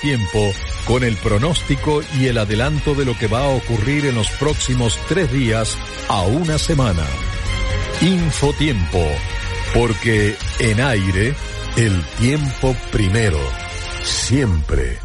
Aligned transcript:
Tiempo 0.00 0.52
con 0.86 1.04
el 1.04 1.16
pronóstico 1.16 2.02
y 2.18 2.26
el 2.26 2.38
adelanto 2.38 2.94
de 2.94 3.04
lo 3.04 3.16
que 3.16 3.26
va 3.26 3.44
a 3.44 3.48
ocurrir 3.48 4.06
en 4.06 4.14
los 4.14 4.30
próximos 4.32 4.98
tres 5.08 5.32
días 5.32 5.76
a 6.08 6.22
una 6.22 6.58
semana. 6.58 7.06
Infotiempo, 8.00 9.06
porque 9.74 10.34
en 10.58 10.80
aire 10.80 11.34
el 11.76 12.02
tiempo 12.18 12.74
primero, 12.90 13.38
siempre. 14.02 14.98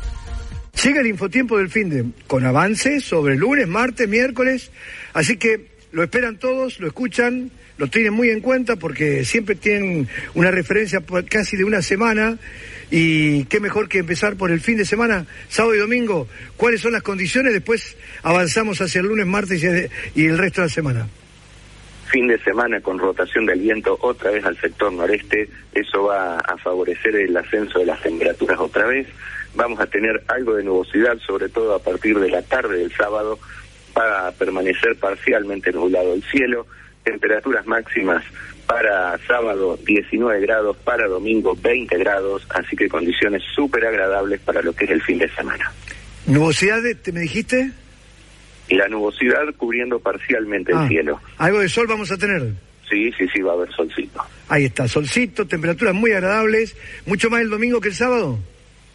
Llega 0.84 1.02
el 1.02 1.08
infotiempo 1.08 1.58
del 1.58 1.70
fin 1.70 1.90
de, 1.90 2.06
con 2.28 2.46
avances 2.46 3.04
sobre 3.04 3.36
lunes, 3.36 3.68
martes, 3.68 4.08
miércoles, 4.08 4.72
así 5.14 5.38
que 5.38 5.68
lo 5.92 6.04
esperan 6.04 6.38
todos, 6.38 6.80
lo 6.80 6.88
escuchan, 6.88 7.52
lo 7.78 7.88
tienen 7.88 8.14
muy 8.14 8.30
en 8.30 8.42
cuenta 8.42 8.76
porque 8.76 9.26
siempre 9.26 9.56
tienen 9.56 10.08
una 10.34 10.52
referencia 10.52 11.02
por 11.02 11.26
casi 11.26 11.58
de 11.58 11.64
una 11.64 11.82
semana 11.82 12.38
y 12.92 13.46
qué 13.46 13.60
mejor 13.60 13.88
que 13.90 14.00
empezar 14.00 14.36
por 14.36 14.52
el 14.52 14.62
fin 14.62 14.78
de 14.78 14.86
semana, 14.86 15.26
sábado 15.50 15.76
y 15.76 15.80
domingo, 15.80 16.28
cuáles 16.58 16.82
son 16.82 16.94
las 16.94 17.04
condiciones, 17.04 17.54
después 17.54 17.98
avanzamos 18.24 18.80
hacia 18.82 19.02
el 19.02 19.08
lunes, 19.08 19.26
martes 19.26 19.64
y- 20.16 20.26
el 20.26 20.38
resto 20.38 20.62
de 20.62 20.68
la 20.68 20.74
semana. 20.74 21.08
fin 22.12 22.28
de 22.28 22.38
semana 22.44 22.80
con 22.82 22.98
rotación 23.00 23.46
del 23.46 23.60
viento 23.60 23.98
otra 24.02 24.32
vez 24.32 24.46
al 24.46 24.58
sector 24.62 24.94
noreste, 24.94 25.50
eso 25.74 26.04
va 26.04 26.38
a 26.38 26.56
favorecer 26.58 27.16
el 27.16 27.36
ascenso 27.36 27.80
de 27.80 27.88
las 27.88 28.02
temperaturas 28.02 28.58
otra 28.60 28.86
vez. 28.86 29.08
Vamos 29.56 29.80
a 29.80 29.88
tener 29.88 30.24
algo 30.28 30.56
de 30.56 30.64
nubosidad, 30.64 31.18
sobre 31.26 31.50
todo 31.50 31.74
a 31.76 31.80
partir 31.80 32.18
de 32.20 32.30
la 32.30 32.42
tarde 32.44 32.78
del 32.78 32.92
sábado, 32.96 33.40
va 33.98 34.28
a 34.28 34.32
permanecer 34.32 34.96
parcialmente 34.98 35.72
nublado 35.72 36.14
el 36.14 36.24
cielo, 36.24 36.68
temperaturas 37.04 37.66
máximas 37.66 38.24
para 38.68 39.18
sábado 39.28 39.78
19 39.86 40.42
grados, 40.42 40.76
para 40.78 41.08
domingo 41.08 41.56
20 41.62 41.98
grados, 41.98 42.46
así 42.50 42.76
que 42.76 42.88
condiciones 42.90 43.42
súper 43.56 43.86
agradables 43.86 44.40
para 44.42 44.62
lo 44.62 44.74
que 44.74 44.86
es 44.86 44.92
el 44.92 45.02
fin 45.02 45.18
de 45.20 45.30
semana. 45.30 45.72
¿Nubosidad, 46.26 46.82
de- 46.82 46.96
te 46.96 47.12
me 47.12 47.22
dijiste? 47.22 47.72
Y 48.68 48.76
la 48.76 48.88
nubosidad 48.88 49.44
cubriendo 49.58 50.00
parcialmente 50.00 50.72
Ah, 50.76 50.84
el 50.84 50.88
cielo. 50.90 51.22
Algo 51.38 51.60
de 51.60 51.70
sol 51.70 51.86
vamos 51.88 52.12
a 52.12 52.18
tener. 52.18 52.42
Sí, 52.90 53.12
sí, 53.18 53.26
sí, 53.34 53.42
va 53.42 53.52
a 53.52 53.56
haber 53.56 53.72
solcito. 53.74 54.22
Ahí 54.50 54.66
está, 54.66 54.88
solcito, 54.88 55.46
temperaturas 55.48 55.94
muy 55.94 56.12
agradables, 56.12 56.76
mucho 57.06 57.30
más 57.30 57.42
el 57.42 57.50
domingo 57.50 57.80
que 57.82 57.90
el 57.90 57.96
sábado. 57.96 58.40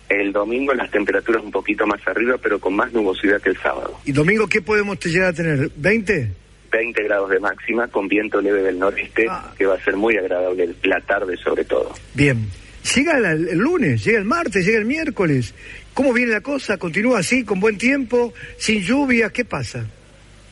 El 0.08 0.32
domingo 0.32 0.74
las 0.74 0.90
temperaturas 0.90 1.42
un 1.44 1.52
poquito 1.52 1.86
más 1.86 2.00
arriba, 2.08 2.36
pero 2.42 2.58
con 2.58 2.74
más 2.74 2.92
nubosidad 2.92 3.40
que 3.40 3.50
el 3.50 3.56
sábado. 3.58 3.96
¿Y 4.04 4.10
domingo 4.10 4.48
qué 4.48 4.60
podemos 4.60 4.98
llegar 5.04 5.28
a 5.28 5.32
tener? 5.32 5.70
¿20? 5.80 6.28
20 6.70 7.02
grados 7.04 7.30
de 7.30 7.40
máxima 7.40 7.88
con 7.88 8.08
viento 8.08 8.40
leve 8.40 8.62
del 8.62 8.78
noreste, 8.78 9.26
Ah. 9.28 9.52
que 9.58 9.66
va 9.66 9.74
a 9.74 9.80
ser 9.84 9.96
muy 9.96 10.16
agradable 10.16 10.70
la 10.84 11.00
tarde 11.00 11.36
sobre 11.36 11.64
todo. 11.64 11.92
Bien. 12.14 12.46
Llega 12.94 13.18
la- 13.18 13.32
el 13.32 13.58
lunes, 13.58 14.02
llega 14.04 14.18
el 14.18 14.24
martes, 14.24 14.64
llega 14.64 14.78
el 14.78 14.86
miércoles. 14.86 15.54
¿Cómo 15.92 16.12
viene 16.12 16.32
la 16.32 16.40
cosa? 16.40 16.78
¿Continúa 16.78 17.18
así, 17.18 17.44
con 17.44 17.60
buen 17.60 17.76
tiempo, 17.76 18.32
sin 18.56 18.80
lluvias? 18.82 19.32
¿Qué 19.32 19.44
pasa? 19.44 19.84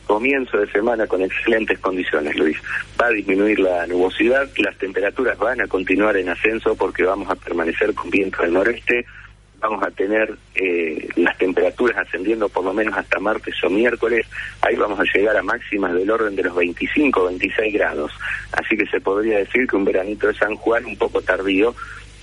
Comienzo 0.05 0.57
de 0.57 0.71
semana 0.71 1.05
con 1.07 1.21
excelentes 1.21 1.77
condiciones, 1.79 2.35
Luis. 2.35 2.57
Va 2.99 3.07
a 3.07 3.11
disminuir 3.11 3.59
la 3.59 3.85
nubosidad, 3.87 4.49
las 4.57 4.75
temperaturas 4.77 5.37
van 5.37 5.61
a 5.61 5.67
continuar 5.67 6.17
en 6.17 6.29
ascenso 6.29 6.75
porque 6.75 7.03
vamos 7.03 7.29
a 7.29 7.35
permanecer 7.35 7.93
con 7.93 8.09
viento 8.09 8.41
del 8.41 8.53
noreste, 8.53 9.05
vamos 9.59 9.83
a 9.83 9.91
tener 9.91 10.37
eh, 10.55 11.07
las 11.15 11.37
temperaturas 11.37 11.97
ascendiendo 11.97 12.49
por 12.49 12.63
lo 12.63 12.73
menos 12.73 12.97
hasta 12.97 13.19
martes 13.19 13.55
o 13.63 13.69
miércoles, 13.69 14.25
ahí 14.61 14.75
vamos 14.75 14.99
a 14.99 15.03
llegar 15.03 15.35
a 15.37 15.43
máximas 15.43 15.93
del 15.93 16.09
orden 16.09 16.35
de 16.35 16.43
los 16.43 16.55
25, 16.55 17.25
26 17.25 17.73
grados. 17.73 18.11
Así 18.53 18.77
que 18.77 18.85
se 18.87 19.01
podría 19.01 19.39
decir 19.39 19.67
que 19.67 19.75
un 19.75 19.85
veranito 19.85 20.27
de 20.27 20.33
San 20.33 20.55
Juan 20.55 20.85
un 20.85 20.97
poco 20.97 21.21
tardío, 21.21 21.75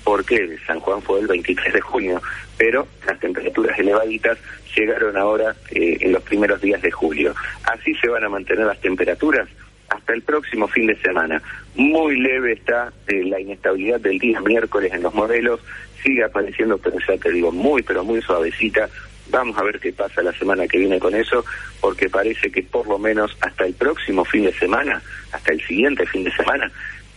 porque 0.04 0.56
San 0.66 0.80
Juan 0.80 1.02
fue 1.02 1.20
el 1.20 1.26
23 1.26 1.74
de 1.74 1.80
junio, 1.80 2.22
pero 2.56 2.86
las 3.06 3.18
temperaturas 3.18 3.78
elevaditas 3.78 4.38
llegaron 4.76 5.16
ahora 5.16 5.56
eh, 5.70 5.98
en 6.00 6.12
los 6.12 6.22
primeros 6.22 6.60
días 6.60 6.80
de 6.80 6.90
julio. 6.90 7.34
Así 7.64 7.94
se 7.96 8.08
van 8.08 8.24
a 8.24 8.28
mantener 8.28 8.66
las 8.66 8.80
temperaturas 8.80 9.48
hasta 9.88 10.12
el 10.12 10.22
próximo 10.22 10.68
fin 10.68 10.86
de 10.86 10.96
semana. 10.96 11.42
Muy 11.74 12.18
leve 12.20 12.52
está 12.52 12.92
eh, 13.06 13.24
la 13.24 13.40
inestabilidad 13.40 14.00
del 14.00 14.18
día 14.18 14.40
miércoles 14.40 14.92
en 14.92 15.02
los 15.02 15.14
modelos, 15.14 15.60
sigue 16.02 16.24
apareciendo, 16.24 16.78
pero 16.78 16.96
ya 17.06 17.16
te 17.16 17.30
digo, 17.30 17.52
muy, 17.52 17.82
pero 17.82 18.04
muy 18.04 18.20
suavecita. 18.22 18.88
Vamos 19.28 19.58
a 19.58 19.64
ver 19.64 19.80
qué 19.80 19.92
pasa 19.92 20.22
la 20.22 20.32
semana 20.32 20.68
que 20.68 20.78
viene 20.78 21.00
con 21.00 21.14
eso, 21.14 21.44
porque 21.80 22.08
parece 22.08 22.50
que 22.50 22.62
por 22.62 22.86
lo 22.86 22.98
menos 22.98 23.36
hasta 23.40 23.66
el 23.66 23.74
próximo 23.74 24.24
fin 24.24 24.44
de 24.44 24.52
semana, 24.52 25.02
hasta 25.32 25.52
el 25.52 25.60
siguiente 25.66 26.06
fin 26.06 26.24
de 26.24 26.32
semana, 26.32 26.70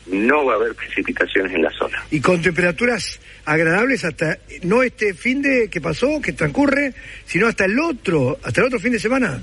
no 0.07 0.45
va 0.45 0.53
a 0.53 0.55
haber 0.57 0.73
precipitaciones 0.73 1.53
en 1.53 1.61
la 1.61 1.71
zona. 1.71 2.03
Y 2.09 2.19
con 2.19 2.41
temperaturas 2.41 3.19
agradables 3.45 4.05
hasta, 4.05 4.37
no 4.63 4.81
este 4.83 5.13
fin 5.13 5.41
de 5.41 5.69
que 5.69 5.81
pasó, 5.81 6.19
que 6.21 6.33
transcurre, 6.33 6.93
sino 7.25 7.47
hasta 7.47 7.65
el 7.65 7.79
otro, 7.79 8.37
hasta 8.43 8.61
el 8.61 8.67
otro 8.67 8.79
fin 8.79 8.91
de 8.91 8.99
semana. 8.99 9.39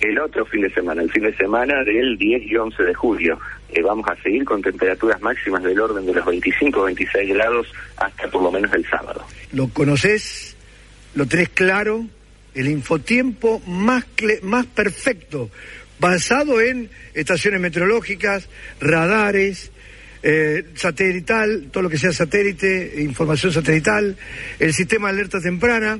El 0.00 0.18
otro 0.18 0.44
fin 0.46 0.62
de 0.62 0.70
semana, 0.70 1.02
el 1.02 1.10
fin 1.10 1.24
de 1.24 1.36
semana 1.36 1.82
del 1.82 2.16
10 2.16 2.42
y 2.42 2.56
11 2.56 2.82
de 2.84 2.94
julio, 2.94 3.38
eh, 3.70 3.82
vamos 3.82 4.06
a 4.08 4.16
seguir 4.22 4.44
con 4.44 4.62
temperaturas 4.62 5.20
máximas 5.20 5.62
del 5.62 5.78
orden 5.78 6.06
de 6.06 6.14
los 6.14 6.24
25 6.24 6.82
26 6.84 7.34
grados 7.34 7.66
hasta 7.96 8.28
por 8.30 8.42
lo 8.42 8.50
menos 8.50 8.72
el 8.72 8.88
sábado. 8.88 9.24
Lo 9.52 9.68
conoces, 9.68 10.56
lo 11.14 11.26
tenés 11.26 11.50
claro, 11.50 12.06
el 12.54 12.68
infotiempo 12.68 13.60
más, 13.66 14.04
más 14.42 14.66
perfecto, 14.66 15.50
basado 16.00 16.60
en 16.60 16.90
estaciones 17.14 17.60
meteorológicas, 17.60 18.48
radares, 18.80 19.70
eh, 20.22 20.64
satelital, 20.74 21.68
todo 21.70 21.84
lo 21.84 21.90
que 21.90 21.98
sea 21.98 22.12
satélite, 22.12 22.94
información 23.02 23.52
satelital, 23.52 24.16
el 24.58 24.74
sistema 24.74 25.08
de 25.08 25.14
alerta 25.14 25.40
temprana, 25.40 25.98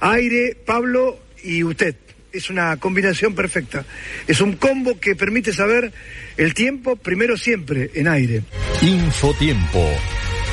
aire, 0.00 0.56
Pablo 0.64 1.18
y 1.44 1.62
usted. 1.62 1.94
Es 2.32 2.48
una 2.48 2.76
combinación 2.78 3.34
perfecta. 3.34 3.84
Es 4.26 4.40
un 4.40 4.54
combo 4.54 4.98
que 4.98 5.14
permite 5.14 5.52
saber 5.52 5.92
el 6.36 6.54
tiempo 6.54 6.96
primero 6.96 7.36
siempre 7.36 7.90
en 7.94 8.08
aire. 8.08 8.42
Infotiempo, 8.80 9.86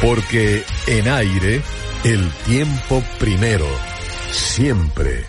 porque 0.02 0.64
en 0.88 1.08
aire 1.08 1.62
el 2.04 2.30
tiempo 2.46 3.04
primero, 3.18 3.68
siempre. 4.32 5.26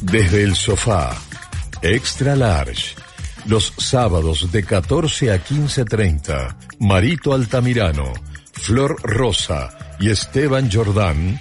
Desde 0.00 0.42
el 0.42 0.54
sofá, 0.54 1.20
extra 1.82 2.36
large, 2.36 2.94
los 3.46 3.74
sábados 3.76 4.52
de 4.52 4.62
14 4.62 5.32
a 5.32 5.44
15.30, 5.44 6.56
Marito 6.78 7.32
Altamirano, 7.32 8.12
Flor 8.56 8.96
Rosa 9.02 9.70
y 10.00 10.10
Esteban 10.10 10.70
Jordán 10.70 11.40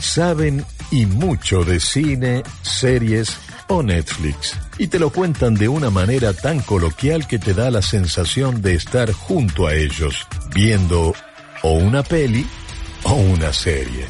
saben 0.00 0.64
y 0.90 1.06
mucho 1.06 1.64
de 1.64 1.80
cine, 1.80 2.42
series 2.62 3.36
o 3.68 3.82
Netflix. 3.82 4.56
Y 4.78 4.88
te 4.88 4.98
lo 4.98 5.10
cuentan 5.10 5.54
de 5.54 5.68
una 5.68 5.90
manera 5.90 6.32
tan 6.32 6.60
coloquial 6.60 7.26
que 7.26 7.38
te 7.38 7.54
da 7.54 7.70
la 7.70 7.82
sensación 7.82 8.62
de 8.62 8.74
estar 8.74 9.10
junto 9.12 9.66
a 9.66 9.74
ellos, 9.74 10.26
viendo 10.54 11.14
o 11.62 11.72
una 11.72 12.02
peli 12.02 12.46
o 13.04 13.14
una 13.14 13.52
serie. 13.52 14.06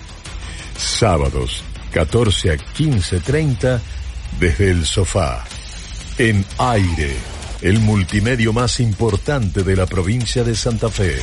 Sábados, 0.76 1.62
14 1.92 2.50
a 2.50 2.56
15.30, 2.56 3.80
desde 4.40 4.70
el 4.70 4.84
sofá. 4.84 5.44
En 6.18 6.44
aire, 6.58 7.16
el 7.62 7.80
multimedio 7.80 8.52
más 8.52 8.80
importante 8.80 9.62
de 9.62 9.76
la 9.76 9.86
provincia 9.86 10.44
de 10.44 10.54
Santa 10.54 10.90
Fe. 10.90 11.16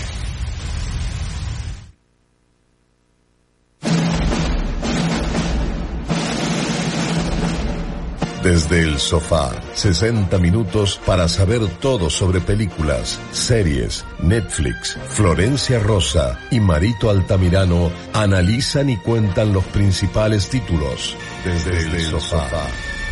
Desde 8.44 8.81
el 8.81 9.00
sofá, 9.00 9.51
60 9.74 10.38
minutos 10.38 11.00
para 11.06 11.30
saber 11.30 11.66
todo 11.80 12.10
sobre 12.10 12.42
películas, 12.42 13.18
series, 13.31 14.04
Netflix. 14.22 14.98
Florencia 15.07 15.80
Rosa 15.80 16.38
y 16.51 16.60
Marito 16.60 17.10
Altamirano 17.10 17.90
analizan 18.12 18.90
y 18.90 18.98
cuentan 18.98 19.54
los 19.54 19.63
principales 19.66 20.50
títulos. 20.50 21.16
Desde, 21.45 21.86
el, 21.95 22.01
sofá. 22.01 22.68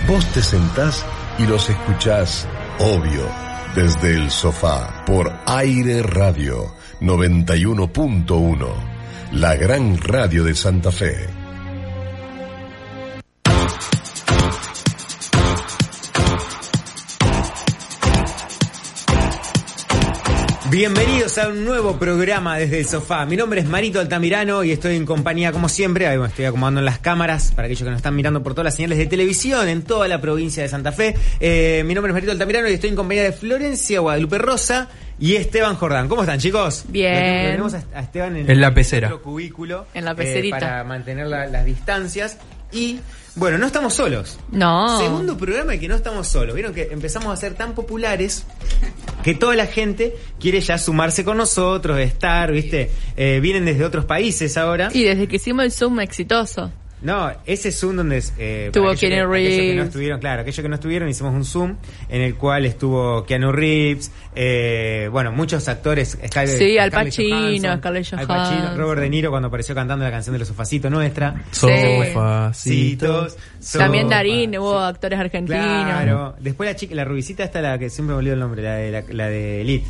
Vos 0.06 0.25
te 0.33 0.44
sentás 0.44 1.06
y 1.39 1.45
los 1.45 1.69
escuchás, 1.69 2.45
obvio, 2.80 3.25
desde 3.74 4.16
el 4.16 4.30
sofá 4.31 5.06
por 5.06 5.31
Aire 5.45 6.04
Radio 6.04 6.75
91.1, 7.00 8.68
la 9.31 9.56
gran 9.56 9.98
radio 9.98 10.44
de 10.44 10.56
Santa 10.56 10.92
Fe. 10.92 11.40
Bienvenidos 20.71 21.38
a 21.38 21.50
un 21.50 21.65
nuevo 21.65 22.00
programa 22.00 22.57
desde 22.57 22.79
el 22.79 22.85
sofá. 22.85 23.25
Mi 23.25 23.35
nombre 23.35 23.59
es 23.59 23.68
Marito 23.68 24.00
Altamirano 24.00 24.63
y 24.63 24.71
estoy 24.71 24.95
en 24.95 25.06
compañía, 25.06 25.51
como 25.51 25.68
siempre, 25.68 26.07
ahí 26.07 26.18
me 26.18 26.27
estoy 26.27 26.45
acomodando 26.45 26.79
en 26.79 26.85
las 26.85 27.00
cámaras 27.00 27.51
para 27.53 27.65
aquellos 27.65 27.83
que 27.83 27.89
nos 27.89 27.97
están 27.97 28.15
mirando 28.15 28.41
por 28.41 28.53
todas 28.53 28.63
las 28.63 28.75
señales 28.75 28.97
de 28.97 29.06
televisión 29.06 29.68
en 29.68 29.81
toda 29.81 30.07
la 30.07 30.21
provincia 30.21 30.63
de 30.63 30.69
Santa 30.69 30.94
Fe. 30.94 31.13
Eh, 31.41 31.83
mi 31.85 31.94
nombre 31.94 32.12
es 32.12 32.13
Marito 32.13 32.31
Altamirano 32.31 32.69
y 32.69 32.73
estoy 32.73 32.89
en 32.91 32.95
compañía 32.95 33.23
de 33.23 33.33
Florencia 33.33 34.00
Guadalupe 34.00 34.38
Rosa 34.38 34.88
y 35.19 35.35
Esteban 35.35 35.75
Jordán. 35.75 36.07
¿Cómo 36.07 36.21
están, 36.21 36.39
chicos? 36.39 36.85
Bien. 36.88 37.15
Tenemos 37.51 37.73
a 37.73 38.00
Esteban 38.00 38.38
en, 38.38 38.50
En 38.50 38.62
la 38.62 38.73
pecera. 38.73 39.09
cubículo 39.09 39.88
En 39.94 40.06
la 40.06 40.12
eh, 40.12 40.15
pecerita. 40.15 40.57
para 40.57 40.83
mantener 40.85 41.27
la- 41.27 41.47
las 41.47 41.65
distancias 41.65 42.38
y 42.71 43.00
bueno, 43.36 43.57
no 43.57 43.66
estamos 43.66 43.94
solos. 43.94 44.38
No. 44.51 45.00
Segundo 45.00 45.38
programa 45.38 45.78
que 45.78 45.88
no 45.88 45.95
estamos 45.95 46.28
solos. 46.28 46.54
Vieron 46.54 46.74
que 46.74 46.89
empezamos 46.92 47.31
a 47.31 47.36
ser 47.38 47.54
tan 47.54 47.74
populares 47.74 48.45
que 49.24 49.33
toda 49.33 49.56
la 49.56 49.68
gente 49.68 50.16
quiere 50.39 50.60
ya 50.60 50.78
sumarse 50.78 51.24
con 51.24 51.38
nosotros, 51.38 52.00
estar, 52.00 52.51
¿viste? 52.51 52.92
Eh, 53.16 53.39
vienen 53.42 53.66
desde 53.66 53.86
otros 53.86 54.06
países 54.06 54.57
ahora. 54.57 54.89
Y 54.94 55.04
desde 55.04 55.28
que 55.28 55.38
hicimos 55.38 55.66
el 55.66 55.72
Zoom 55.72 56.00
exitoso. 56.01 56.72
No, 57.01 57.31
ese 57.48 57.71
Zoom 57.71 57.95
donde 57.95 58.18
es, 58.18 58.31
eh, 58.38 58.69
Tuvo 58.71 58.83
para 58.86 58.94
aquellos 58.95 59.00
que- 59.00 59.15
Keanu 59.15 59.31
aquellos 59.33 59.50
que 59.50 59.57
no 59.62 59.71
Reeves. 59.71 59.86
estuvieron, 59.88 60.19
claro, 60.19 60.42
aquellos 60.42 60.62
que 60.62 60.69
no 60.69 60.75
estuvieron, 60.75 61.09
hicimos 61.09 61.33
un 61.33 61.45
Zoom 61.45 61.77
en 62.09 62.21
el 62.21 62.36
cual 62.36 62.65
estuvo 62.65 63.24
Keanu 63.25 63.51
Reeves, 63.51 64.12
eh, 64.36 65.09
bueno, 65.12 65.31
muchos 65.31 65.68
actores, 65.68 66.18
Scarlett- 66.24 66.57
Sí, 66.59 66.77
Al 66.77 66.89
Scarlett 66.92 67.13
Pacino, 67.15 67.38
Johansson, 67.39 67.77
Scarlett 67.80 68.13
Al 68.13 68.27
Pacino. 68.27 68.77
Robert 68.77 69.01
De 69.01 69.09
Niro 69.09 69.30
cuando 69.31 69.48
apareció 69.48 69.74
cantando 69.74 70.06
la 70.06 70.12
canción 70.12 70.33
de 70.33 70.39
los 70.39 70.48
sofacitos 70.48 70.92
nuestra. 70.92 71.44
Sofacitos. 71.51 72.57
Citos, 72.57 73.38
También 73.80 74.07
Darín, 74.09 74.51
sí. 74.51 74.57
hubo 74.57 74.77
actores 74.80 75.19
argentinos. 75.19 75.59
Claro. 75.65 76.36
Después 76.39 76.69
la 76.69 76.75
chica, 76.75 76.95
la 76.95 77.06
rubicita 77.06 77.44
esta, 77.44 77.62
la 77.62 77.77
que 77.80 77.89
siempre 77.89 78.13
me 78.13 78.19
olvido 78.19 78.33
el 78.36 78.39
nombre, 78.39 78.62
la 78.62 78.75
de, 78.75 78.92
la, 78.92 79.04
la 79.09 79.27
de 79.27 79.62
Elite. 79.62 79.88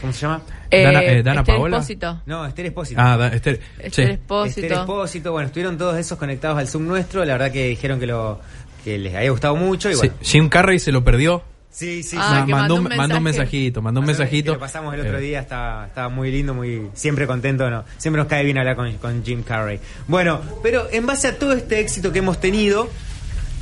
¿Cómo 0.00 0.12
se 0.12 0.20
llama? 0.22 0.42
Dana- 0.70 1.02
eh, 1.04 1.22
Dana 1.22 1.40
Esther 1.40 1.54
Paola. 1.56 1.76
Espósito. 1.76 2.22
No, 2.26 2.46
Esther 2.46 2.66
Espósito. 2.66 3.00
Ah, 3.02 3.16
da- 3.16 3.28
Esther. 3.28 3.60
Esther 3.78 4.06
Sí. 4.06 4.12
Espósito. 4.12 4.60
Esther 4.60 4.78
Espósito. 4.80 5.32
Bueno, 5.32 5.46
estuvieron 5.46 5.78
todos 5.78 5.96
esos 5.98 6.18
conectados 6.18 6.58
al 6.58 6.68
Zoom 6.68 6.86
nuestro. 6.86 7.24
La 7.24 7.34
verdad 7.34 7.50
que 7.52 7.68
dijeron 7.68 7.98
que 8.00 8.06
lo 8.06 8.40
que 8.84 8.98
les 8.98 9.14
había 9.14 9.30
gustado 9.30 9.56
mucho. 9.56 9.88
Y 9.90 9.94
Sí, 9.94 9.98
bueno. 10.00 10.14
Jim 10.20 10.48
Carrey 10.48 10.78
se 10.78 10.92
lo 10.92 11.02
perdió. 11.04 11.42
Sí, 11.70 12.02
sí, 12.04 12.16
Ah, 12.20 12.44
sí. 12.46 12.52
mandó 12.52 12.76
mandó, 12.76 12.88
un 12.92 12.96
mandó 12.96 13.16
un 13.16 13.22
mensajito, 13.24 13.82
mandó 13.82 13.98
un 14.00 14.06
mensajito. 14.06 14.52
que 14.52 14.56
Lo 14.56 14.60
pasamos 14.60 14.94
el 14.94 15.00
otro 15.00 15.18
Eh, 15.18 15.22
día, 15.22 15.40
estaba, 15.40 15.86
estaba 15.86 16.08
muy 16.08 16.30
lindo, 16.30 16.54
muy 16.54 16.88
siempre 16.94 17.26
contento, 17.26 17.68
¿no? 17.68 17.84
Siempre 17.98 18.18
nos 18.22 18.28
cae 18.28 18.44
bien 18.44 18.58
hablar 18.58 18.76
con, 18.76 18.92
con 18.98 19.24
Jim 19.24 19.42
Carrey. 19.42 19.80
Bueno, 20.06 20.40
pero 20.62 20.86
en 20.92 21.04
base 21.04 21.26
a 21.26 21.36
todo 21.38 21.52
este 21.52 21.80
éxito 21.80 22.12
que 22.12 22.20
hemos 22.20 22.40
tenido, 22.40 22.88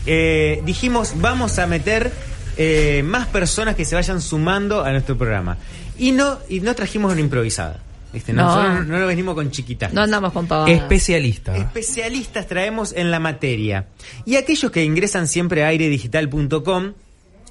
eh, 0.07 0.61
dijimos, 0.65 1.15
vamos 1.17 1.59
a 1.59 1.67
meter 1.67 2.13
eh, 2.59 3.03
más 3.03 3.29
personas 3.29 3.77
que 3.77 3.85
se 3.87 3.95
vayan 3.95 4.21
sumando 4.21 4.85
a 4.85 4.91
nuestro 4.93 5.17
programa. 5.17 5.57
Y 6.03 6.11
no, 6.11 6.39
y 6.49 6.59
no 6.61 6.75
trajimos 6.75 7.13
una 7.13 7.21
improvisada. 7.21 7.81
¿viste? 8.13 8.33
No. 8.33 8.43
Nosotros 8.45 8.87
no, 8.89 8.99
no 8.99 9.07
venimos 9.07 9.35
con 9.37 9.53
chiquitas. 9.53 9.93
No 9.93 10.03
andamos 10.03 10.33
con 10.33 10.49
pavadas. 10.49 10.71
Especialista. 10.71 11.57
Especialistas 11.57 12.47
traemos 12.49 12.93
en 12.93 13.11
la 13.13 13.21
materia. 13.21 13.87
Y 14.25 14.35
aquellos 14.35 14.71
que 14.73 14.85
ingresan 14.85 15.29
siempre 15.29 15.63
a 15.63 15.69
airedigital.com 15.69 16.95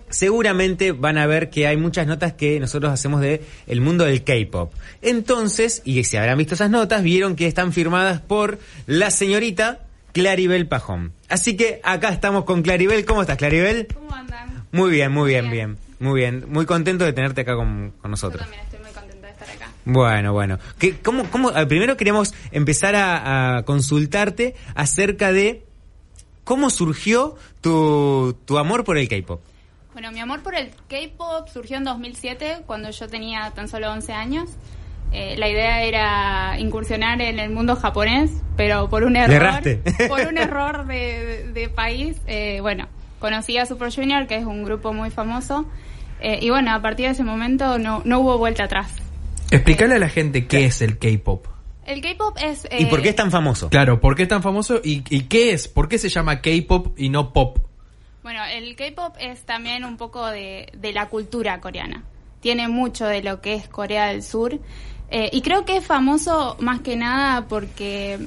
seguramente 0.09 0.91
van 0.91 1.17
a 1.17 1.25
ver 1.25 1.49
que 1.49 1.65
hay 1.67 1.77
muchas 1.77 2.05
notas 2.05 2.33
que 2.33 2.59
nosotros 2.59 2.91
hacemos 2.91 3.21
de 3.21 3.41
el 3.67 3.79
mundo 3.79 4.03
del 4.03 4.25
K-pop. 4.25 4.73
Entonces, 5.01 5.81
y 5.85 6.03
si 6.03 6.17
habrán 6.17 6.37
visto 6.37 6.55
esas 6.55 6.69
notas, 6.69 7.01
vieron 7.03 7.37
que 7.37 7.47
están 7.47 7.71
firmadas 7.71 8.19
por 8.19 8.59
la 8.85 9.11
señorita 9.11 9.79
Claribel 10.11 10.67
Pajón. 10.67 11.13
Así 11.29 11.55
que 11.55 11.79
acá 11.83 12.09
estamos 12.09 12.43
con 12.43 12.61
Claribel. 12.61 13.05
¿Cómo 13.05 13.21
estás, 13.21 13.37
Claribel? 13.37 13.87
¿Cómo 13.93 14.13
andan? 14.13 14.65
Muy 14.73 14.91
bien, 14.91 15.13
muy 15.13 15.29
bien, 15.29 15.49
Bien. 15.49 15.75
bien. 15.75 15.90
Muy 16.01 16.19
bien. 16.19 16.45
Muy 16.49 16.65
contento 16.65 17.05
de 17.05 17.13
tenerte 17.13 17.41
acá 17.41 17.55
con, 17.55 17.91
con 17.91 18.03
Yo 18.03 18.09
nosotros. 18.09 18.41
también 18.41 18.61
estoy 18.63 18.79
muy 18.79 18.91
contenta 18.91 19.27
de 19.27 19.33
estar 19.33 19.49
acá. 19.49 19.69
Bueno, 19.85 20.33
bueno. 20.33 20.57
¿Qué, 20.77 20.97
cómo, 20.99 21.23
cómo, 21.31 21.51
primero 21.67 21.95
queremos 21.95 22.33
empezar 22.51 22.95
a, 22.95 23.57
a 23.57 23.63
consultarte 23.63 24.55
acerca 24.75 25.31
de 25.31 25.63
cómo 26.43 26.69
surgió 26.69 27.35
tu, 27.61 28.35
tu 28.45 28.57
amor 28.57 28.83
por 28.83 28.97
el 28.97 29.07
K-pop. 29.07 29.39
Bueno, 29.93 30.11
mi 30.11 30.19
amor 30.19 30.41
por 30.41 30.55
el 30.55 30.71
K-pop 30.89 31.47
surgió 31.49 31.77
en 31.77 31.83
2007, 31.83 32.63
cuando 32.65 32.89
yo 32.91 33.07
tenía 33.07 33.51
tan 33.51 33.67
solo 33.67 33.91
11 33.91 34.13
años. 34.13 34.49
Eh, 35.13 35.35
la 35.37 35.49
idea 35.49 35.83
era 35.83 36.57
incursionar 36.59 37.21
en 37.21 37.37
el 37.39 37.49
mundo 37.51 37.75
japonés, 37.75 38.31
pero 38.55 38.89
por 38.89 39.03
un 39.03 39.17
error, 39.17 39.59
por 40.07 40.21
un 40.27 40.37
error 40.39 40.87
de, 40.87 40.95
de- 41.45 41.51
de 41.51 41.69
país, 41.69 42.15
eh, 42.27 42.59
bueno, 42.61 42.87
conocí 43.19 43.57
a 43.57 43.65
Super 43.65 43.93
Junior, 43.93 44.25
que 44.27 44.37
es 44.37 44.45
un 44.45 44.63
grupo 44.63 44.93
muy 44.93 45.09
famoso, 45.09 45.65
eh, 46.21 46.39
y 46.41 46.49
bueno, 46.49 46.71
a 46.73 46.81
partir 46.81 47.07
de 47.07 47.11
ese 47.13 47.23
momento 47.23 47.77
no, 47.77 48.01
no 48.05 48.19
hubo 48.19 48.37
vuelta 48.37 48.65
atrás. 48.65 48.93
Explicarle 49.51 49.95
a 49.95 49.99
la 49.99 50.09
gente 50.09 50.47
qué 50.47 50.65
es 50.65 50.81
el 50.81 50.97
K-pop. 50.97 51.47
El 51.85 52.01
K-pop 52.01 52.37
es... 52.41 52.67
¿Y 52.71 52.83
eh, 52.83 52.87
por 52.87 53.01
qué 53.01 53.09
es 53.09 53.15
tan 53.15 53.31
famoso? 53.31 53.69
Claro, 53.69 53.99
¿por 53.99 54.15
qué 54.15 54.23
es 54.23 54.29
tan 54.29 54.41
famoso 54.41 54.79
y, 54.83 55.03
y 55.09 55.23
qué 55.23 55.51
es? 55.51 55.67
¿Por 55.67 55.89
qué 55.89 55.97
se 55.97 56.09
llama 56.09 56.41
K-pop 56.41 56.97
y 56.97 57.09
no 57.09 57.33
pop? 57.33 57.57
Bueno, 58.23 58.39
el 58.45 58.75
K-pop 58.75 59.15
es 59.19 59.43
también 59.45 59.83
un 59.83 59.97
poco 59.97 60.27
de, 60.27 60.71
de 60.77 60.93
la 60.93 61.09
cultura 61.09 61.59
coreana. 61.59 62.03
Tiene 62.39 62.67
mucho 62.67 63.07
de 63.07 63.23
lo 63.23 63.41
que 63.41 63.55
es 63.55 63.67
Corea 63.67 64.07
del 64.07 64.23
Sur. 64.23 64.59
Eh, 65.09 65.29
y 65.33 65.41
creo 65.41 65.65
que 65.65 65.77
es 65.77 65.85
famoso 65.85 66.55
más 66.59 66.81
que 66.81 66.95
nada 66.95 67.47
porque 67.47 68.19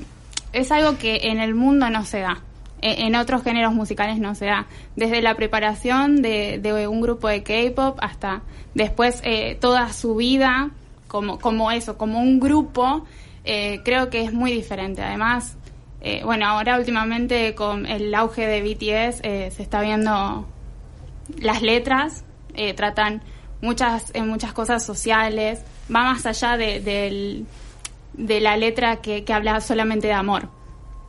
es 0.52 0.70
algo 0.70 0.98
que 0.98 1.28
en 1.28 1.40
el 1.40 1.54
mundo 1.54 1.88
no 1.90 2.04
se 2.04 2.20
da. 2.20 2.42
En 2.82 3.14
otros 3.14 3.42
géneros 3.42 3.72
musicales 3.72 4.18
no 4.18 4.34
se 4.34 4.46
da. 4.46 4.66
Desde 4.96 5.22
la 5.22 5.34
preparación 5.36 6.20
de, 6.20 6.58
de 6.58 6.86
un 6.86 7.00
grupo 7.00 7.28
de 7.28 7.42
K-pop 7.42 7.98
hasta 8.02 8.42
después 8.74 9.20
eh, 9.24 9.56
toda 9.60 9.90
su 9.92 10.16
vida 10.16 10.70
como, 11.08 11.38
como 11.38 11.70
eso, 11.70 11.96
como 11.96 12.20
un 12.20 12.40
grupo, 12.40 13.06
eh, 13.44 13.80
creo 13.84 14.10
que 14.10 14.22
es 14.22 14.32
muy 14.32 14.52
diferente. 14.52 15.00
Además, 15.02 15.56
eh, 16.02 16.20
bueno, 16.24 16.46
ahora 16.46 16.76
últimamente 16.78 17.54
con 17.54 17.86
el 17.86 18.14
auge 18.14 18.46
de 18.46 18.60
BTS 18.62 19.20
eh, 19.22 19.50
se 19.54 19.62
está 19.62 19.80
viendo 19.80 20.46
las 21.40 21.62
letras, 21.62 22.24
tratan 22.76 23.22
muchas, 23.62 24.12
muchas 24.14 24.52
cosas 24.52 24.84
sociales, 24.84 25.60
va 25.94 26.02
más 26.04 26.26
allá 26.26 26.56
de, 26.58 26.80
del- 26.80 27.46
de 28.12 28.40
la 28.40 28.56
letra 28.58 28.96
que, 28.96 29.24
que 29.24 29.32
habla 29.32 29.60
solamente 29.60 30.06
de 30.08 30.12
amor, 30.12 30.48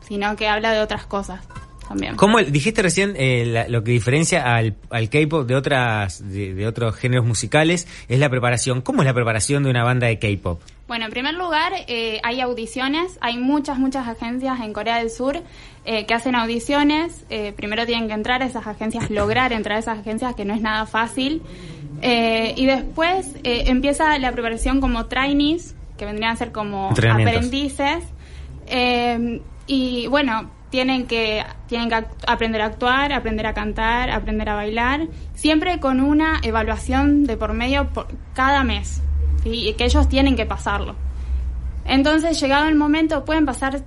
sino 0.08 0.36
que 0.36 0.48
habla 0.48 0.72
de 0.74 0.80
otras 0.82 1.06
cosas 1.06 1.42
también. 1.88 2.16
¿Cómo 2.16 2.40
dijiste 2.40 2.82
recién 2.82 3.14
eh, 3.16 3.46
la- 3.46 3.68
lo 3.68 3.84
que 3.84 3.92
diferencia 3.92 4.56
al, 4.56 4.76
al 4.90 5.08
K-pop 5.10 5.46
de 5.46 5.56
otras 5.56 6.28
de, 6.28 6.56
de 6.56 6.66
otros 6.66 6.96
géneros 6.96 7.26
musicales 7.28 7.88
es 8.10 8.18
la 8.20 8.28
preparación? 8.30 8.82
¿Cómo 8.82 9.04
es 9.04 9.06
la 9.06 9.14
preparación 9.14 9.62
de 9.64 9.70
una 9.70 9.84
banda 9.84 10.08
de 10.08 10.18
K-pop? 10.18 10.62
Bueno, 10.88 11.06
en 11.06 11.12
primer 11.12 11.34
lugar, 11.36 11.74
eh, 11.88 12.20
hay 12.24 12.42
audiciones. 12.42 13.18
Hay 13.22 13.38
muchas, 13.38 13.78
muchas 13.78 14.08
agencias 14.08 14.60
en 14.62 14.74
Corea 14.74 14.98
del 14.98 15.10
Sur 15.12 15.42
eh, 15.86 16.06
que 16.08 16.14
hacen 16.16 16.36
audiciones. 16.36 17.24
Primero 17.56 17.86
tienen 17.86 18.08
que 18.08 18.14
entrar 18.14 18.42
a 18.42 18.46
esas 18.46 18.66
agencias, 18.68 19.10
lograr 19.12 19.52
entrar 19.54 19.78
a 19.78 19.80
esas 19.80 20.00
agencias, 20.00 20.34
que 20.36 20.46
no 20.46 20.54
es 20.56 20.62
nada 20.62 20.86
fácil. 20.88 21.42
Y 22.02 22.66
después 22.66 23.32
empieza 23.44 24.18
la 24.20 24.32
preparación 24.32 24.80
como 24.82 25.06
trainees, 25.08 25.76
que 25.98 26.06
vendrían 26.06 26.32
a 26.34 26.36
ser 26.36 26.52
como 26.52 26.94
aprendices. 27.30 28.04
Y 29.68 30.08
bueno, 30.08 30.52
tienen 30.70 31.08
que, 31.08 31.44
tienen 31.68 31.90
que 31.90 32.06
aprender 32.28 32.62
a 32.62 32.66
actuar, 32.66 33.14
aprender 33.14 33.48
a 33.48 33.54
cantar, 33.54 34.12
aprender 34.12 34.50
a 34.50 34.56
bailar, 34.56 35.08
siempre 35.34 35.80
con 35.80 36.02
una 36.02 36.40
evaluación 36.44 37.26
de 37.26 37.38
por 37.38 37.54
medio 37.54 37.88
por 37.94 38.08
cada 38.34 38.64
mes, 38.64 39.02
y 39.44 39.74
que 39.74 39.86
ellos 39.86 40.10
tienen 40.10 40.36
que 40.36 40.46
pasarlo. 40.46 40.96
Entonces, 41.86 42.40
llegado 42.40 42.68
el 42.68 42.76
momento, 42.76 43.26
pueden 43.26 43.46
pasar 43.46 43.84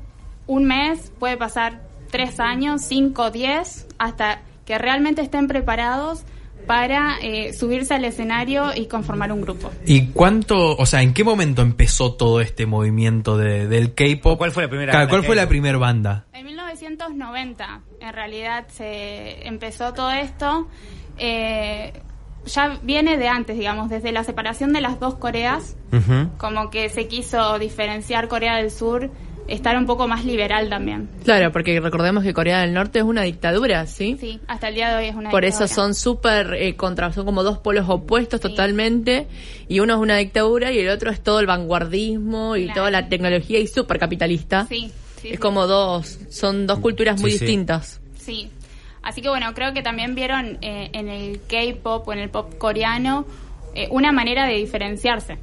un 0.46 0.64
mes, 0.64 1.12
puede 1.18 1.36
pasar 1.36 1.82
tres 2.10 2.40
años, 2.40 2.82
cinco, 2.82 3.30
diez, 3.30 3.86
hasta 3.98 4.40
que 4.64 4.78
realmente 4.78 5.20
estén 5.20 5.46
preparados 5.46 6.24
para 6.68 7.16
eh, 7.22 7.52
subirse 7.54 7.94
al 7.94 8.04
escenario 8.04 8.66
y 8.76 8.86
conformar 8.86 9.32
un 9.32 9.40
grupo. 9.40 9.72
¿Y 9.86 10.08
cuánto, 10.08 10.76
o 10.76 10.86
sea, 10.86 11.02
en 11.02 11.14
qué 11.14 11.24
momento 11.24 11.62
empezó 11.62 12.12
todo 12.14 12.40
este 12.40 12.66
movimiento 12.66 13.36
de- 13.36 13.66
del 13.66 13.94
K-pop? 13.94 14.38
¿Cuál 14.38 14.52
fue 14.52 14.62
la 14.64 14.68
primera 14.68 14.92
¿Cuál 15.08 15.22
de 15.22 15.26
fue 15.26 15.34
la 15.34 15.48
primera 15.48 15.78
banda? 15.78 16.26
En 16.34 16.44
1990, 16.46 17.80
en 18.00 18.12
realidad, 18.12 18.66
se 18.68 19.46
empezó 19.48 19.92
todo 19.94 20.10
esto. 20.12 20.68
Eh, 21.16 21.92
ya 22.46 22.78
viene 22.82 23.16
de 23.18 23.28
antes, 23.28 23.58
digamos, 23.58 23.88
desde 23.90 24.12
la 24.12 24.22
separación 24.24 24.72
de 24.72 24.80
las 24.80 25.00
dos 25.00 25.14
Coreas, 25.16 25.76
como 26.38 26.70
que 26.70 26.88
se 26.90 27.08
quiso 27.08 27.58
diferenciar 27.58 28.28
Corea 28.28 28.56
del 28.56 28.70
Sur 28.70 29.10
estar 29.48 29.76
un 29.76 29.86
poco 29.86 30.06
más 30.06 30.24
liberal 30.24 30.68
también. 30.68 31.08
Claro, 31.24 31.50
porque 31.52 31.80
recordemos 31.80 32.22
que 32.22 32.32
Corea 32.34 32.60
del 32.60 32.72
Norte 32.74 32.98
es 33.00 33.04
una 33.04 33.22
dictadura, 33.22 33.86
¿sí? 33.86 34.16
Sí, 34.20 34.38
hasta 34.46 34.68
el 34.68 34.74
día 34.74 34.90
de 34.90 34.96
hoy 34.96 35.06
es 35.08 35.14
una 35.16 35.30
Por 35.30 35.44
eso 35.44 35.64
dictadura. 35.64 35.74
son 35.74 35.94
súper 35.94 36.54
eh, 36.54 36.76
contra, 36.76 37.12
son 37.12 37.24
como 37.24 37.42
dos 37.42 37.58
polos 37.58 37.86
opuestos 37.88 38.40
totalmente. 38.40 39.26
Y 39.68 39.80
uno 39.80 39.94
es 39.94 40.00
una 40.00 40.16
dictadura 40.16 40.70
y 40.72 40.78
el 40.78 40.88
otro 40.90 41.10
es 41.10 41.20
todo 41.22 41.40
el 41.40 41.46
vanguardismo 41.46 42.56
y 42.56 42.64
Claro. 42.64 42.80
toda 42.80 42.90
la 42.90 43.08
tecnología 43.08 43.58
y 43.58 43.66
súper 43.66 43.98
capitalista. 43.98 44.66
Sí, 44.68 44.90
sí, 45.20 45.28
es 45.28 45.32
sí. 45.34 45.38
como 45.38 45.66
dos, 45.66 46.18
son 46.30 46.66
dos 46.66 46.78
culturas 46.80 47.20
muy 47.20 47.30
Sí, 47.32 47.38
sí. 47.38 47.44
distintas. 47.46 48.00
Sí. 48.18 48.50
Así 49.02 49.22
que 49.22 49.28
bueno, 49.30 49.54
creo 49.54 49.72
que 49.72 49.82
también 49.82 50.14
vieron 50.14 50.58
eh, 50.60 50.90
en 50.92 51.08
el 51.08 51.40
K-pop 51.48 52.06
o 52.06 52.12
en 52.12 52.18
el 52.18 52.28
pop 52.28 52.58
coreano 52.58 53.24
eh, 53.74 53.88
una 53.90 54.12
manera 54.12 54.46
de 54.46 54.54
diferenciarse. 54.54 55.38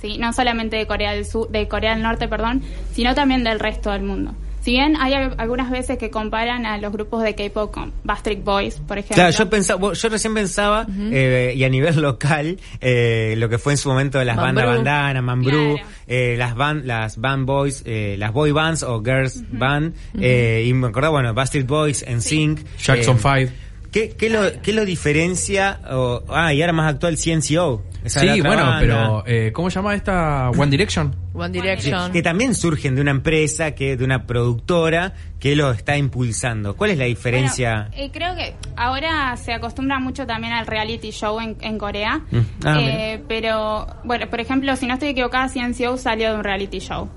Sí, 0.00 0.18
no 0.18 0.32
solamente 0.32 0.76
de 0.76 0.86
Corea 0.86 1.12
del 1.12 1.24
Sur, 1.24 1.48
de 1.50 1.66
Corea 1.68 1.92
del 1.94 2.02
Norte, 2.02 2.28
perdón, 2.28 2.62
sino 2.92 3.14
también 3.14 3.42
del 3.44 3.58
resto 3.58 3.90
del 3.90 4.02
mundo. 4.02 4.34
Si 4.60 4.72
bien 4.72 4.96
hay 5.00 5.14
al- 5.14 5.34
algunas 5.38 5.70
veces 5.70 5.96
que 5.98 6.10
comparan 6.10 6.66
a 6.66 6.76
los 6.78 6.92
grupos 6.92 7.22
de 7.22 7.34
K-pop 7.34 7.72
con 7.72 7.92
Backstreet 8.04 8.44
Boys, 8.44 8.74
por 8.86 8.98
ejemplo. 8.98 9.14
Claro, 9.16 9.30
yo 9.30 9.48
pensaba, 9.48 9.92
yo 9.94 10.08
recién 10.10 10.34
pensaba, 10.34 10.86
eh, 11.10 11.54
y 11.56 11.64
a 11.64 11.68
nivel 11.70 12.00
local, 12.02 12.58
eh, 12.80 13.34
lo 13.38 13.48
que 13.48 13.56
fue 13.58 13.72
en 13.72 13.78
su 13.78 13.88
momento 13.88 14.18
de 14.18 14.24
las 14.26 14.36
bandas 14.36 14.66
bandana, 14.66 15.22
Mambrú, 15.22 15.74
Claro. 15.76 15.88
eh, 16.06 16.34
las 16.36 16.54
band, 16.54 16.84
las 16.84 17.16
band 17.18 17.46
boys, 17.46 17.82
eh, 17.86 18.16
las 18.18 18.32
boy 18.32 18.50
bands 18.50 18.82
o 18.82 19.00
girls 19.02 19.42
band, 19.50 19.94
eh, 20.20 20.64
y 20.66 20.74
me 20.74 20.88
acordaba, 20.88 21.12
bueno, 21.12 21.32
Backstreet 21.34 21.66
Boys, 21.66 22.04
NSYNC, 22.06 22.58
Jackson 22.78 23.16
eh, 23.16 23.46
5. 23.46 23.52
¿Qué, 23.90 24.10
qué, 24.10 24.28
lo, 24.28 24.40
¿Qué 24.60 24.74
lo 24.74 24.84
diferencia? 24.84 25.80
o- 25.90 26.22
ah, 26.28 26.52
y 26.52 26.60
ahora 26.60 26.74
más 26.74 26.92
actual 26.92 27.16
CNCO. 27.16 27.82
Esa 28.04 28.20
Sí, 28.20 28.40
bueno, 28.40 28.64
banda. 28.64 28.78
pero 28.80 29.24
eh, 29.26 29.50
¿cómo 29.52 29.70
se 29.70 29.76
llama 29.76 29.94
esta 29.94 30.50
One 30.50 30.70
Direction? 30.70 31.14
One 31.34 31.50
Direction. 31.50 32.12
que 32.12 32.22
también 32.22 32.54
surgen 32.54 32.94
de 32.94 33.00
una 33.00 33.10
empresa, 33.10 33.72
que 33.74 33.96
de 33.96 34.04
una 34.04 34.26
productora 34.26 35.14
que 35.38 35.54
lo 35.56 35.70
está 35.72 35.96
impulsando. 35.96 36.76
¿Cuál 36.76 36.90
es 36.92 36.98
la 36.98 37.04
diferencia? 37.04 37.88
Bueno, 37.90 38.04
eh, 38.04 38.10
creo 38.12 38.34
que 38.34 38.54
ahora 38.76 39.36
se 39.36 39.52
acostumbra 39.52 39.98
mucho 40.00 40.26
también 40.26 40.52
al 40.52 40.66
reality 40.66 41.10
show 41.10 41.40
en, 41.40 41.56
en 41.60 41.78
Corea. 41.78 42.20
Mm. 42.30 42.38
Ah, 42.64 42.76
Eh, 42.80 43.22
pero, 43.28 43.86
bueno, 44.04 44.28
por 44.30 44.40
ejemplo, 44.40 44.74
si 44.76 44.86
no 44.86 44.94
estoy 44.94 45.10
equivocada, 45.10 45.48
CNCO 45.48 45.96
salió 45.96 46.30
de 46.30 46.36
un 46.38 46.44
reality 46.44 46.78
show. 46.80 47.08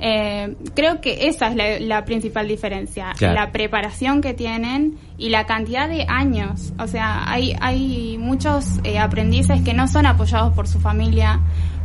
Eh, 0.00 0.56
creo 0.74 1.00
que 1.00 1.28
esa 1.28 1.48
es 1.48 1.56
la, 1.56 1.78
la 1.80 2.04
principal 2.04 2.48
diferencia, 2.48 3.12
Claro. 3.18 3.34
la 3.34 3.52
preparación 3.52 4.22
que 4.22 4.32
tienen 4.34 4.98
y 5.18 5.28
la 5.28 5.44
cantidad 5.46 5.88
de 5.88 6.06
años. 6.08 6.72
O 6.78 6.86
sea, 6.86 7.30
hay, 7.30 7.54
hay 7.60 8.16
muchos 8.18 8.80
eh, 8.84 8.98
aprendices 8.98 9.60
que 9.62 9.74
no 9.74 9.86
son 9.88 10.06
apoyados 10.06 10.54
por 10.54 10.66
su 10.66 10.80
familia, 10.80 11.40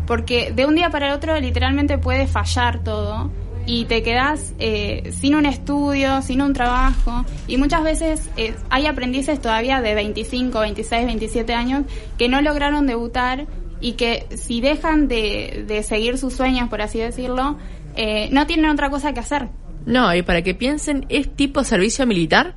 porque 0.08 0.52
de 0.52 0.66
un 0.66 0.76
día 0.76 0.90
para 0.90 1.08
el 1.08 1.14
otro 1.14 1.40
literalmente 1.40 1.98
puede 1.98 2.28
fallar 2.28 2.84
todo 2.84 3.32
y 3.68 3.86
te 3.86 4.04
quedas 4.04 4.54
eh, 4.60 5.12
sin 5.12 5.34
un 5.36 5.46
estudio, 5.48 6.22
sin 6.22 6.42
un 6.42 6.54
trabajo. 6.54 7.26
Y 7.48 7.58
muchas 7.58 7.84
veces 7.84 8.30
eh, 8.38 8.54
hay 8.70 8.86
aprendices 8.86 9.42
todavía 9.42 9.82
de 9.82 9.96
25, 9.96 10.60
26, 10.60 11.06
27 11.08 11.54
años 11.54 11.84
que 12.18 12.30
no 12.30 12.42
lograron 12.42 12.86
debutar 12.86 13.48
y 13.82 13.94
que 13.94 14.28
si 14.38 14.62
dejan 14.62 15.08
de, 15.08 15.66
de 15.68 15.84
seguir 15.84 16.18
sus 16.18 16.34
sueños, 16.34 16.70
por 16.70 16.82
así 16.82 17.00
decirlo, 17.00 17.58
eh, 17.96 18.30
no 18.32 18.46
tienen 18.48 18.70
otra 18.70 18.90
cosa 18.90 19.14
que 19.14 19.20
hacer. 19.20 19.48
No, 19.86 20.14
y 20.16 20.22
para 20.24 20.42
que 20.42 20.56
piensen, 20.56 21.06
es 21.10 21.36
tipo 21.36 21.64
servicio 21.64 22.06
militar, 22.08 22.56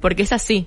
porque 0.00 0.22
es 0.22 0.32
así. 0.32 0.66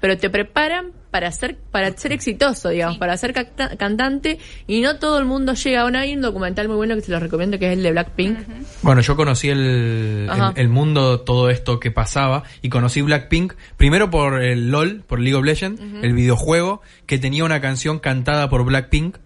Pero 0.00 0.18
te 0.18 0.28
preparan 0.28 0.92
para 1.10 1.32
ser, 1.32 1.56
para 1.70 1.96
ser 1.96 2.12
exitoso, 2.12 2.68
digamos, 2.68 2.96
Sí. 2.96 3.00
para 3.00 3.16
ser 3.16 3.32
canta- 3.32 3.74
cantante, 3.78 4.38
y 4.66 4.82
no 4.82 4.98
todo 4.98 5.18
el 5.18 5.24
mundo 5.24 5.54
llega. 5.54 5.82
Bueno, 5.84 5.98
hay 5.98 6.14
un 6.14 6.20
documental 6.20 6.68
muy 6.68 6.76
bueno 6.76 6.94
que 6.94 7.00
se 7.00 7.10
los 7.10 7.22
recomiendo, 7.22 7.58
que 7.58 7.68
es 7.68 7.78
el 7.78 7.82
de 7.82 7.90
Blackpink. 7.92 8.38
Bueno, 8.82 9.00
yo 9.00 9.16
conocí 9.16 9.48
el, 9.48 10.28
el 10.56 10.68
mundo, 10.68 11.20
todo 11.20 11.48
esto 11.48 11.80
que 11.80 11.90
pasaba, 11.90 12.42
y 12.60 12.68
conocí 12.68 13.00
Blackpink, 13.00 13.54
primero 13.78 14.10
por 14.10 14.42
el 14.42 14.70
LOL, 14.70 15.02
por 15.06 15.18
League 15.20 15.36
of 15.36 15.44
Legends, 15.46 15.80
el 16.02 16.12
videojuego, 16.12 16.82
que 17.06 17.16
tenía 17.18 17.44
una 17.44 17.62
canción 17.62 17.98
cantada 17.98 18.50
por 18.50 18.62
Blackpink. 18.66 19.16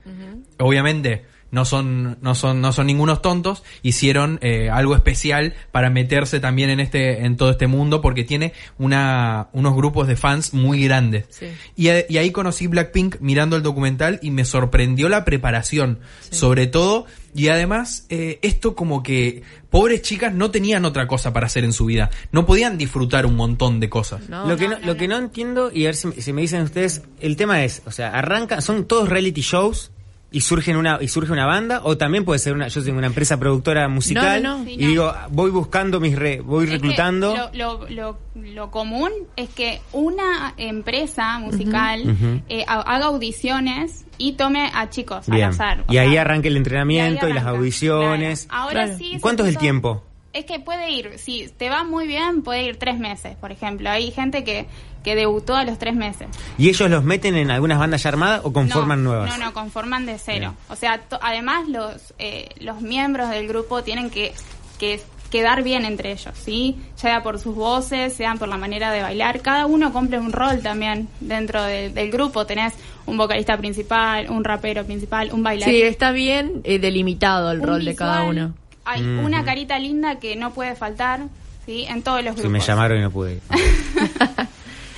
Obviamente, 0.59 1.25
no 1.51 1.65
son, 1.65 2.19
no 2.21 2.35
son, 2.35 2.61
no 2.61 2.73
son 2.73 2.87
ningunos 2.87 3.23
tontos, 3.23 3.63
hicieron 3.83 4.39
eh, 4.43 4.71
algo 4.71 4.95
especial 4.95 5.55
para 5.73 5.91
meterse 5.91 6.41
también 6.41 6.71
en 6.71 6.81
este, 6.81 7.25
en 7.25 7.37
todo 7.37 7.51
este 7.51 7.67
mundo, 7.67 8.01
porque 8.01 8.25
tiene 8.25 8.53
una, 8.79 9.49
unos 9.53 9.75
grupos 9.75 10.07
de 10.07 10.17
fans 10.17 10.55
muy 10.55 10.85
grandes. 10.85 11.27
Sí. 11.31 11.47
Y, 11.77 11.89
ahí 11.89 12.31
conocí 12.31 12.67
Blackpink 12.67 13.17
mirando 13.21 13.57
el 13.57 13.63
documental 13.63 14.19
y 14.23 14.31
me 14.31 14.45
sorprendió 14.45 15.09
la 15.09 15.25
preparación, 15.25 16.01
sobre 16.31 16.67
todo, 16.67 17.07
y 17.35 17.49
además 17.49 18.07
eh, 18.09 18.39
esto 18.43 18.75
como 18.75 19.03
que 19.03 19.43
pobres 19.71 20.03
chicas 20.03 20.35
no 20.35 20.51
tenían 20.51 20.85
otra 20.85 21.07
cosa 21.07 21.33
para 21.33 21.47
hacer 21.47 21.65
en 21.65 21.73
su 21.73 21.87
vida, 21.87 22.11
no 22.33 22.45
podían 22.45 22.77
disfrutar 22.77 23.27
un 23.27 23.37
montón 23.37 23.81
de 23.81 23.89
cosas. 23.89 24.29
No, 24.29 24.47
lo 24.47 24.57
que 24.57 24.65
no, 24.65 24.75
no, 24.75 24.81
no, 24.81 24.87
lo 24.87 24.93
no. 24.95 24.99
que 24.99 25.09
no 25.09 25.17
entiendo 25.17 25.71
y 25.73 25.85
a 25.85 25.89
ver 25.89 25.97
si, 25.97 26.13
si 26.21 26.33
me 26.33 26.43
dicen 26.43 26.63
ustedes 26.63 27.03
el 27.21 27.37
tema 27.37 27.65
es 27.65 27.83
o 27.87 27.91
sea 27.91 28.11
arranca 28.11 28.61
son 28.61 28.85
todos 28.87 29.09
reality 29.09 29.43
shows 29.43 29.93
y 30.33 30.41
surgen 30.43 30.77
una 30.77 30.99
y 31.01 31.09
surge 31.09 31.33
una 31.33 31.45
banda 31.47 31.81
o 31.83 31.97
también 31.99 32.25
puede 32.25 32.39
ser 32.39 32.55
una 32.55 32.69
yo 32.69 32.83
tengo 32.85 32.99
una 32.99 33.09
empresa 33.09 33.39
productora 33.39 33.89
musical 33.89 34.43
No, 34.43 34.51
no, 34.53 34.59
no. 34.59 34.65
Sí, 34.65 34.75
y 34.75 34.87
digo 34.87 35.13
voy 35.31 35.51
buscando 35.51 35.99
mis 35.99 36.17
re, 36.17 36.41
voy 36.41 36.67
Es 36.67 36.71
reclutando 36.71 37.35
lo, 37.53 37.81
lo, 37.81 37.89
lo, 37.91 38.19
lo 38.37 38.71
común 38.71 39.11
es 39.37 39.49
que 39.49 39.81
una 39.93 40.55
empresa 40.57 41.39
musical 41.41 42.17
eh, 42.49 42.65
ha- 42.69 42.81
haga 42.81 43.07
audiciones 43.07 44.05
y 44.19 44.33
tome 44.35 44.71
a 44.75 44.89
chicos 44.91 45.27
bien 45.29 45.45
al 45.45 45.51
azar. 45.51 45.85
Y 45.89 45.97
ahí 45.97 46.11
sea, 46.13 46.21
arranca 46.23 46.47
el 46.49 46.57
entrenamiento 46.59 47.29
y, 47.29 47.33
las 47.33 47.47
audiciones 47.47 48.45
claro. 48.47 48.63
Ahora 48.65 48.85
Claro. 48.85 48.99
sí. 48.99 49.07
¿Y 49.07 49.15
se 49.15 49.21
cuánto 49.21 49.43
es 49.45 49.49
el 49.49 49.59
tiempo 49.59 50.05
Es 50.33 50.45
que 50.45 50.61
puede 50.61 50.91
ir, 50.91 51.19
si 51.19 51.49
te 51.49 51.69
va 51.69 51.83
muy 51.83 52.07
bien, 52.07 52.43
puede 52.43 52.63
ir 52.65 52.77
tres 52.79 52.99
meses, 52.99 53.37
por 53.37 53.51
ejemplo. 53.51 53.91
Hay 53.91 54.13
gente 54.13 54.45
que, 54.45 54.67
que 55.03 55.17
debutó 55.17 55.57
a 55.57 55.65
los 55.65 55.77
tres 55.79 55.95
meses. 55.97 56.29
y 56.57 56.69
ellos 56.69 56.89
los 56.89 57.03
meten 57.03 57.35
en 57.35 57.51
algunas 57.51 57.79
bandas 57.81 58.03
ya 58.05 58.11
armadas 58.11 58.41
o 58.45 58.53
conforman 58.53 59.03
no, 59.03 59.11
nuevas 59.11 59.37
No, 59.39 59.45
no, 59.45 59.53
conforman 59.53 60.07
de 60.07 60.19
cero. 60.19 60.39
Bien. 60.39 60.53
O 60.69 60.77
sea, 60.77 60.99
to- 61.01 61.19
además 61.21 61.69
los, 61.69 62.15
eh, 62.21 62.49
los 62.61 62.81
miembros 62.81 63.29
del 63.31 63.49
grupo 63.49 63.83
tienen 63.83 64.09
que, 64.09 64.33
que 64.79 65.01
quedar 65.33 65.63
bien 65.65 65.85
entre 65.85 66.13
ellos, 66.13 66.33
¿sí? 66.41 66.77
Sea 66.95 67.23
por 67.25 67.39
sus 67.41 67.55
voces, 67.57 68.13
sean 68.15 68.39
por 68.39 68.47
la 68.49 68.57
manera 68.57 68.93
de 68.93 69.03
bailar. 69.03 69.41
Cada 69.43 69.67
uno 69.67 69.93
cumple 69.93 70.19
un 70.21 70.31
rol 70.33 70.61
también 70.61 71.09
dentro 71.21 71.63
de- 71.65 71.91
del 71.91 72.11
grupo. 72.13 72.47
Tenés 72.47 72.75
un 73.07 73.17
vocalista 73.17 73.57
principal, 73.57 74.31
un 74.31 74.45
rapero 74.45 74.85
principal, 74.85 75.31
un 75.33 75.43
bailarín. 75.43 75.75
Sí, 75.75 75.83
está 75.83 76.13
bien 76.13 76.61
eh, 76.63 76.79
delimitado 76.79 77.51
el 77.51 77.61
un 77.61 77.67
rol 77.67 77.85
de 77.85 77.97
cada 77.97 78.23
uno. 78.25 78.55
Hay 78.91 79.03
una 79.03 79.45
carita 79.45 79.79
linda 79.79 80.19
que 80.19 80.37
no 80.37 80.53
puede 80.53 80.75
faltar, 80.75 81.21
¿sí? 81.67 81.85
En 81.89 82.03
todos 82.03 82.19
los 82.25 82.35
que 82.35 82.43
grupos. 82.43 82.51
me 82.53 82.61
llamaron 82.61 82.99
y 82.99 83.01
no 83.03 83.11
pude 83.11 83.35
ir. 83.35 83.41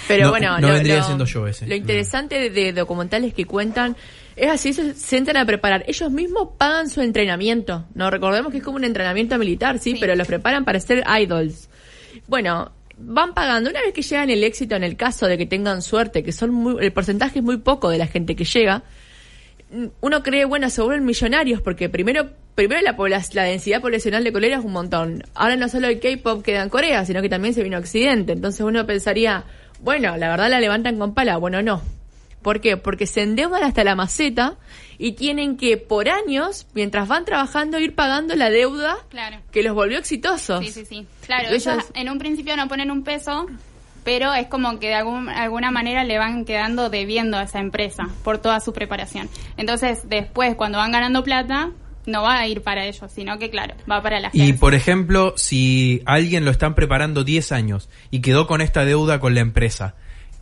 Pero 0.08 0.24
No- 0.24 0.30
bueno, 0.30 0.58
no 0.58 0.68
vendría 0.68 1.02
siendo 1.04 1.24
yo 1.24 1.46
ese. 1.46 1.66
Lo 1.66 1.74
interesante 1.74 2.38
de, 2.38 2.50
de 2.50 2.72
documentales 2.72 3.32
que 3.34 3.44
cuentan 3.46 3.96
es 4.34 4.50
así, 4.50 4.72
se 4.72 4.94
sientan 4.94 5.36
a 5.36 5.46
preparar. 5.46 5.84
Ellos 5.86 6.10
mismos 6.10 6.48
pagan 6.58 6.88
su 6.90 7.00
entrenamiento. 7.02 7.84
No 7.94 8.10
recordemos 8.10 8.50
que 8.50 8.58
es 8.58 8.64
como 8.64 8.76
un 8.76 8.84
entrenamiento 8.84 9.38
militar, 9.38 9.78
sí, 9.78 9.92
Sí. 9.92 9.98
pero 10.00 10.14
los 10.16 10.26
preparan 10.26 10.64
para 10.64 10.80
ser 10.80 11.04
idols. 11.20 11.68
Bueno, 12.26 12.72
van 12.98 13.32
pagando. 13.32 13.70
Una 13.70 13.80
vez 13.80 13.92
que 13.94 14.02
llegan 14.02 14.28
el 14.30 14.42
éxito, 14.42 14.74
en 14.74 14.82
el 14.84 14.96
caso 14.96 15.26
de 15.26 15.38
que 15.38 15.46
tengan 15.46 15.82
suerte, 15.82 16.22
que 16.24 16.32
son 16.32 16.50
muy- 16.52 16.84
el 16.84 16.92
porcentaje 16.92 17.38
es 17.38 17.44
muy 17.44 17.58
poco 17.58 17.88
de 17.88 17.98
la 17.98 18.06
gente 18.08 18.34
que 18.34 18.44
llega, 18.44 18.82
uno 20.00 20.22
cree, 20.22 20.44
bueno, 20.44 20.68
se 20.68 20.82
vuelven 20.82 21.04
millonarios 21.06 21.62
porque 21.62 21.88
primero 21.88 22.28
primero 22.54 22.80
la, 22.82 22.96
la 23.32 23.42
densidad 23.44 23.80
poblacional 23.80 24.24
de 24.24 24.32
Corea 24.32 24.58
es 24.58 24.64
un 24.64 24.72
montón. 24.72 25.22
Ahora 25.34 25.56
no 25.56 25.68
solo 25.68 25.88
el 25.88 26.00
K-pop 26.00 26.42
queda 26.42 26.62
en 26.62 26.68
Corea, 26.68 27.04
sino 27.04 27.22
que 27.22 27.28
también 27.28 27.54
se 27.54 27.62
vino 27.62 27.76
a 27.76 27.80
Occidente. 27.80 28.32
Entonces 28.32 28.60
uno 28.60 28.86
pensaría, 28.86 29.44
bueno, 29.80 30.16
la 30.16 30.28
verdad 30.28 30.50
la 30.50 30.60
levantan 30.60 30.98
con 30.98 31.14
pala. 31.14 31.36
Bueno, 31.38 31.62
no. 31.62 31.82
¿Por 32.42 32.60
qué? 32.60 32.76
Porque 32.76 33.06
se 33.06 33.22
endeudan 33.22 33.62
hasta 33.62 33.84
la 33.84 33.94
maceta 33.94 34.56
y 34.98 35.12
tienen 35.12 35.56
que 35.56 35.76
por 35.76 36.08
años, 36.08 36.66
mientras 36.74 37.06
van 37.06 37.24
trabajando, 37.24 37.78
ir 37.78 37.94
pagando 37.94 38.34
la 38.34 38.50
deuda 38.50 38.96
Claro. 39.10 39.36
que 39.52 39.62
los 39.62 39.74
volvió 39.74 39.98
exitosos. 39.98 40.64
Sí, 40.64 40.72
sí, 40.72 40.84
sí. 40.84 41.06
Claro, 41.24 41.50
ellos 41.50 41.76
en 41.94 42.10
un 42.10 42.18
principio 42.18 42.56
no 42.56 42.66
ponen 42.66 42.90
un 42.90 43.04
peso, 43.04 43.46
pero 44.02 44.34
es 44.34 44.48
como 44.48 44.80
que 44.80 44.88
de 44.88 44.94
algún- 44.94 45.28
alguna 45.28 45.70
manera 45.70 46.02
le 46.02 46.18
van 46.18 46.44
quedando 46.44 46.90
debiendo 46.90 47.36
a 47.36 47.44
esa 47.44 47.60
empresa 47.60 48.08
por 48.24 48.38
toda 48.38 48.58
su 48.58 48.72
preparación. 48.72 49.28
Entonces, 49.56 50.00
después, 50.08 50.56
cuando 50.56 50.78
van 50.78 50.90
ganando 50.90 51.22
plata, 51.22 51.70
no 52.06 52.22
va 52.22 52.38
a 52.40 52.46
ir 52.46 52.62
para 52.62 52.84
ellos, 52.86 53.10
sino 53.12 53.38
que, 53.38 53.50
claro, 53.50 53.74
va 53.90 54.02
para 54.02 54.20
la 54.20 54.30
Y 54.32 54.38
gente. 54.38 54.58
por 54.58 54.74
ejemplo, 54.74 55.34
si 55.36 56.02
alguien 56.04 56.44
lo 56.44 56.50
están 56.50 56.74
preparando 56.74 57.24
10 57.24 57.52
años 57.52 57.88
y 58.10 58.20
quedó 58.20 58.46
con 58.46 58.60
esta 58.60 58.84
deuda 58.84 59.20
con 59.20 59.34
la 59.34 59.40
empresa 59.40 59.94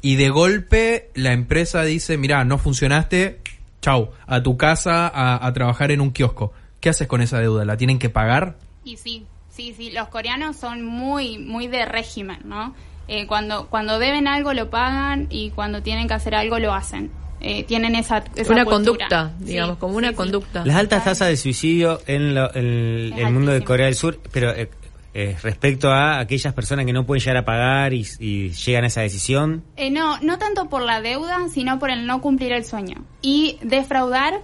y 0.03 0.17
de 0.17 0.31
golpe 0.31 1.11
la 1.15 1.33
empresa 1.33 1.83
dice, 1.83 2.17
mira, 2.17 2.45
no 2.45 2.57
funcionaste, 2.59 3.41
chau, 3.83 4.11
a 4.27 4.43
tu 4.43 4.57
casa 4.57 5.07
a, 5.09 5.47
a 5.47 5.53
trabajar 5.53 5.91
en 5.91 6.01
un 6.01 6.11
kiosco. 6.13 6.53
¿Qué 6.81 6.89
haces 6.89 7.07
con 7.07 7.21
esa 7.21 7.39
deuda? 7.39 7.65
¿La 7.67 7.77
tienen 7.77 7.99
que 7.99 8.09
pagar? 8.09 8.57
Y 8.85 8.97
sí, 8.97 9.27
sí, 9.51 9.75
sí, 9.77 9.91
los 9.91 10.09
coreanos 10.09 10.57
son 10.57 10.83
muy, 10.85 11.39
muy 11.39 11.69
de 11.69 11.85
régimen, 11.85 12.39
¿no? 12.45 12.75
Eh, 13.09 13.27
cuando, 13.27 13.67
cuando 13.69 13.99
deben 13.99 14.29
algo 14.29 14.55
lo 14.55 14.71
pagan 14.71 15.27
y 15.31 15.51
cuando 15.51 15.83
tienen 15.83 16.09
que 16.09 16.15
hacer 16.15 16.35
algo 16.35 16.59
lo 16.59 16.73
hacen. 16.73 17.11
Eh, 17.41 17.65
tienen 17.65 17.95
esa, 17.95 18.19
esa 18.37 18.53
Una 18.53 18.65
cultura. 18.65 18.65
conducta, 19.09 19.33
Sí, 19.39 19.45
digamos, 19.47 19.79
como 19.79 19.97
una 19.97 20.11
sí. 20.11 20.15
conducta. 20.15 20.65
Las 20.65 20.77
altas 20.77 21.05
tasas 21.05 21.29
de 21.29 21.37
suicidio 21.37 22.01
en 22.07 22.35
lo- 22.35 22.55
en 22.55 23.13
el, 23.19 23.33
mundo 23.33 23.51
de. 23.53 23.63
Corea 23.65 23.87
del 23.87 23.95
Sur, 23.95 24.21
pero 24.31 24.51
eh, 24.51 24.69
eh, 25.15 25.37
respecto 25.43 25.91
a 25.91 26.21
aquellas 26.21 26.53
personas 26.55 26.85
que 26.87 26.93
no 26.93 27.05
pueden 27.07 27.21
llegar 27.21 27.39
a 27.39 27.45
pagar 27.45 27.93
y, 27.95 28.07
y 28.19 28.51
llegan 28.51 28.85
a 28.85 28.87
esa 28.89 29.01
decisión? 29.01 29.65
Eh, 29.77 29.91
no, 29.91 30.19
no 30.21 30.39
tanto 30.39 30.69
por 30.69 30.83
la 30.83 31.01
deuda, 31.01 31.49
sino 31.53 31.79
por 31.79 31.91
el 31.91 32.07
no 32.07 32.21
cumplir 32.21 32.53
el 32.53 32.65
sueño. 32.65 33.05
Y 33.23 33.59
defraudar 33.63 34.35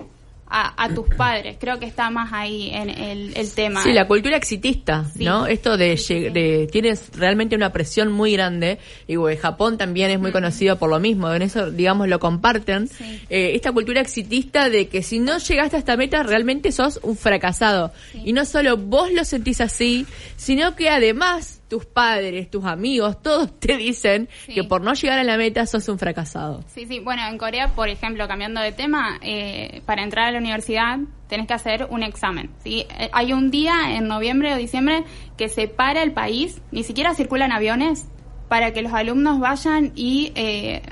a, 0.48 0.84
a 0.84 0.94
tus 0.94 1.06
padres. 1.14 1.56
Creo 1.58 1.78
que 1.78 1.86
está 1.86 2.08
más 2.10 2.32
ahí 2.32 2.70
en 2.70 2.88
el, 2.90 3.36
el 3.36 3.52
tema. 3.52 3.82
Sí, 3.82 3.92
la 3.92 4.06
cultura 4.06 4.36
exitista, 4.36 5.04
Sí. 5.16 5.24
¿no? 5.24 5.46
Esto 5.46 5.76
de, 5.76 5.96
de- 6.32 6.68
tienes 6.70 7.10
realmente 7.16 7.56
una 7.56 7.72
presión 7.72 8.12
muy 8.12 8.32
grande 8.32 8.78
y 9.08 9.16
bueno, 9.16 9.40
Japón 9.40 9.76
también 9.78 10.10
es 10.10 10.20
muy 10.20 10.32
conocido 10.32 10.78
por 10.78 10.88
lo 10.90 11.00
mismo, 11.00 11.32
en 11.32 11.42
eso 11.42 11.70
digamos 11.70 12.08
lo 12.08 12.20
comparten. 12.20 12.88
Sí. 12.88 13.20
Eh, 13.28 13.52
esta 13.54 13.72
cultura 13.72 14.00
exitista 14.00 14.68
de 14.70 14.88
que 14.88 15.02
si 15.02 15.18
no 15.18 15.38
llegaste 15.38 15.76
a 15.76 15.78
esta 15.78 15.96
meta 15.96 16.22
realmente 16.22 16.70
sos 16.72 17.00
un 17.02 17.16
fracasado. 17.16 17.92
Sí. 18.12 18.22
Y 18.26 18.32
no 18.32 18.44
solo 18.44 18.76
vos 18.76 19.10
lo 19.12 19.24
sentís 19.24 19.60
así, 19.60 20.06
sino 20.36 20.76
que 20.76 20.88
además 20.90 21.55
tus 21.68 21.84
padres, 21.84 22.50
tus 22.50 22.64
amigos, 22.64 23.20
todos 23.22 23.58
te 23.58 23.76
dicen 23.76 24.28
Sí. 24.46 24.54
que 24.54 24.64
por 24.64 24.80
no 24.82 24.94
llegar 24.94 25.18
a 25.18 25.24
la 25.24 25.36
meta 25.36 25.66
sos 25.66 25.88
un 25.88 25.98
fracasado. 25.98 26.62
Sí, 26.68 26.86
sí. 26.86 27.00
Bueno, 27.00 27.22
en 27.28 27.38
Corea, 27.38 27.68
por 27.74 27.88
ejemplo, 27.88 28.28
cambiando 28.28 28.60
de 28.60 28.72
tema, 28.72 29.18
eh, 29.20 29.82
para 29.86 30.02
entrar 30.02 30.26
a 30.28 30.32
la 30.32 30.38
universidad 30.38 30.98
tenés 31.28 31.46
que 31.48 31.54
hacer 31.54 31.88
un 31.90 32.02
examen. 32.04 32.50
¿sí? 32.62 32.86
Eh, 32.98 33.10
Hay 33.12 33.32
un 33.32 33.50
día 33.50 33.96
en 33.96 34.06
noviembre 34.06 34.54
o 34.54 34.56
diciembre 34.56 35.02
que 35.36 35.48
se 35.48 35.66
para 35.66 36.02
el 36.02 36.12
país, 36.12 36.60
ni 36.70 36.84
siquiera 36.84 37.14
circulan 37.14 37.50
aviones, 37.50 38.06
para 38.48 38.72
que 38.72 38.80
los 38.82 38.92
alumnos 38.92 39.40
vayan 39.40 39.90
y 39.96 40.30
eh, 40.36 40.82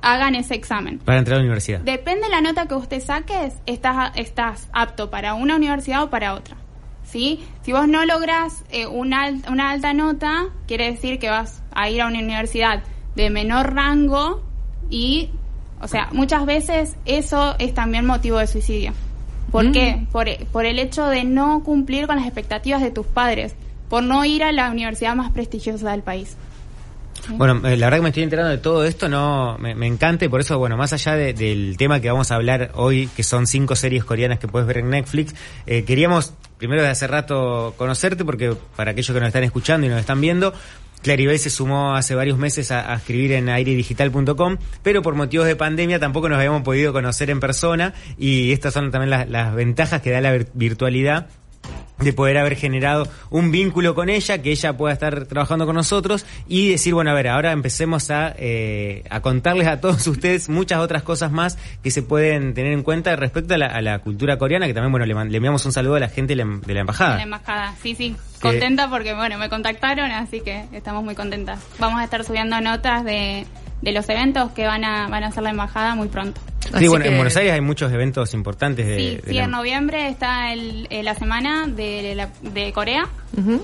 hagan 0.00 0.34
ese 0.36 0.54
examen. 0.54 0.98
Para 1.00 1.18
entrar 1.18 1.36
a 1.36 1.38
la 1.38 1.44
universidad. 1.44 1.80
Depende 1.80 2.22
de 2.26 2.28
la 2.28 2.40
nota 2.40 2.66
que 2.68 2.74
usted 2.74 3.00
saques, 3.00 3.54
estás, 3.66 4.12
estás 4.16 4.68
apto 4.72 5.10
para 5.10 5.34
una 5.34 5.56
universidad 5.56 6.04
o 6.04 6.10
para 6.10 6.34
otra. 6.34 6.56
¿Sí? 7.14 7.44
Si 7.62 7.70
vos 7.72 7.86
no 7.86 8.04
logras 8.04 8.64
eh, 8.72 8.88
una, 8.88 9.22
al- 9.26 9.42
una 9.48 9.70
alta 9.70 9.92
nota, 9.94 10.46
quiere 10.66 10.90
decir 10.90 11.20
que 11.20 11.30
vas 11.30 11.62
a 11.70 11.88
ir 11.88 12.02
a 12.02 12.08
una 12.08 12.18
universidad 12.18 12.82
de 13.14 13.30
menor 13.30 13.72
rango 13.72 14.42
y, 14.90 15.30
o 15.80 15.86
sea, 15.86 16.08
muchas 16.10 16.44
veces 16.44 16.96
eso 17.04 17.54
es 17.60 17.72
también 17.72 18.04
motivo 18.04 18.38
de 18.38 18.48
suicidio. 18.48 18.92
¿Por 19.52 19.66
Mm. 19.68 19.72
qué? 19.72 20.06
Por, 20.10 20.26
por 20.50 20.66
el 20.66 20.80
hecho 20.80 21.06
de 21.06 21.22
no 21.22 21.62
cumplir 21.62 22.08
con 22.08 22.16
las 22.16 22.24
expectativas 22.26 22.82
de 22.82 22.90
tus 22.90 23.06
padres, 23.06 23.54
por 23.88 24.02
no 24.02 24.24
ir 24.24 24.42
a 24.42 24.50
la 24.50 24.68
universidad 24.72 25.14
más 25.14 25.30
prestigiosa 25.30 25.92
del 25.92 26.02
país. 26.02 26.36
Bueno, 27.28 27.66
eh, 27.68 27.76
la 27.76 27.86
verdad 27.86 27.98
que 27.98 28.02
me 28.02 28.08
estoy 28.08 28.24
enterando 28.24 28.50
de 28.50 28.58
todo 28.58 28.84
esto, 28.84 29.08
no 29.08 29.56
me, 29.58 29.76
me 29.76 29.86
encanta 29.86 30.24
y 30.24 30.28
por 30.28 30.40
eso, 30.40 30.58
bueno, 30.58 30.76
más 30.76 30.92
allá 30.92 31.14
de- 31.14 31.32
del 31.32 31.76
tema 31.78 32.00
que 32.00 32.10
vamos 32.10 32.32
a 32.32 32.34
hablar 32.34 32.72
hoy, 32.74 33.08
que 33.16 33.22
son 33.22 33.46
cinco 33.46 33.76
series 33.76 34.04
coreanas 34.04 34.40
que 34.40 34.48
puedes 34.48 34.66
ver 34.66 34.78
en 34.78 34.90
Netflix, 34.90 35.32
eh, 35.66 35.84
queríamos 35.84 36.34
primero 36.66 36.82
de 36.82 36.88
hace 36.88 37.06
rato 37.06 37.74
conocerte 37.76 38.24
porque 38.24 38.54
para 38.76 38.92
aquellos 38.92 39.12
que 39.12 39.20
nos 39.20 39.26
están 39.28 39.44
escuchando 39.44 39.86
y 39.86 39.90
nos 39.90 40.00
están 40.00 40.20
viendo, 40.20 40.54
Claribel 41.02 41.38
se 41.38 41.50
sumó 41.50 41.94
hace 41.94 42.14
varios 42.14 42.38
meses 42.38 42.70
a, 42.70 42.94
escribir 42.94 43.32
en 43.32 43.50
airedigital.com, 43.50 44.56
pero 44.82 45.02
por 45.02 45.14
motivos 45.14 45.46
de 45.46 45.54
pandemia 45.54 45.98
tampoco 45.98 46.30
nos 46.30 46.38
habíamos 46.38 46.62
podido 46.62 46.94
conocer 46.94 47.28
en 47.28 47.40
persona 47.40 47.92
y 48.16 48.52
estas 48.52 48.72
son 48.72 48.90
también 48.90 49.10
las, 49.30 49.54
ventajas 49.54 50.00
que 50.00 50.10
da 50.10 50.22
la 50.22 50.34
vir- 50.34 50.48
virtualidad 50.54 51.26
de 52.04 52.12
poder 52.12 52.38
haber 52.38 52.56
generado 52.56 53.08
un 53.30 53.50
vínculo 53.50 53.94
con 53.94 54.10
ella, 54.10 54.40
que 54.42 54.50
ella 54.50 54.76
pueda 54.76 54.92
estar 54.92 55.26
trabajando 55.26 55.66
con 55.66 55.74
nosotros 55.74 56.26
y 56.46 56.70
decir, 56.70 56.94
bueno, 56.94 57.10
a 57.10 57.14
ver, 57.14 57.28
ahora 57.28 57.52
empecemos 57.52 58.10
a, 58.10 58.34
eh, 58.38 59.04
a 59.10 59.20
contarles 59.20 59.66
a 59.66 59.80
todos 59.80 60.06
ustedes 60.06 60.48
muchas 60.48 60.78
otras 60.80 61.02
cosas 61.02 61.32
más 61.32 61.58
que 61.82 61.90
se 61.90 62.02
pueden 62.02 62.54
tener 62.54 62.72
en 62.72 62.82
cuenta 62.82 63.16
respecto 63.16 63.54
a 63.54 63.58
la, 63.58 63.66
a 63.66 63.82
la 63.82 63.98
cultura 63.98 64.38
coreana, 64.38 64.66
que 64.66 64.74
también, 64.74 64.92
bueno, 64.92 65.06
le, 65.06 65.14
le 65.14 65.36
enviamos 65.36 65.64
un 65.66 65.72
saludo 65.72 65.96
a 65.96 66.00
la 66.00 66.08
gente 66.08 66.36
de 66.36 66.44
la, 66.44 66.60
de 66.64 66.74
la 66.74 66.80
embajada. 66.80 67.16
la 67.16 67.22
embajada, 67.22 67.74
sí, 67.82 67.94
sí. 67.94 68.16
Contenta 68.40 68.90
porque, 68.90 69.14
bueno, 69.14 69.38
me 69.38 69.48
contactaron, 69.48 70.10
así 70.10 70.40
que 70.40 70.64
estamos 70.72 71.02
muy 71.02 71.14
contentas. 71.14 71.60
Vamos 71.78 72.00
a 72.00 72.04
estar 72.04 72.22
subiendo 72.24 72.60
notas 72.60 73.04
de, 73.04 73.46
de 73.80 73.92
los 73.92 74.08
eventos 74.08 74.50
que 74.52 74.66
van 74.66 74.84
a, 74.84 75.08
van 75.08 75.24
a 75.24 75.28
hacer 75.28 75.42
la 75.42 75.50
embajada 75.50 75.94
muy 75.94 76.08
pronto. 76.08 76.40
Sí, 76.64 76.70
Así 76.72 76.86
bueno, 76.88 77.04
en 77.04 77.16
Buenos 77.16 77.36
Aires 77.36 77.52
hay 77.52 77.60
muchos 77.60 77.92
eventos 77.92 78.32
importantes 78.34 78.86
de, 78.86 78.96
Sí, 78.96 79.16
de 79.16 79.22
sí, 79.28 79.34
la- 79.36 79.44
en 79.44 79.50
noviembre 79.50 80.08
está 80.08 80.52
el, 80.52 80.86
eh, 80.90 81.02
la 81.02 81.14
semana 81.14 81.66
de, 81.66 82.14
la- 82.14 82.30
de 82.42 82.72
Corea, 82.72 83.06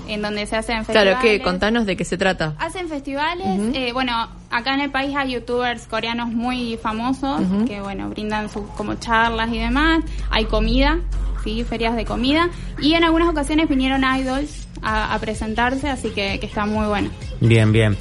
en 0.09 0.23
donde 0.23 0.47
se 0.47 0.57
hacen 0.57 0.84
festivales. 0.84 1.17
Claro, 1.19 1.21
que 1.21 1.43
contanos 1.43 1.86
de 1.86 1.97
qué 1.97 2.04
se 2.04 2.19
trata. 2.19 2.54
Hacen 2.58 2.89
festivales, 2.89 3.60
eh, 3.75 3.93
bueno, 3.93 4.28
acá 4.50 4.75
en 4.75 4.80
el 4.80 4.91
país 4.91 5.15
hay 5.17 5.32
youtubers 5.32 5.86
coreanos 5.86 6.28
muy 6.28 6.78
famosos 6.82 7.41
que, 7.67 7.80
bueno, 7.80 8.08
brindan 8.10 8.49
sus 8.50 8.63
como 8.76 8.95
charlas 8.97 9.50
y 9.52 9.58
demás. 9.58 10.00
Hay 10.30 10.45
comida, 10.47 10.99
sí, 11.45 11.65
ferias 11.65 11.97
de 11.97 12.04
comida. 12.04 12.49
Y 12.80 12.95
en 12.95 13.04
algunas 13.04 13.28
ocasiones 13.28 13.69
vinieron 13.69 14.02
idols 14.04 14.67
a, 14.82 15.15
a 15.15 15.19
presentarse, 15.19 15.89
así 15.89 16.10
que, 16.10 16.39
que 16.41 16.47
está 16.47 16.67
muy 16.67 16.86
bueno. 16.86 17.10
Bien, 17.41 17.71
bien. 17.73 17.97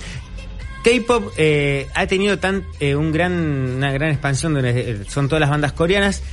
K-pop 0.83 1.33
eh, 1.37 1.87
ha 1.93 2.07
tenido 2.07 2.39
tan 2.39 2.63
eh, 2.79 2.95
un 2.95 3.11
gran, 3.11 3.33
una 3.33 3.91
gran 3.91 4.11
expansión 4.11 4.53
donde 4.53 4.69
eh, 4.91 5.03
son 5.07 5.27
todas 5.27 5.41
las 5.41 5.49
bandas 5.49 5.73
coreanas. 5.73 6.23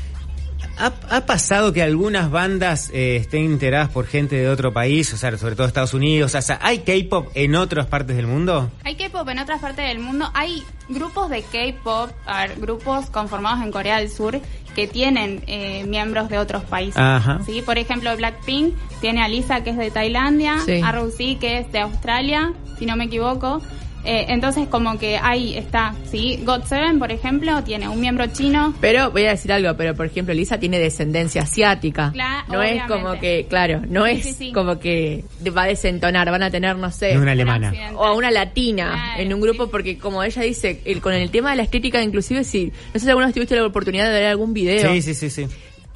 ¿Ha, 0.78 0.92
ha 1.10 1.26
pasado 1.26 1.72
que 1.72 1.82
algunas 1.82 2.30
bandas 2.30 2.90
eh, 2.92 3.16
estén 3.16 3.44
integradas 3.44 3.88
por 3.88 4.06
gente 4.06 4.36
de 4.36 4.48
otro 4.48 4.72
país, 4.74 5.12
o 5.12 5.16
sea, 5.16 5.36
sobre 5.38 5.54
todo 5.56 5.66
Estados 5.66 5.94
Unidos? 5.94 6.34
O 6.34 6.42
sea, 6.42 6.58
¿hay 6.62 6.80
K-pop 6.80 7.28
en 7.34 7.54
otras 7.54 7.86
partes 7.86 8.14
del 8.16 8.26
mundo? 8.26 8.70
Hay 8.84 8.94
K-pop 8.96 9.26
en 9.30 9.38
otras 9.38 9.60
partes 9.60 9.86
del 9.88 9.98
mundo. 10.00 10.30
Hay 10.34 10.62
grupos 10.88 11.30
de 11.30 11.42
K-pop, 11.42 12.10
grupos 12.58 13.06
conformados 13.10 13.64
en 13.64 13.72
Corea 13.72 13.98
del 13.98 14.10
Sur 14.10 14.38
que 14.74 14.86
tienen 14.86 15.42
eh, 15.46 15.84
miembros 15.88 16.28
de 16.28 16.38
otros 16.38 16.62
países. 16.64 16.98
Ajá. 16.98 17.40
¿sí? 17.46 17.62
Por 17.64 17.78
ejemplo, 17.78 18.14
Blackpink 18.14 18.74
tiene 19.00 19.22
a 19.22 19.28
Lisa 19.28 19.62
que 19.64 19.70
es 19.70 19.78
de 19.78 19.90
Tailandia, 19.90 20.58
Sí. 20.66 20.80
a 20.84 20.92
Rosie 20.92 21.38
que 21.38 21.58
es 21.60 21.72
de 21.72 21.80
Australia, 21.80 22.52
si 22.78 22.84
no 22.84 22.96
me 22.96 23.04
equivoco. 23.04 23.62
Eh, 24.06 24.26
entonces, 24.28 24.68
como 24.68 24.98
que 24.98 25.18
ahí 25.18 25.56
está, 25.56 25.94
¿sí? 26.10 26.40
God7, 26.44 26.98
por 26.98 27.10
ejemplo, 27.10 27.62
tiene 27.64 27.88
un 27.88 28.00
miembro 28.00 28.26
chino. 28.28 28.72
Pero 28.80 29.10
voy 29.10 29.24
a 29.24 29.30
decir 29.30 29.52
algo, 29.52 29.74
pero 29.76 29.94
por 29.94 30.06
ejemplo, 30.06 30.32
Lisa 30.32 30.58
tiene 30.60 30.78
descendencia 30.78 31.42
asiática. 31.42 32.12
Cla- 32.14 32.44
no 32.48 32.62
es 32.62 32.82
como 32.84 33.18
que, 33.18 33.46
claro, 33.48 33.82
no 33.88 34.06
Sí, 34.06 34.12
es 34.12 34.22
sí, 34.24 34.32
sí. 34.32 34.52
como 34.52 34.78
que 34.78 35.24
va 35.56 35.64
a 35.64 35.66
desentonar, 35.66 36.30
van 36.30 36.42
a 36.44 36.50
tener, 36.50 36.76
no 36.76 36.90
sé, 36.90 37.12
Es 37.12 37.18
una 37.18 37.32
alemana. 37.32 37.72
o 37.96 38.04
a 38.04 38.12
una 38.14 38.30
latina 38.30 38.92
Claro, 38.92 39.22
en 39.22 39.34
un 39.34 39.40
grupo, 39.40 39.64
sí. 39.64 39.68
porque 39.72 39.98
como 39.98 40.22
ella 40.22 40.42
dice, 40.42 40.80
el, 40.84 41.00
con 41.00 41.12
el 41.12 41.30
tema 41.30 41.50
de 41.50 41.56
la 41.56 41.62
estética, 41.64 42.00
inclusive 42.02 42.44
si, 42.44 42.66
no 42.66 42.92
sé 42.94 43.00
si 43.00 43.08
alguna 43.08 43.26
vez 43.26 43.34
tuviste 43.34 43.56
la 43.56 43.66
oportunidad 43.66 44.06
de 44.06 44.12
ver 44.12 44.24
algún 44.26 44.52
video, 44.54 44.92
Sí, 44.92 45.02
sí, 45.02 45.14
sí, 45.14 45.30
sí. 45.30 45.46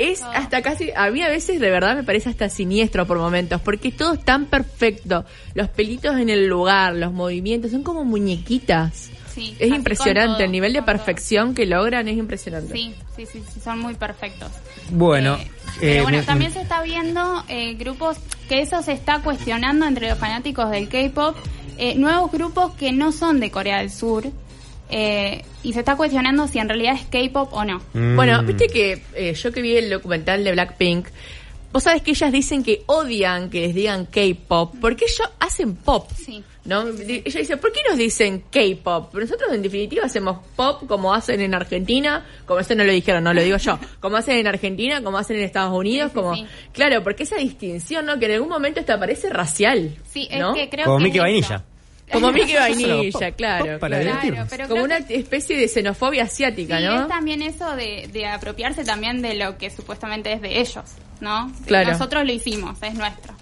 Es 0.00 0.22
hasta 0.22 0.62
casi, 0.62 0.90
a 0.96 1.10
mí 1.10 1.22
a 1.22 1.28
veces 1.28 1.60
de 1.60 1.70
verdad 1.70 1.94
me 1.96 2.04
parece 2.04 2.28
hasta 2.30 2.48
siniestro 2.48 3.06
por 3.06 3.18
momentos, 3.18 3.60
porque 3.60 3.92
todo 3.92 4.14
es 4.14 4.24
tan 4.24 4.46
perfecto, 4.46 5.24
los 5.54 5.68
pelitos 5.68 6.16
en 6.18 6.28
el 6.30 6.46
lugar, 6.46 6.94
los 6.94 7.12
movimientos, 7.12 7.70
son 7.70 7.82
como 7.82 8.04
muñequitas. 8.04 9.10
Sí, 9.34 9.54
Es 9.60 9.70
impresionante, 9.72 10.34
todo, 10.34 10.44
el 10.44 10.50
nivel 10.50 10.72
de 10.72 10.80
todo. 10.80 10.86
perfección 10.86 11.54
que 11.54 11.64
logran 11.64 12.08
es 12.08 12.16
impresionante. 12.16 12.72
Sí, 12.72 12.92
sí, 13.16 13.26
sí, 13.26 13.42
sí, 13.54 13.60
son 13.60 13.78
muy 13.78 13.94
perfectos. 13.94 14.50
Bueno, 14.90 15.36
Eh, 15.36 15.42
eh, 15.42 15.78
pero 15.80 16.02
bueno, 16.02 16.22
también 16.24 16.52
se 16.52 16.60
está 16.62 16.82
viendo 16.82 17.44
eh, 17.48 17.74
grupos 17.74 18.16
que 18.48 18.60
eso 18.60 18.82
se 18.82 18.92
está 18.92 19.20
cuestionando 19.22 19.86
entre 19.86 20.08
los 20.10 20.18
fanáticos 20.18 20.68
del 20.70 20.88
K-pop, 20.88 21.36
eh, 21.78 21.94
nuevos 21.94 22.32
grupos 22.32 22.74
que 22.74 22.90
no 22.92 23.12
son 23.12 23.38
de 23.38 23.52
Corea 23.52 23.78
del 23.78 23.90
Sur. 23.90 24.24
Eh, 24.90 25.44
y 25.62 25.72
se 25.72 25.80
está 25.80 25.96
cuestionando 25.96 26.46
si 26.48 26.58
en 26.58 26.68
realidad 26.68 26.94
es 26.94 27.04
K-pop 27.06 27.52
o 27.52 27.64
no. 27.64 27.80
Mm. 27.92 28.16
Bueno, 28.16 28.42
viste 28.42 28.66
que 28.68 29.02
eh, 29.14 29.34
yo 29.34 29.52
que 29.52 29.62
vi 29.62 29.76
el 29.76 29.90
documental 29.90 30.42
de 30.44 30.52
Blackpink, 30.52 31.06
vos 31.72 31.82
sabés 31.82 32.02
que 32.02 32.10
ellas 32.12 32.32
dicen 32.32 32.62
que 32.62 32.82
odian 32.86 33.50
que 33.50 33.60
les 33.60 33.74
digan 33.74 34.06
K-pop, 34.06 34.74
porque 34.80 35.04
ellos 35.04 35.30
hacen 35.38 35.74
pop. 35.76 36.10
Sí. 36.16 36.42
¿No? 36.62 36.86
Ella 36.88 37.40
dice, 37.40 37.56
¿por 37.56 37.72
qué 37.72 37.80
nos 37.88 37.96
dicen 37.96 38.44
K-pop? 38.50 39.08
Pero 39.12 39.24
Nosotros 39.24 39.50
en 39.54 39.62
definitiva 39.62 40.04
hacemos 40.04 40.38
pop 40.56 40.82
como 40.86 41.14
hacen 41.14 41.40
en 41.40 41.54
Argentina, 41.54 42.26
como 42.46 42.60
eso 42.60 42.74
no 42.74 42.84
lo 42.84 42.92
dijeron, 42.92 43.24
no 43.24 43.32
lo 43.32 43.42
digo 43.42 43.56
yo, 43.56 43.78
como 44.00 44.18
hacen 44.18 44.36
en 44.36 44.46
Argentina, 44.46 45.02
como 45.02 45.16
hacen 45.18 45.36
en 45.38 45.44
Estados 45.44 45.72
Unidos, 45.76 46.10
Sí, 46.12 46.18
sí, 46.18 46.22
como... 46.22 46.34
sí. 46.34 46.46
Claro, 46.72 47.02
porque 47.02 47.22
esa 47.22 47.36
distinción, 47.36 48.04
¿no? 48.04 48.18
Que 48.18 48.26
en 48.26 48.32
algún 48.32 48.50
momento 48.50 48.78
hasta 48.80 48.98
parece 49.00 49.30
racial. 49.30 49.96
Sí, 50.10 50.28
es 50.30 50.38
¿no? 50.38 50.52
que 50.52 50.68
creo 50.68 50.84
Como 50.84 50.98
que 50.98 51.04
Mickey 51.04 51.18
es 51.18 51.22
Vainilla. 51.22 51.54
eso. 51.56 51.64
Como 52.12 52.32
Mickey 52.32 52.54
Vainilla, 52.56 53.30
claro. 53.32 53.78
para 53.78 53.98
claro. 54.00 54.04
divertirnos. 54.04 54.48
pero 54.50 54.68
Como 54.68 54.82
una 54.84 54.96
especie 54.98 55.56
de 55.56 55.68
xenofobia 55.68 56.24
asiática, 56.24 56.78
Sí, 56.78 56.84
¿no? 56.84 57.02
es 57.02 57.08
también 57.08 57.42
eso 57.42 57.76
de, 57.76 58.08
de 58.12 58.26
apropiarse 58.26 58.84
también 58.84 59.22
de 59.22 59.34
lo 59.34 59.56
que 59.58 59.70
supuestamente 59.70 60.32
es 60.32 60.40
de 60.42 60.60
ellos, 60.60 60.84
¿no? 61.20 61.52
Claro. 61.66 61.90
Nosotros 61.92 62.24
lo 62.24 62.32
hicimos, 62.32 62.82
es 62.82 62.94
nuestro. 62.94 63.34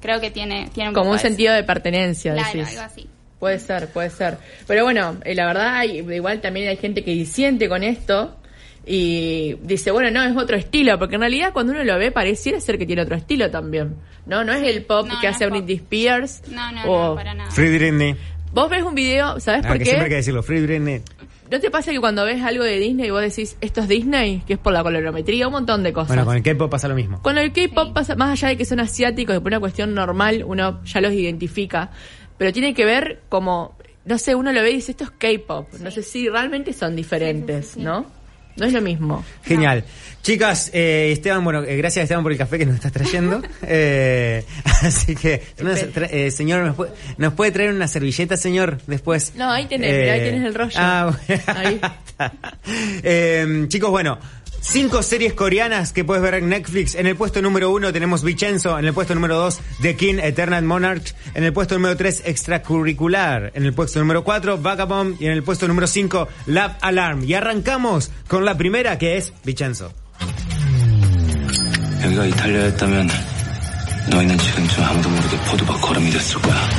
Creo 0.00 0.20
que 0.20 0.30
tiene, 0.30 0.68
tiene 0.72 0.90
un 0.90 0.94
Como 0.94 1.10
un 1.10 1.16
de 1.16 1.20
eso. 1.20 1.28
sentido 1.28 1.54
de 1.54 1.64
pertenencia, 1.64 2.34
Claro, 2.34 2.48
decís. 2.52 2.68
algo 2.68 2.80
así. 2.82 3.06
Puede 3.40 3.58
ser, 3.58 3.88
puede 3.88 4.10
ser. 4.10 4.38
Pero 4.66 4.84
bueno, 4.84 5.16
eh, 5.24 5.34
la 5.34 5.46
verdad, 5.46 5.74
hay- 5.76 5.98
igual 5.98 6.40
también 6.40 6.68
hay 6.68 6.76
gente 6.76 7.02
que 7.04 7.10
disiente 7.10 7.68
con 7.68 7.82
esto 7.82 8.36
y 8.88 9.54
dice, 9.62 9.90
bueno, 9.90 10.10
no, 10.12 10.22
es 10.22 10.36
otro 10.36 10.56
estilo, 10.56 10.98
porque 10.98 11.16
en 11.16 11.22
realidad 11.22 11.52
cuando 11.52 11.72
uno 11.72 11.82
lo 11.84 11.98
ve 11.98 12.12
pareciera 12.12 12.60
ser 12.60 12.78
que 12.78 12.86
tiene 12.86 13.02
otro 13.02 13.16
estilo 13.16 13.50
también. 13.50 13.96
No, 14.26 14.44
no 14.44 14.52
es 14.52 14.62
el 14.62 14.84
pop 14.84 15.06
No, 15.08 15.20
que 15.20 15.26
no 15.28 15.34
hace. 15.34 15.46
Britney 15.48 15.74
Spears. 15.76 16.42
No, 16.50 16.70
no, 16.72 16.84
o- 16.84 17.08
no, 17.10 17.14
para 17.16 17.34
nada. 17.34 17.50
Free 17.50 17.76
Britney. 17.76 18.14
Vos 18.52 18.70
ves 18.70 18.82
un 18.84 18.94
video, 18.94 19.38
¿sabes 19.40 19.64
Ah, 19.64 19.68
por 19.68 19.78
que 19.78 19.80
qué? 19.80 19.84
siempre 19.86 20.04
hay 20.04 20.10
que 20.10 20.16
decirlo, 20.16 20.42
Free 20.42 20.62
Britney. 20.62 21.02
¿No 21.50 21.60
te 21.60 21.70
pasa 21.70 21.92
que 21.92 22.00
cuando 22.00 22.24
ves 22.24 22.42
algo 22.42 22.64
de 22.64 22.78
Disney 22.78 23.06
y 23.06 23.10
vos 23.10 23.20
decís, 23.20 23.56
esto 23.60 23.80
es 23.80 23.88
Disney? 23.88 24.42
Que 24.46 24.54
es 24.54 24.58
por 24.58 24.72
la 24.72 24.82
colorometría, 24.82 25.46
un 25.46 25.52
montón 25.52 25.82
de 25.84 25.92
cosas. 25.92 26.08
Bueno, 26.08 26.24
con 26.24 26.36
el 26.36 26.42
K-pop 26.42 26.68
pasa 26.70 26.88
lo 26.88 26.94
mismo. 26.96 27.22
Con 27.22 27.38
el 27.38 27.52
K-pop 27.52 27.88
Sí. 27.88 27.92
pasa, 27.94 28.16
más 28.16 28.30
allá 28.32 28.48
de 28.48 28.56
que 28.56 28.64
son 28.64 28.80
asiáticos, 28.80 29.36
y 29.36 29.38
por 29.38 29.48
una 29.48 29.60
cuestión 29.60 29.94
normal, 29.94 30.42
uno 30.44 30.82
ya 30.84 31.00
los 31.00 31.12
identifica. 31.12 31.90
Pero 32.38 32.52
tiene 32.52 32.74
que 32.74 32.84
ver 32.84 33.20
como, 33.28 33.76
no 34.04 34.18
sé, 34.18 34.34
uno 34.34 34.52
lo 34.52 34.60
ve 34.62 34.72
y 34.72 34.74
dice, 34.76 34.90
esto 34.92 35.04
es 35.04 35.10
K-pop. 35.10 35.68
No 35.80 35.90
sé 35.92 36.02
si 36.02 36.28
realmente 36.28 36.72
son 36.72 36.96
diferentes, 36.96 37.66
Sí, 37.66 37.72
sí, 37.74 37.78
sí. 37.80 37.84
¿no? 37.84 38.06
No 38.56 38.66
es 38.66 38.72
lo 38.72 38.80
mismo. 38.80 39.24
Genial. 39.44 39.84
Chicas, 40.22 40.70
eh, 40.74 41.10
Esteban, 41.12 41.44
bueno, 41.44 41.62
eh, 41.62 41.76
gracias 41.76 42.02
Esteban 42.02 42.22
por 42.24 42.32
el 42.32 42.38
café 42.38 42.58
que 42.58 42.66
nos 42.66 42.74
estás 42.74 42.90
trayendo. 42.92 43.40
Eh, 43.62 44.44
así 44.82 45.14
que, 45.14 45.42
tra- 45.56 46.08
eh, 46.10 46.30
señor, 46.30 46.64
¿nos 46.64 46.74
puede, 46.76 46.92
¿nos 47.18 47.32
puede 47.34 47.52
traer 47.52 47.70
una 47.72 47.86
servilleta, 47.88 48.36
señor, 48.36 48.78
después? 48.86 49.32
No, 49.36 49.50
ahí 49.50 49.66
tenés, 49.66 50.10
ahí 50.10 50.20
tenés 50.20 50.44
el 50.46 50.54
rollo. 50.54 50.72
Ah, 50.76 51.14
bueno. 51.28 51.42
Ahí. 51.46 51.80
Eh, 53.02 53.66
chicos, 53.68 53.90
bueno. 53.90 54.18
Cinco 54.65 55.01
series 55.01 55.33
coreanas 55.33 55.91
que 55.91 56.03
puedes 56.03 56.21
ver 56.21 56.35
en 56.35 56.49
Netflix. 56.49 56.95
En 56.95 57.07
el 57.07 57.15
puesto 57.15 57.41
número 57.41 57.71
uno 57.71 57.91
tenemos 57.91 58.23
Vincenzo. 58.23 58.77
En 58.77 58.85
el 58.85 58.93
puesto 58.93 59.15
número 59.15 59.35
dos, 59.35 59.59
The 59.81 59.95
King, 59.95 60.19
Eternal 60.21 60.63
Monarch. 60.63 61.13
En 61.33 61.43
el 61.43 61.51
puesto 61.51 61.75
número 61.75 61.97
tres, 61.97 62.21
Extracurricular. 62.25 63.51
En 63.55 63.65
el 63.65 63.73
puesto 63.73 63.99
número 63.99 64.23
cuatro, 64.23 64.57
Vagabond. 64.59 65.21
Y 65.21 65.25
en 65.25 65.31
el 65.31 65.43
puesto 65.43 65.67
número 65.67 65.87
cinco, 65.87 66.27
Love 66.45 66.73
Alarm. 66.81 67.23
Y 67.23 67.33
arrancamos 67.33 68.11
con 68.27 68.45
la 68.45 68.55
primera 68.57 68.97
que 68.97 69.17
es 69.17 69.33
Vincenzo. 69.43 69.91
여기가 72.03 72.25
이탈리아였다면 72.25 73.09
너희는 74.09 74.37
지금쯤 74.37 74.83
아무도 74.83 75.09
모르게 75.09 75.37
포도박 75.37 75.81
걸음이 75.81 76.09
됐을 76.09 76.41
거야. 76.41 76.69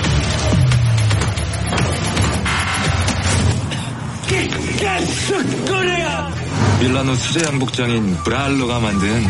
밀라노 6.80 7.16
수제 7.16 7.46
양복장인 7.46 8.16
브랄로가 8.24 8.80
만든 8.80 9.24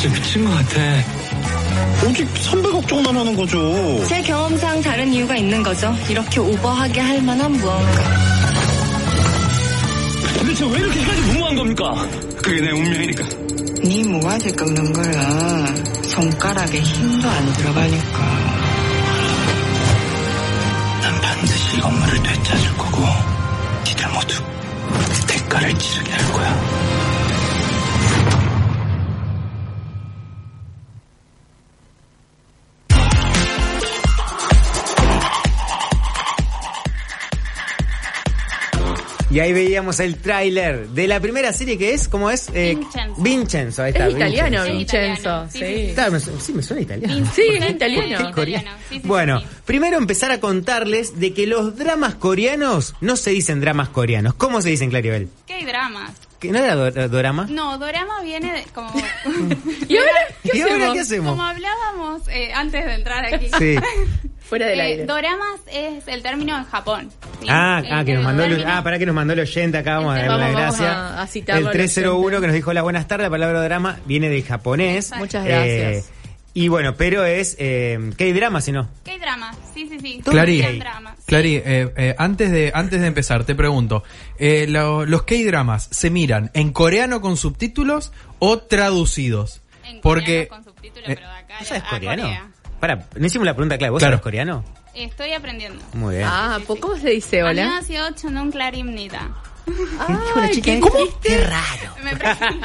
진짜 0.00 0.14
미친 0.14 0.44
것 0.44 0.50
같아. 0.50 0.80
오직 2.08 2.26
300억정만 2.34 3.12
하는 3.12 3.36
거죠. 3.36 4.04
제 4.06 4.20
경험상 4.22 4.82
다른 4.82 5.12
이유가 5.12 5.36
있는 5.36 5.62
거죠. 5.62 5.94
이렇게 6.08 6.40
오버하게 6.40 7.00
할 7.00 7.22
만한 7.22 7.52
무언가. 7.52 8.02
도대체 10.38 10.64
왜 10.66 10.78
이렇게까지 10.78 11.20
무모한 11.22 11.56
겁니까? 11.56 12.08
그게 12.42 12.60
내 12.60 12.70
운명이니까. 12.70 13.24
네 13.84 14.02
모가지 14.04 14.50
꺾는 14.52 14.92
거야. 14.92 15.74
손가락에 16.04 16.80
힘도 16.80 17.28
안 17.28 17.52
들어가니까. 17.54 18.18
난 21.02 21.20
반드시 21.20 21.76
이 21.76 21.80
건물을 21.80 22.22
되찾을 22.22 22.76
거고 22.76 23.35
모두 24.16 24.42
대가를 25.26 25.78
치르게 25.78 26.10
할 26.10 26.32
거야. 26.32 26.95
Y 39.36 39.40
ahí 39.40 39.52
veíamos 39.52 40.00
el 40.00 40.16
tráiler 40.16 40.88
de 40.88 41.06
la 41.06 41.20
primera 41.20 41.52
serie 41.52 41.76
que 41.76 41.92
es, 41.92 42.08
¿cómo 42.08 42.30
es? 42.30 42.48
Eh, 42.54 42.74
Vincenzo. 42.74 43.22
Vincenzo, 43.22 43.82
ahí 43.82 43.90
está. 43.92 44.06
Es 44.08 44.14
italiano, 44.14 44.64
Vincenzo. 44.64 44.78
italiano, 44.96 45.48
sí, 45.52 45.58
Sí. 45.58 45.94
sí, 45.94 46.10
me 46.10 46.40
sí, 46.40 46.52
me 46.54 46.62
suena 46.62 46.82
italiano. 46.82 47.30
Sí, 47.34 47.42
es 47.42 47.70
italiano. 47.70 48.28
es 48.28 48.30
italiano. 48.32 48.70
Sí, 48.88 48.94
sí, 48.94 49.00
Bueno, 49.04 49.42
primero 49.66 49.98
empezar 49.98 50.30
a 50.30 50.40
contarles 50.40 51.20
de 51.20 51.34
que 51.34 51.46
los 51.46 51.76
dramas 51.76 52.14
coreanos 52.14 52.94
no 53.02 53.16
se 53.16 53.28
dicen 53.32 53.60
dramas 53.60 53.90
coreanos. 53.90 54.32
¿Cómo 54.32 54.62
se 54.62 54.70
dicen, 54.70 54.88
Claribel? 54.88 55.28
¿Qué 55.46 55.52
hay 55.52 55.64
dramas? 55.66 56.12
¿Que 56.40 56.50
no 56.50 56.58
era 56.58 56.74
do- 56.74 57.08
dorama? 57.10 57.46
No, 57.50 57.76
dorama 57.76 58.22
viene 58.22 58.52
de, 58.54 58.62
como... 58.74 58.90
¿Y 59.88 59.96
ahora 59.98 60.10
qué 60.44 60.50
¿Y 60.56 60.60
ahora 60.62 60.74
hacemos? 60.76 60.94
qué 60.94 61.00
hacemos? 61.00 61.30
Como 61.32 61.44
hablábamos 61.44 62.22
eh, 62.28 62.52
antes 62.54 62.86
de 62.86 62.94
entrar 62.94 63.34
aquí. 63.34 63.48
Sí. 63.58 63.76
Fuera 64.48 64.66
del 64.66 64.78
Eh, 64.78 64.82
aire. 64.82 65.06
doramas 65.06 65.60
es 65.72 66.06
el 66.06 66.22
término 66.22 66.56
en 66.56 66.64
Japón. 66.64 67.10
¿sí? 67.40 67.46
Ah, 67.50 67.82
ah, 67.90 68.04
que 68.04 68.14
nos 68.14 68.24
mandó 68.24 68.44
el, 68.44 68.64
ah, 68.64 68.82
para 68.84 68.98
que 68.98 69.06
nos 69.06 69.14
mandó 69.14 69.32
el 69.32 69.40
oyente 69.40 69.78
acá, 69.78 69.96
vamos 69.96 70.14
a 70.16 70.22
darle 70.22 70.38
la 70.38 70.50
gracia. 70.50 70.92
a- 70.92 71.22
a 71.22 71.26
citarlo 71.26 71.60
el 71.62 71.66
al 71.68 71.72
301 71.72 72.18
oyente. 72.26 72.40
que 72.42 72.46
nos 72.46 72.54
dijo 72.54 72.72
la 72.72 72.82
buenas 72.82 73.08
tardes, 73.08 73.24
la 73.26 73.30
palabra 73.30 73.60
drama 73.62 73.98
viene 74.06 74.28
del 74.28 74.44
japonés. 74.44 75.12
Muchas 75.16 75.44
gracias. 75.44 76.06
Eh, 76.06 76.10
y 76.54 76.68
bueno, 76.68 76.94
pero 76.94 77.24
es 77.24 77.56
eh, 77.58 78.12
¿qué 78.16 78.32
drama 78.32 78.60
si 78.60 78.70
no? 78.72 78.88
¿Qué 79.04 79.10
hay 79.12 79.18
dramas? 79.18 79.56
Sí, 79.74 79.88
sí, 79.90 79.98
sí. 80.00 80.20
Clary, 80.24 80.62
Hay 80.62 80.78
dramas. 80.78 81.16
Clary, 81.26 81.56
eh, 81.56 81.92
eh, 81.96 82.14
antes 82.16 82.50
de 82.52 82.70
antes 82.72 83.00
de 83.00 83.06
empezar, 83.08 83.44
te 83.44 83.54
pregunto, 83.56 84.04
eh, 84.38 84.66
lo- 84.68 85.04
los 85.04 85.24
K-dramas 85.24 85.88
se 85.90 86.08
miran 86.08 86.50
en 86.54 86.72
coreano 86.72 87.20
con 87.20 87.36
subtítulos 87.36 88.12
o 88.38 88.58
traducidos? 88.58 89.60
En 89.84 90.00
Porque 90.00 90.46
coreano 90.48 90.48
con 90.48 90.64
subtítulos, 90.64 91.08
eh, 91.10 91.14
pero 91.16 91.28
de 91.28 91.36
acá 91.36 91.54
¿No 91.60 91.66
sabes 91.66 91.82
a 91.84 91.88
coreano? 91.90 92.22
Corea. 92.22 92.46
Para, 92.86 93.04
no 93.16 93.26
hicimos 93.26 93.44
la 93.44 93.54
pregunta 93.54 93.76
clave. 93.78 93.90
¿Vos 93.90 94.00
claro. 94.00 94.20
coreano? 94.20 94.64
Estoy 94.94 95.32
aprendiendo. 95.32 95.82
Muy 95.94 96.16
bien. 96.16 96.28
Ah, 96.30 96.60
¿pues 96.64 96.78
¿cómo 96.78 96.96
se 96.96 97.10
dice 97.10 97.42
hola? 97.42 97.80
un 98.22 98.52
clarimnita. 98.52 99.28
Ay, 100.36 100.60
qué, 100.62 100.78
¿Cómo? 100.78 100.94
qué 101.20 101.44
raro. 101.44 102.60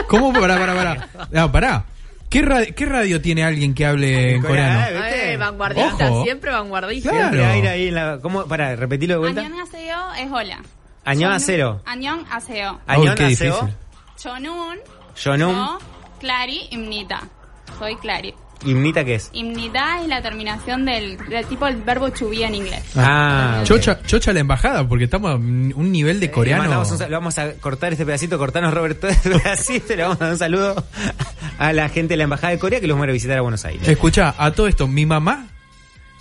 ¿Cómo? 0.08 0.32
Pará, 0.32 0.58
pará, 0.58 0.74
pará. 0.74 1.08
No, 1.30 1.52
pará. 1.52 1.84
¿Qué, 2.30 2.40
radio, 2.40 3.20
tiene 3.20 3.44
alguien 3.44 3.74
que 3.74 3.84
hable 3.84 4.36
en 4.36 4.42
coreano? 4.42 5.04
Eh, 5.08 5.36
vanguardista, 5.36 6.22
siempre 6.22 6.50
vanguardista. 6.52 7.10
Claro. 7.10 7.28
Siempre 7.28 7.44
aire 7.44 7.68
ahí 7.68 7.88
en 7.88 7.94
la, 7.94 8.18
¿Cómo? 8.22 8.46
Pará, 8.46 8.74
repetilo 8.76 9.14
de 9.14 9.18
vuelta. 9.18 9.42
Añón 9.42 9.60
aseo 9.60 10.14
es 10.14 10.32
hola. 10.32 10.62
Añón 11.04 11.32
aseo. 11.32 11.82
Añón 11.84 12.24
aseo. 12.30 12.80
Añón 12.86 13.22
aseo. 13.22 13.68
Chonun. 14.16 14.78
Chonun. 15.14 15.78
Clari 16.18 16.66
imnita. 16.70 17.28
Soy 17.78 17.94
Clari. 17.96 18.34
¿Imnita 18.64 19.04
qué 19.04 19.16
es? 19.16 19.30
Imnidad 19.32 20.02
es 20.02 20.08
la 20.08 20.22
terminación 20.22 20.84
del, 20.86 21.18
del 21.28 21.44
tipo 21.46 21.66
del 21.66 21.76
verbo 21.82 22.10
to 22.10 22.28
be 22.30 22.42
en 22.44 22.54
inglés. 22.54 22.82
Ah, 22.96 23.58
ok. 23.60 23.66
Chocha, 23.66 24.00
chocha 24.06 24.32
la 24.32 24.40
embajada, 24.40 24.88
porque 24.88 25.04
estamos 25.04 25.30
a 25.32 25.34
un 25.34 25.92
nivel 25.92 26.18
de 26.20 26.30
coreano. 26.30 26.62
mandamos 26.62 26.90
un 26.90 26.98
sal- 26.98 27.10
lo 27.10 27.16
vamos 27.18 27.38
a 27.38 27.52
cortar 27.54 27.92
este 27.92 28.04
pedacito, 28.06 28.38
cortarnos 28.38 28.72
Roberto 28.74 29.06
este 29.08 29.30
pedacito, 29.30 29.92
y 29.92 29.96
le 29.96 30.02
vamos 30.04 30.16
a 30.20 30.24
dar 30.24 30.32
un 30.32 30.38
saludo 30.38 30.84
a 31.58 31.72
la 31.72 31.88
gente 31.90 32.14
de 32.14 32.16
la 32.18 32.24
Embajada 32.24 32.52
de 32.52 32.58
Corea 32.58 32.80
que 32.80 32.86
los 32.86 32.96
vamos 32.96 33.08
a 33.08 33.12
visitar 33.12 33.38
a 33.38 33.42
Buenos 33.42 33.64
Aires. 33.64 33.86
Escucha, 33.86 34.34
a 34.38 34.50
todo 34.52 34.66
esto, 34.68 34.88
mi 34.88 35.04
mamá, 35.06 35.48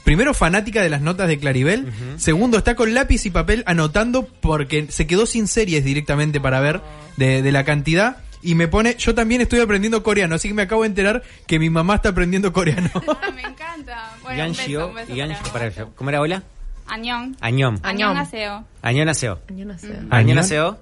primero 0.04 0.34
fanática 0.34 0.82
de 0.84 0.90
las 0.90 1.02
notas 1.02 1.28
de 1.28 1.40
Claribel, 1.40 1.92
segundo 2.18 2.58
está 2.60 2.76
con 2.76 2.94
lápiz 2.94 3.26
y 3.26 3.32
papel 3.32 3.64
anotando 3.66 4.28
porque 4.42 4.88
se 4.90 5.08
quedó 5.08 5.26
sin 5.26 5.48
series 5.48 5.84
directamente 5.84 6.40
para 6.40 6.60
ver 6.60 6.82
de, 7.18 7.42
de 7.42 7.52
la 7.52 7.64
cantidad. 7.64 8.18
Y 8.46 8.56
me 8.56 8.68
pone, 8.68 8.96
yo 8.98 9.14
también 9.16 9.42
estoy 9.42 9.60
aprendiendo 9.60 10.04
coreano, 10.04 10.36
así 10.36 10.48
que 10.50 10.54
me 10.54 10.62
acabo 10.62 10.84
de 10.84 10.88
enterar 10.90 11.24
que 11.48 11.58
mi 11.60 11.70
mamá 11.70 11.96
está 11.96 12.10
aprendiendo 12.10 12.54
coreano. 12.54 12.90
Ah, 13.08 13.32
me 13.34 13.42
encanta. 13.42 14.12
Bueno, 14.22 14.44
un 14.46 14.52
beso, 14.52 14.88
un 14.88 15.52
para- 15.52 15.70
para, 15.72 15.86
¿cómo 15.96 16.10
era 16.10 16.22
hola? 16.22 16.44
Añón. 16.88 17.36
Añom. 17.42 17.76
Añón. 17.82 17.84
Annyeonghaseyo. 17.84 18.64
Añonaseo. 18.84 19.40
Yo 19.50 19.66
no 19.66 19.78
sé. 19.78 19.98
Añonaseo. 20.12 20.78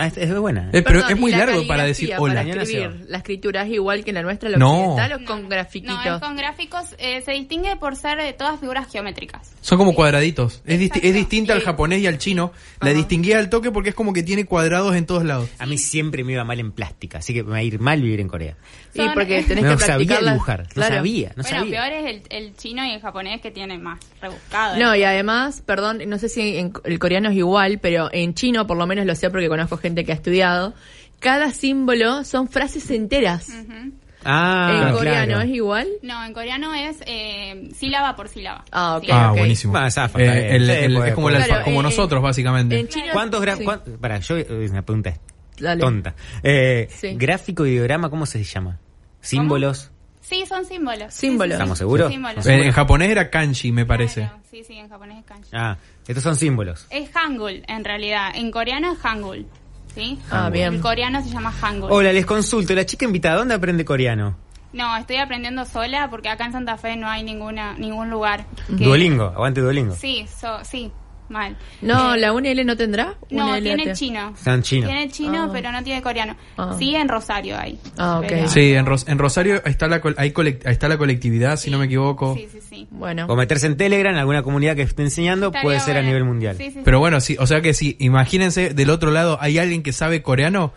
Ah, 0.00 0.06
es, 0.06 0.16
es 0.16 0.38
buena. 0.38 0.68
Eh, 0.68 0.82
pero 0.82 0.84
Perdón, 1.00 1.10
es 1.12 1.18
muy 1.18 1.30
y 1.30 1.34
la 1.36 1.46
largo 1.46 1.66
para 1.66 1.84
decir 1.84 2.08
caligrafía 2.10 2.40
hola. 2.42 2.50
Para 2.50 2.62
escribir. 2.62 3.06
La 3.08 3.18
escritura 3.18 3.62
es 3.62 3.70
igual 3.72 4.04
que 4.04 4.12
la 4.12 4.22
nuestra, 4.22 4.48
la 4.50 4.56
No. 4.58 4.72
occidental, 4.94 5.12
o 5.22 5.24
con 5.26 5.42
No, 5.42 5.48
grafiquitos. 5.48 6.06
es 6.06 6.20
con 6.20 6.36
gráficos. 6.36 6.84
eh, 6.98 7.22
se 7.22 7.32
distingue 7.32 7.76
por 7.76 7.96
ser 7.96 8.18
de 8.18 8.32
todas 8.32 8.58
figuras 8.60 8.88
geométricas. 8.90 9.52
Son 9.60 9.78
como 9.78 9.94
cuadraditos. 9.94 10.62
Es, 10.66 10.78
disti- 10.80 10.84
Exacto. 10.86 11.06
es 11.08 11.14
distinta 11.14 11.52
al 11.54 11.60
Sí. 11.60 11.64
japonés 11.66 12.00
y 12.00 12.06
al 12.06 12.18
chino. 12.18 12.52
La 12.80 12.92
distinguía 12.92 13.38
al 13.38 13.50
toque 13.50 13.70
porque 13.70 13.90
es 13.90 13.94
como 13.94 14.12
que 14.12 14.22
tiene 14.22 14.44
cuadrados 14.46 14.94
en 14.96 15.06
todos 15.06 15.24
lados. 15.24 15.48
A 15.58 15.66
mí 15.66 15.76
siempre 15.78 16.24
me 16.24 16.32
iba 16.32 16.44
mal 16.44 16.58
en 16.60 16.72
plástica, 16.72 17.18
así 17.18 17.34
que 17.34 17.42
me 17.42 17.50
va 17.50 17.56
a 17.58 17.62
ir 17.62 17.78
mal 17.80 18.00
vivir 18.00 18.20
en 18.20 18.28
Corea. 18.28 18.56
Son- 18.94 19.12
porque 19.14 19.42
tenés 19.44 19.64
no 19.64 19.76
que 19.76 19.84
sabía 19.84 20.18
dibujar, 20.20 20.66
claro. 20.68 20.90
no 20.90 20.96
sabía, 20.96 21.28
no 21.36 21.42
bueno, 21.42 21.58
sabía. 21.58 21.82
peor 21.82 21.92
es 21.92 22.06
el, 22.06 22.22
el 22.30 22.56
chino 22.56 22.84
y 22.84 22.90
el 22.92 23.00
japonés 23.00 23.40
que 23.40 23.50
tienen 23.50 23.82
más 23.82 24.00
rebuscado. 24.20 24.76
No, 24.78 24.96
y 24.96 25.04
además, 25.04 25.62
perdón, 25.64 26.00
no 26.06 26.18
sé 26.18 26.28
si 26.28 26.56
en 26.56 26.72
el 26.84 26.98
coreano 26.98 27.28
es 27.30 27.36
igual, 27.36 27.78
pero 27.80 28.08
en 28.12 28.34
chino 28.34 28.66
por 28.66 28.76
lo 28.76 28.86
menos 28.86 29.06
lo 29.06 29.14
sé 29.14 29.30
porque 29.30 29.48
conozco 29.48 29.76
gente 29.76 29.89
que 30.04 30.12
ha 30.12 30.14
estudiado. 30.14 30.74
Cada 31.18 31.50
símbolo 31.52 32.24
son 32.24 32.48
frases 32.48 32.90
enteras. 32.90 33.48
Ujú. 33.48 33.92
Ah, 34.24 34.68
en 34.72 34.78
claro. 34.80 34.98
coreano 34.98 35.40
es 35.40 35.48
igual. 35.50 35.88
No, 36.02 36.22
en 36.24 36.32
coreano 36.34 36.74
es 36.74 36.98
eh, 37.06 37.70
sílaba 37.74 38.16
por 38.16 38.28
sílaba. 38.28 38.64
Ah, 38.70 38.96
ok. 38.98 39.04
Sí. 39.04 39.10
Ah, 39.12 39.32
ok. 39.32 39.38
buenísimo. 39.38 39.76
Ah, 39.76 39.90
zafa, 39.90 40.20
Eh, 40.20 40.56
el- 40.56 40.68
el- 40.70 40.94
puede- 40.94 41.08
es 41.08 41.14
como, 41.14 41.28
el 41.30 41.36
alfa- 41.36 41.46
Claro, 41.46 41.64
como 41.64 41.80
eh, 41.80 41.84
nosotros, 41.84 42.22
básicamente. 42.22 42.78
En 42.78 42.88
chino 42.88 43.06
¿Cuántos 43.12 43.40
sí. 43.40 43.46
gramos? 43.46 43.80
Para, 44.00 44.18
yo, 44.18 44.34
una 44.70 44.82
pregunta 44.82 45.14
Dale. 45.58 45.80
tonta. 45.80 46.14
Eh, 46.42 46.88
Sí. 46.90 47.14
Gráfico 47.14 47.64
y 47.66 47.72
diagrama, 47.72 48.10
¿cómo 48.10 48.26
se 48.26 48.42
llama? 48.44 48.78
Símbolos. 49.22 49.90
Sí, 50.20 50.44
son 50.46 50.64
símbolos. 50.64 51.12
Sí, 51.14 51.26
Símbolos. 51.28 51.46
sí, 51.46 51.50
sí. 51.50 51.52
¿Estamos 51.54 51.78
seguros? 51.78 52.12
Símbolos. 52.12 52.46
En, 52.46 52.60
en 52.60 52.72
japonés 52.72 53.08
era 53.10 53.30
kanji, 53.30 53.72
me 53.72 53.84
parece. 53.86 54.20
Claro, 54.20 54.38
sí, 54.50 54.62
sí, 54.64 54.74
en 54.76 54.88
japonés 54.88 55.18
es 55.18 55.24
kanji. 55.24 55.48
Ah, 55.52 55.76
estos 56.06 56.22
son 56.22 56.36
símbolos. 56.36 56.86
Es 56.90 57.10
hangul, 57.14 57.62
en 57.66 57.84
realidad. 57.84 58.30
En 58.34 58.50
coreano 58.50 58.92
es 58.92 58.98
hangul. 59.00 59.46
¿Sí? 59.94 60.18
Ah, 60.30 60.50
bien. 60.50 60.74
En 60.74 60.80
coreano 60.80 61.22
se 61.22 61.30
llama 61.30 61.50
hangul. 61.60 61.90
Hola, 61.90 62.12
les 62.12 62.24
consulto, 62.26 62.74
la 62.74 62.86
chica 62.86 63.04
invitada, 63.04 63.36
¿dónde 63.36 63.54
aprende 63.54 63.84
coreano? 63.84 64.36
No, 64.72 64.96
estoy 64.96 65.16
aprendiendo 65.16 65.64
sola 65.64 66.08
porque 66.10 66.28
acá 66.28 66.44
en 66.46 66.52
Santa 66.52 66.76
Fe 66.76 66.96
no 66.96 67.08
hay 67.08 67.24
ninguna 67.24 67.74
ningún 67.74 68.08
lugar. 68.08 68.46
que- 68.68 68.84
Duolingo, 68.84 69.24
aguante 69.24 69.60
Duolingo. 69.60 69.94
Sí, 69.96 70.26
so- 70.28 70.62
sí. 70.64 70.92
Mal. 71.30 71.56
No, 71.80 72.14
Eh, 72.14 72.18
la 72.18 72.32
UNL 72.32 72.64
no 72.66 72.76
tendrá. 72.76 73.14
no, 73.30 73.46
UNL 73.52 73.62
tiene 73.62 73.84
te- 73.84 73.92
chino. 73.94 74.34
Está 74.36 74.54
en 74.54 74.62
chino. 74.62 74.86
Tiene 74.88 75.08
chino, 75.10 75.44
Ah. 75.44 75.50
pero 75.52 75.72
no 75.72 75.82
tiene 75.82 76.02
coreano. 76.02 76.36
Ah. 76.58 76.74
Sí, 76.78 76.94
en 76.94 77.08
Rosario 77.08 77.58
hay. 77.58 77.78
Ah, 77.96 78.18
ok. 78.18 78.26
Pero- 78.28 78.48
Sí, 78.48 78.72
en, 78.74 78.84
Ros- 78.86 79.06
en 79.08 79.18
Rosario 79.18 79.62
está 79.64 79.86
la, 79.88 80.00
hay 80.16 80.34
está 80.64 80.88
la 80.88 80.98
colectividad, 80.98 81.56
si 81.56 81.70
no 81.70 81.78
me 81.78 81.86
equivoco. 81.86 82.34
Sí, 82.34 82.48
sí, 82.52 82.58
sí. 82.68 82.88
Bueno. 82.90 83.26
O 83.28 83.36
meterse 83.36 83.66
en 83.66 83.76
Telegram, 83.76 84.14
alguna 84.16 84.42
comunidad 84.42 84.76
que 84.76 84.82
esté 84.82 85.02
enseñando, 85.02 85.46
Estaría 85.46 85.62
puede 85.62 85.80
ser 85.80 85.96
a 85.96 86.02
nivel 86.02 86.24
mundial. 86.24 86.56
Sí, 86.56 86.64
sí, 86.64 86.70
sí. 86.72 86.80
Pero 86.84 86.98
bueno, 86.98 87.20
sí, 87.20 87.36
o 87.38 87.46
sea 87.46 87.60
que 87.60 87.72
si, 87.74 87.96
imagínense, 88.00 88.74
del 88.74 88.90
otro 88.90 89.10
lado 89.10 89.38
hay 89.40 89.58
alguien 89.58 89.82
que 89.82 89.92
sabe 89.92 90.22
coreano, 90.22 90.72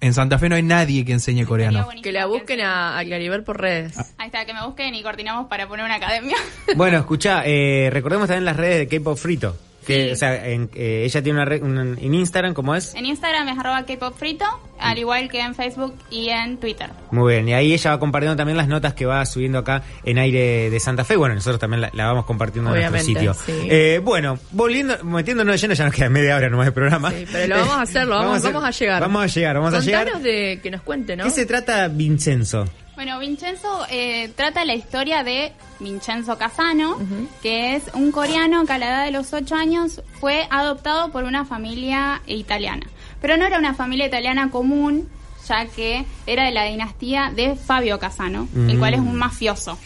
en 0.00 0.14
Santa 0.14 0.38
Fe 0.38 0.48
no 0.48 0.54
hay 0.54 0.62
nadie 0.62 1.04
que 1.04 1.12
enseñe 1.12 1.44
coreano. 1.44 1.88
Que 2.02 2.12
la 2.12 2.26
busquen 2.26 2.60
a, 2.60 2.96
a 2.98 3.04
Claribel 3.04 3.42
por 3.42 3.60
redes. 3.60 3.96
Ahí 4.18 4.26
está, 4.26 4.44
que 4.44 4.54
me 4.54 4.64
busquen 4.64 4.94
y 4.94 5.02
coordinamos 5.02 5.48
para 5.48 5.66
poner 5.66 5.84
una 5.84 5.96
academia. 5.96 6.36
Bueno, 6.76 6.98
escucha, 6.98 7.42
eh, 7.44 7.90
recordemos 7.92 8.28
también 8.28 8.44
las 8.44 8.56
redes 8.56 8.88
de 8.88 8.98
K-Pop 8.98 9.18
Frito. 9.18 9.56
Que, 9.86 10.06
Sí. 10.06 10.10
o 10.12 10.16
sea, 10.16 10.48
en- 10.48 10.70
eh, 10.74 11.02
ella 11.04 11.22
tiene 11.22 11.38
una 11.38 11.44
red 11.44 11.62
un- 11.62 11.98
en 12.00 12.14
Instagram, 12.14 12.54
¿cómo 12.54 12.74
es? 12.74 12.94
En 12.94 13.04
Instagram 13.06 13.48
es 13.48 13.58
arroba 13.58 13.84
K-pop 13.84 14.16
frito, 14.16 14.44
al 14.78 14.98
igual 14.98 15.28
que 15.28 15.40
en 15.40 15.54
Facebook 15.54 15.94
y 16.10 16.28
en 16.28 16.58
Twitter. 16.58 16.90
Muy 17.10 17.32
bien, 17.34 17.48
y 17.48 17.54
ahí 17.54 17.72
ella 17.72 17.90
va 17.90 17.98
compartiendo 17.98 18.36
también 18.36 18.56
las 18.56 18.68
notas 18.68 18.94
que 18.94 19.06
va 19.06 19.24
subiendo 19.26 19.58
acá 19.58 19.82
en 20.04 20.18
aire 20.18 20.70
de 20.70 20.80
Santa 20.80 21.04
Fe. 21.04 21.16
Bueno, 21.16 21.34
nosotros 21.34 21.58
también 21.60 21.80
la, 21.80 21.90
la 21.94 22.06
vamos 22.06 22.26
compartiendo 22.26 22.74
en 22.74 22.80
nuestro 22.90 23.00
sitio. 23.04 23.34
sí. 23.34 23.52
Eh, 23.70 24.00
bueno, 24.02 24.38
volviendo, 24.52 25.02
metiéndonos 25.04 25.54
de 25.54 25.58
lleno, 25.58 25.74
ya 25.74 25.84
nos 25.86 25.94
queda 25.94 26.08
media 26.08 26.36
hora 26.36 26.48
nomás 26.48 26.66
de 26.66 26.72
programa. 26.72 27.10
Sí, 27.10 27.24
pero 27.32 27.54
lo 27.56 27.60
vamos 27.62 27.76
a 27.76 27.82
hacer, 27.82 28.06
lo 28.06 28.14
vamos, 28.18 28.36
hacer- 28.38 28.52
vamos 28.52 28.68
a 28.68 28.70
llegar. 28.70 29.00
Vamos 29.02 29.22
a 29.22 29.26
llegar, 29.26 29.54
vamos 29.56 29.74
a 29.74 29.80
llegar. 29.80 30.04
Contanos 30.04 30.22
de 30.22 30.60
que 30.62 30.70
nos 30.70 30.82
cuente, 30.82 31.16
¿no? 31.16 31.24
¿Qué 31.24 31.30
se 31.30 31.46
trata 31.46 31.88
Vincenzo? 31.88 32.66
Bueno, 32.94 33.18
Vincenzo 33.18 33.86
eh, 33.90 34.28
trata 34.36 34.64
la 34.64 34.74
historia 34.74 35.24
de 35.24 35.52
Vincenzo 35.80 36.36
Casano, 36.36 36.98
que 37.42 37.74
es 37.74 37.84
un 37.94 38.12
coreano 38.12 38.64
que 38.66 38.72
a 38.74 38.78
la 38.78 38.86
edad 38.88 39.04
de 39.06 39.10
los 39.12 39.32
8 39.32 39.54
años 39.54 40.02
fue 40.20 40.46
adoptado 40.50 41.10
por 41.10 41.24
una 41.24 41.44
familia 41.44 42.20
italiana. 42.26 42.86
Pero 43.20 43.36
no 43.36 43.46
era 43.46 43.58
una 43.58 43.74
familia 43.74 44.06
italiana 44.06 44.50
común, 44.50 45.08
ya 45.48 45.66
que 45.66 46.04
era 46.26 46.44
de 46.44 46.52
la 46.52 46.64
dinastía 46.64 47.32
de 47.34 47.56
Fabio 47.56 47.98
Casano, 47.98 48.46
el 48.54 48.76
Mm. 48.76 48.78
cual 48.78 48.94
es 48.94 49.00
un 49.00 49.16
mafioso. 49.16 49.78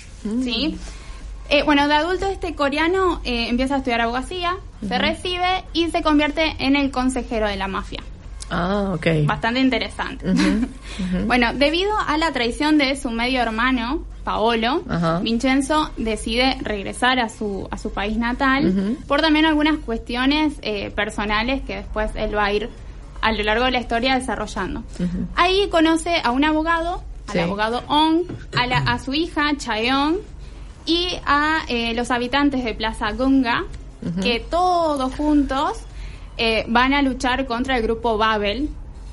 ¿sí? 0.42 0.76
Eh, 1.48 1.62
bueno, 1.62 1.86
de 1.86 1.94
adulto 1.94 2.26
este 2.26 2.56
coreano 2.56 3.20
eh, 3.22 3.46
empieza 3.48 3.76
a 3.76 3.78
estudiar 3.78 4.00
abogacía, 4.00 4.56
se 4.86 4.98
recibe 4.98 5.64
y 5.72 5.88
se 5.90 6.02
convierte 6.02 6.56
en 6.58 6.74
el 6.74 6.90
consejero 6.90 7.46
de 7.46 7.56
la 7.56 7.68
mafia. 7.68 8.02
Ah, 8.50 8.92
ok. 8.94 9.06
Bastante 9.26 9.60
interesante. 9.60 10.26
Bueno, 11.26 11.52
debido 11.52 11.90
a 12.06 12.16
la 12.16 12.32
traición 12.32 12.78
de 12.78 12.96
su 12.96 13.10
medio 13.10 13.40
hermano, 13.42 14.04
Paolo. 14.24 14.82
Vincenzo 15.22 15.90
decide 15.96 16.56
regresar 16.62 17.18
a 17.20 17.28
su, 17.28 17.68
a 17.70 17.76
su 17.78 17.92
país 17.92 18.16
natal 18.16 18.96
por 19.06 19.20
también 19.20 19.44
algunas 19.46 19.76
cuestiones 19.78 20.54
eh, 20.62 20.90
personales 20.90 21.62
que 21.62 21.76
después 21.76 22.10
él 22.14 22.34
va 22.36 22.46
a 22.46 22.52
ir 22.52 22.70
a 23.20 23.32
lo 23.32 23.42
largo 23.44 23.64
de 23.66 23.72
la 23.72 23.80
historia 23.80 24.14
desarrollando. 24.18 24.82
Ahí 25.36 25.68
conoce 25.70 26.20
a 26.24 26.30
un 26.30 26.44
abogado, 26.44 27.02
al 27.28 27.32
Sí. 27.32 27.38
abogado 27.40 27.82
Ong, 27.88 28.22
a, 28.56 28.66
la- 28.66 28.78
a 28.78 28.98
su 28.98 29.12
hija 29.14 29.52
Chaeyoung 29.56 30.16
y 30.86 31.08
a 31.26 31.60
eh, 31.68 31.92
los 31.94 32.10
habitantes 32.10 32.64
de 32.64 32.72
Plaza 32.74 33.12
Gunga, 33.12 33.64
que 34.22 34.40
todos 34.40 35.14
juntos 35.14 35.78
eh, 36.36 36.64
van 36.68 36.94
a 36.94 37.02
luchar 37.02 37.46
contra 37.46 37.76
el 37.76 37.82
grupo 37.82 38.18
Babel, 38.18 38.68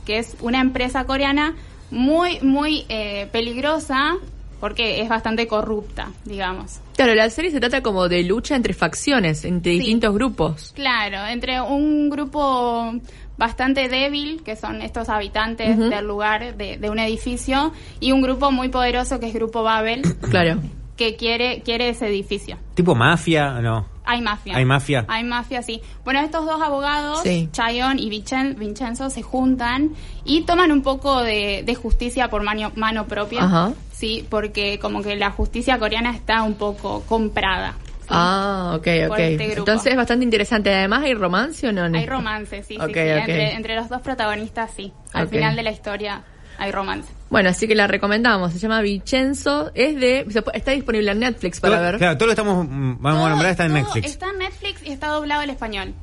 que 0.05 0.19
es 0.19 0.35
una 0.41 0.61
empresa 0.61 1.05
coreana 1.05 1.55
muy, 1.91 2.39
muy 2.41 2.85
eh, 2.89 3.27
peligrosa 3.31 4.15
porque 4.59 5.01
es 5.01 5.09
bastante 5.09 5.45
corrupta, 5.45 6.11
digamos. 6.23 6.79
Claro, 6.95 7.13
la 7.15 7.29
serie 7.29 7.51
se 7.51 7.59
trata 7.59 7.81
como 7.81 8.07
de 8.07 8.23
lucha 8.23 8.55
entre 8.55 8.73
facciones, 8.73 9.43
entre 9.43 9.73
distintos 9.73 10.13
grupos. 10.13 10.71
Claro, 10.73 11.25
entre 11.27 11.59
un 11.59 12.09
grupo 12.09 12.93
bastante 13.37 13.89
débil, 13.89 14.41
que 14.43 14.55
son 14.55 14.81
estos 14.81 15.09
habitantes 15.09 15.77
del 15.77 16.05
lugar, 16.05 16.55
de, 16.55 16.77
de 16.77 16.89
un 16.89 16.99
edificio, 16.99 17.73
y 17.99 18.13
un 18.13 18.21
grupo 18.21 18.51
muy 18.51 18.69
poderoso 18.69 19.19
que 19.19 19.27
es 19.27 19.33
Grupo 19.33 19.63
Babel, 19.63 20.01
Claro. 20.29 20.61
Que 20.97 21.15
quiere, 21.15 21.61
quiere 21.63 21.89
ese 21.89 22.07
edificio. 22.07 22.57
¿Tipo 22.75 22.95
mafia? 22.95 23.61
No. 23.61 23.85
Hay 24.05 24.21
mafia. 24.21 24.57
¿Hay 24.57 24.65
mafia? 24.65 25.05
Hay 25.07 25.23
mafia, 25.23 25.61
sí. 25.61 25.81
Bueno, 26.03 26.19
estos 26.19 26.45
dos 26.45 26.61
abogados, 26.61 27.21
Sí. 27.23 27.47
Chayon 27.51 27.99
y 27.99 28.09
Vincenzo, 28.09 29.09
se 29.09 29.21
juntan 29.21 29.91
y 30.25 30.41
toman 30.41 30.71
un 30.71 30.81
poco 30.81 31.21
de, 31.21 31.63
de 31.65 31.75
justicia 31.75 32.29
por 32.29 32.43
mano, 32.43 32.71
mano 32.75 33.07
propia. 33.07 33.43
Ajá. 33.43 33.71
Sí, 33.91 34.25
porque 34.29 34.77
como 34.79 35.01
que 35.01 35.15
la 35.15 35.31
justicia 35.31 35.79
coreana 35.79 36.11
está 36.11 36.43
un 36.43 36.55
poco 36.55 37.03
comprada. 37.07 37.75
Ah, 38.09 38.73
ok, 38.75 38.83
Por 39.07 39.11
ok. 39.17 39.19
este 39.19 39.45
grupo. 39.47 39.59
Entonces 39.59 39.91
es 39.91 39.97
bastante 39.97 40.25
interesante. 40.25 40.73
Además, 40.73 41.03
¿hay 41.03 41.13
romance 41.13 41.67
o 41.67 41.71
no? 41.71 41.83
Hay 41.97 42.05
romance, 42.05 42.63
sí, 42.63 42.75
sí, 42.75 42.93
sí. 42.93 42.99
Entre, 42.99 43.53
entre 43.53 43.75
los 43.75 43.87
dos 43.87 44.01
protagonistas, 44.01 44.71
sí. 44.75 44.91
Al 45.13 45.29
final 45.29 45.55
de 45.55 45.63
la 45.63 45.71
historia 45.71 46.21
hay 46.57 46.71
romance. 46.71 47.09
Bueno, 47.33 47.49
así 47.49 47.67
que 47.67 47.73
la 47.75 47.87
recomendamos. 47.87 48.53
Se 48.53 48.59
llama 48.59 48.79
Vincenzo. 48.81 49.71
Es 49.73 49.95
de. 49.99 50.25
Está 50.53 50.71
disponible 50.71 51.11
en 51.11 51.19
Netflix 51.19 51.59
para 51.59 51.75
Todo- 51.77 51.83
ver. 51.85 51.97
Claro, 51.97 52.17
todo 52.17 52.25
lo 52.27 52.31
estamos, 52.33 52.65
mm, 52.69 52.97
vamos 53.01 53.25
a 53.25 53.29
nombrar, 53.29 53.51
está 53.51 53.65
en 53.65 53.73
Netflix. 53.73 54.05
Está 54.07 54.29
en 54.29 54.37
Netflix 54.37 54.83
y 54.85 54.91
está 54.91 55.07
doblado 55.07 55.41
al 55.41 55.49
español. 55.49 55.93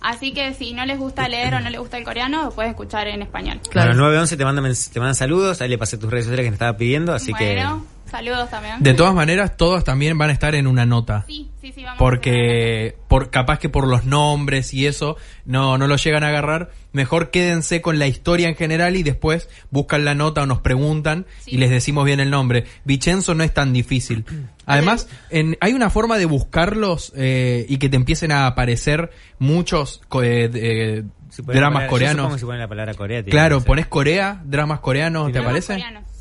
Así 0.00 0.32
que 0.32 0.54
si 0.54 0.72
no 0.72 0.86
les 0.86 0.96
gusta 0.98 1.28
leer 1.28 1.54
o 1.54 1.60
no 1.60 1.68
les 1.68 1.78
gusta 1.78 1.98
el 1.98 2.04
coreano, 2.04 2.44
lo 2.44 2.50
pueden 2.52 2.70
escuchar 2.70 3.06
en 3.08 3.20
español. 3.20 3.60
Bueno, 3.74 3.90
el 3.90 3.96
911 3.98 4.36
te 4.38 4.44
manda, 4.46 4.62
mens- 4.62 4.90
te 4.90 4.98
mandan 5.00 5.14
saludos, 5.16 5.60
ahí 5.60 5.68
le 5.68 5.76
pasé 5.76 5.98
tus 5.98 6.08
redes 6.10 6.24
sociales 6.24 6.44
que 6.46 6.50
me 6.50 6.54
estaba 6.54 6.76
pidiendo, 6.78 7.12
así 7.12 7.32
bueno, 7.32 7.84
saludos 8.06 8.50
también. 8.50 8.76
De 8.82 8.94
todas 8.94 9.14
maneras, 9.14 9.56
todos 9.56 9.84
también 9.84 10.16
van 10.18 10.30
a 10.30 10.32
estar 10.32 10.54
en 10.54 10.66
una 10.66 10.86
nota. 10.86 11.24
Sí, 11.26 11.50
sí, 11.60 11.72
sí, 11.72 11.82
vamos. 11.84 11.98
Porque 11.98 12.96
por 13.08 13.30
capaz 13.30 13.58
que 13.58 13.68
por 13.68 13.86
los 13.86 14.04
nombres 14.04 14.72
y 14.74 14.86
eso 14.86 15.16
no, 15.44 15.78
no 15.78 15.86
lo 15.86 15.96
llegan 15.96 16.22
a 16.24 16.28
agarrar, 16.28 16.70
mejor 16.92 17.30
quédense 17.30 17.80
con 17.82 17.98
la 17.98 18.06
historia 18.06 18.48
en 18.48 18.56
general 18.56 18.96
y 18.96 19.02
después 19.02 19.48
buscan 19.70 20.04
la 20.04 20.14
nota 20.14 20.42
o 20.42 20.46
nos 20.46 20.60
preguntan 20.60 21.26
y 21.46 21.56
les 21.58 21.70
decimos 21.70 22.04
bien 22.04 22.20
el 22.20 22.30
nombre. 22.30 22.64
Vicenzo 22.84 23.34
no 23.34 23.44
es 23.44 23.52
tan 23.54 23.72
difícil. 23.72 24.24
Además, 24.66 25.08
en, 25.30 25.56
hay 25.60 25.72
una 25.72 25.90
forma 25.90 26.18
de 26.18 26.26
buscarlos 26.26 27.12
eh, 27.16 27.66
y 27.68 27.78
que 27.78 27.88
te 27.88 27.96
empiecen 27.96 28.30
a 28.32 28.46
aparecer 28.46 29.10
muchos 29.38 30.00
co- 30.08 30.22
eh, 30.22 30.48
eh, 30.54 31.02
Si 31.30 31.42
dramas 31.42 31.84
yo 31.84 31.88
coreanos. 31.90 32.16
supongo 32.22 32.34
que 32.34 32.40
si 32.40 32.44
pones 32.46 32.60
la 32.60 32.68
palabra 32.68 32.94
Corea. 32.94 33.24
Claro, 33.24 33.60
pones 33.62 33.86
Corea, 33.86 34.40
dramas 34.44 34.80
coreanos, 34.80 35.32
¿te 35.32 35.40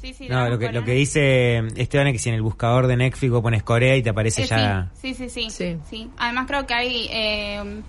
parece? 0.01 0.29
No, 0.29 0.49
lo 0.49 0.57
que, 0.59 0.71
lo 0.71 0.83
que 0.83 0.91
dice 0.93 1.57
Esteban 1.75 2.07
es 2.07 2.13
que 2.13 2.19
si 2.19 2.29
en 2.29 2.35
el 2.35 2.41
buscador 2.41 2.87
de 2.87 2.97
Netflix 2.97 3.31
vos 3.31 3.41
pones 3.41 3.63
Corea 3.63 3.95
y 3.95 4.01
te 4.03 4.09
aparece 4.09 4.43
Eh, 4.43 4.47
ya... 4.47 4.89
sí, 4.99 5.13
sí, 5.13 5.29
sí, 5.29 5.49
sí, 5.49 5.77
sí. 5.89 6.09
Además 6.17 6.45
creo 6.47 6.65
que 6.65 6.73
hay 6.73 7.07
eh, 7.11 7.81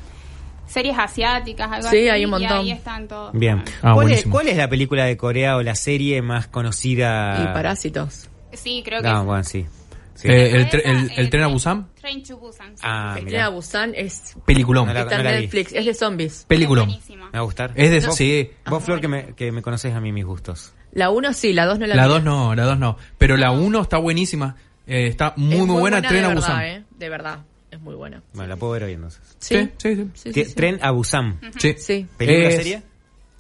series 0.67 0.97
asiáticas, 0.99 1.71
algo 1.71 1.89
Sí, 1.91 1.97
así, 1.99 2.09
hay 2.09 2.25
un 2.25 2.29
Y 2.29 2.33
montón. 2.33 2.59
ahí 2.59 2.71
están 2.73 3.09
todos. 3.09 3.33
Bien. 3.33 3.63
Ah, 3.83 3.95
¿Cuál, 3.95 4.13
es, 4.13 4.25
cuál 4.27 4.49
es 4.49 4.57
la 4.57 4.69
película 4.69 5.05
de 5.05 5.17
Corea 5.17 5.57
o 5.57 5.63
la 5.63 5.75
serie 5.75 6.23
más 6.23 6.47
conocida? 6.47 7.43
Y 7.43 7.55
Parásitos. 7.55 8.29
Sí, 8.53 8.83
creo 8.85 9.01
que 9.03 9.09
No, 9.09 9.21
sí. 9.21 9.27
bueno, 9.27 9.45
sí. 9.45 9.67
Sí. 10.15 10.29
Eh, 10.29 10.55
el, 10.55 10.69
tre- 10.69 10.83
el- 10.85 11.11
el 11.17 11.31
tren 11.31 11.45
a 11.45 11.47
Busan, 11.47 11.89
Train 11.99 12.23
to 12.23 12.37
Busan. 12.37 12.77
sí. 12.77 12.83
Ah, 12.85 13.17
El 13.19 13.25
tren 13.27 13.41
a 13.41 13.49
Busan 13.49 13.93
es. 13.97 14.35
peliculón. 14.45 14.87
No 14.87 14.93
la- 14.93 15.01
Está 15.01 15.23
no 15.23 15.29
en. 15.31 15.41
Netflix. 15.41 15.73
Es 15.73 15.87
de 15.87 15.95
zombies. 15.95 16.45
Peliculón. 16.47 16.89
Me 16.91 17.17
va 17.33 17.39
a 17.39 17.41
gustar. 17.41 17.73
Es 17.75 17.91
de- 17.91 18.07
Vos- 18.07 18.17
sí. 18.17 18.51
Vos, 18.69 18.85
Flor, 18.85 19.01
que 19.01 19.09
me, 19.09 19.35
que 19.35 19.51
me 19.51 19.63
conoces 19.63 19.95
a 19.95 20.01
mí 20.01 20.13
mis 20.13 20.27
gustos. 20.27 20.75
La 20.93 21.11
1 21.11 21.33
sí, 21.35 21.53
la 21.53 21.67
2 21.67 21.79
no 21.79 21.87
la 21.87 21.95
La 21.95 22.07
vi. 22.07 22.13
2 22.15 22.23
no, 22.25 22.55
la 22.55 22.65
2 22.65 22.79
no. 22.79 22.97
Pero 23.19 23.37
la 23.37 23.51
1 23.53 23.81
está 23.83 23.99
buenísima. 23.99 24.57
Eh, 24.87 25.07
está 25.07 25.35
muy, 25.37 25.55
Es 25.59 25.67
muy, 25.67 25.81
buena. 25.81 26.01
Tren 26.03 26.13
de 26.15 26.19
a 26.25 26.29
verdad, 26.29 26.43
Busan. 26.43 26.63
eh, 26.65 26.85
De 26.99 27.09
verdad. 27.09 27.39
Es 27.71 27.81
muy 27.81 27.95
buena. 27.95 28.21
Bueno, 28.35 28.49
la 28.49 28.57
puedo 28.57 28.73
ver 28.73 28.83
hoy 28.85 28.93
entonces. 28.95 29.21
Sí, 29.39 29.69
sí, 29.79 29.95
sí. 29.95 30.07
Sí, 30.15 30.33
sí, 30.33 30.45
sí. 30.45 30.55
Tren 30.55 30.79
a 30.83 30.91
Busan. 30.91 31.39
Sí. 31.59 31.75
Sí. 31.79 32.07
¿Película 32.17 32.49
Es- 32.49 32.57
serie? 32.57 32.83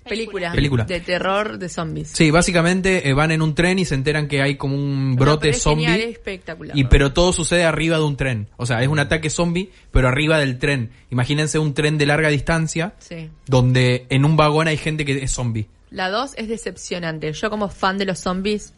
Película. 0.09 0.53
Película. 0.53 0.85
De 0.85 0.99
terror 1.01 1.59
de 1.59 1.69
zombies. 1.69 2.09
Sí, 2.09 2.31
básicamente 2.31 3.09
eh, 3.09 3.13
van 3.13 3.31
en 3.33 3.43
un 3.43 3.55
tren 3.55 3.79
y 3.79 3.85
se 3.85 3.95
enteran 3.95 4.29
que 4.29 4.41
hay 4.43 4.57
como 4.57 4.75
un 4.75 5.15
brote 5.15 5.49
pero 5.49 5.57
es 5.57 5.63
genial, 5.63 5.91
zombie. 5.93 6.05
es 6.05 6.13
espectacular. 6.13 6.77
Y 6.79 6.85
pero 6.85 7.13
todo 7.13 7.33
sucede 7.33 7.65
arriba 7.65 7.99
de 7.99 8.05
un 8.05 8.17
tren. 8.17 8.49
O 8.57 8.65
sea, 8.67 8.83
es 8.83 8.89
un 8.89 8.99
ataque 8.99 9.29
zombie, 9.31 9.71
pero 9.93 10.09
arriba 10.09 10.39
del 10.39 10.59
tren. 10.59 10.91
Imagínense 11.11 11.59
un 11.59 11.75
tren 11.75 11.99
de 11.99 12.07
larga 12.07 12.29
distancia 12.29 12.95
Sí. 12.99 13.29
donde 13.47 14.07
en 14.09 14.25
un 14.25 14.37
vagón 14.37 14.69
hay 14.69 14.79
gente 14.79 15.05
que 15.05 15.23
es 15.23 15.31
zombie. 15.33 15.67
La 15.91 16.09
2 16.11 16.33
es 16.37 16.49
decepcionante. 16.49 17.33
Yo 17.33 17.51
como 17.51 17.69
fan 17.69 17.99
de 17.99 18.05
los 18.05 18.19
zombies, 18.21 18.75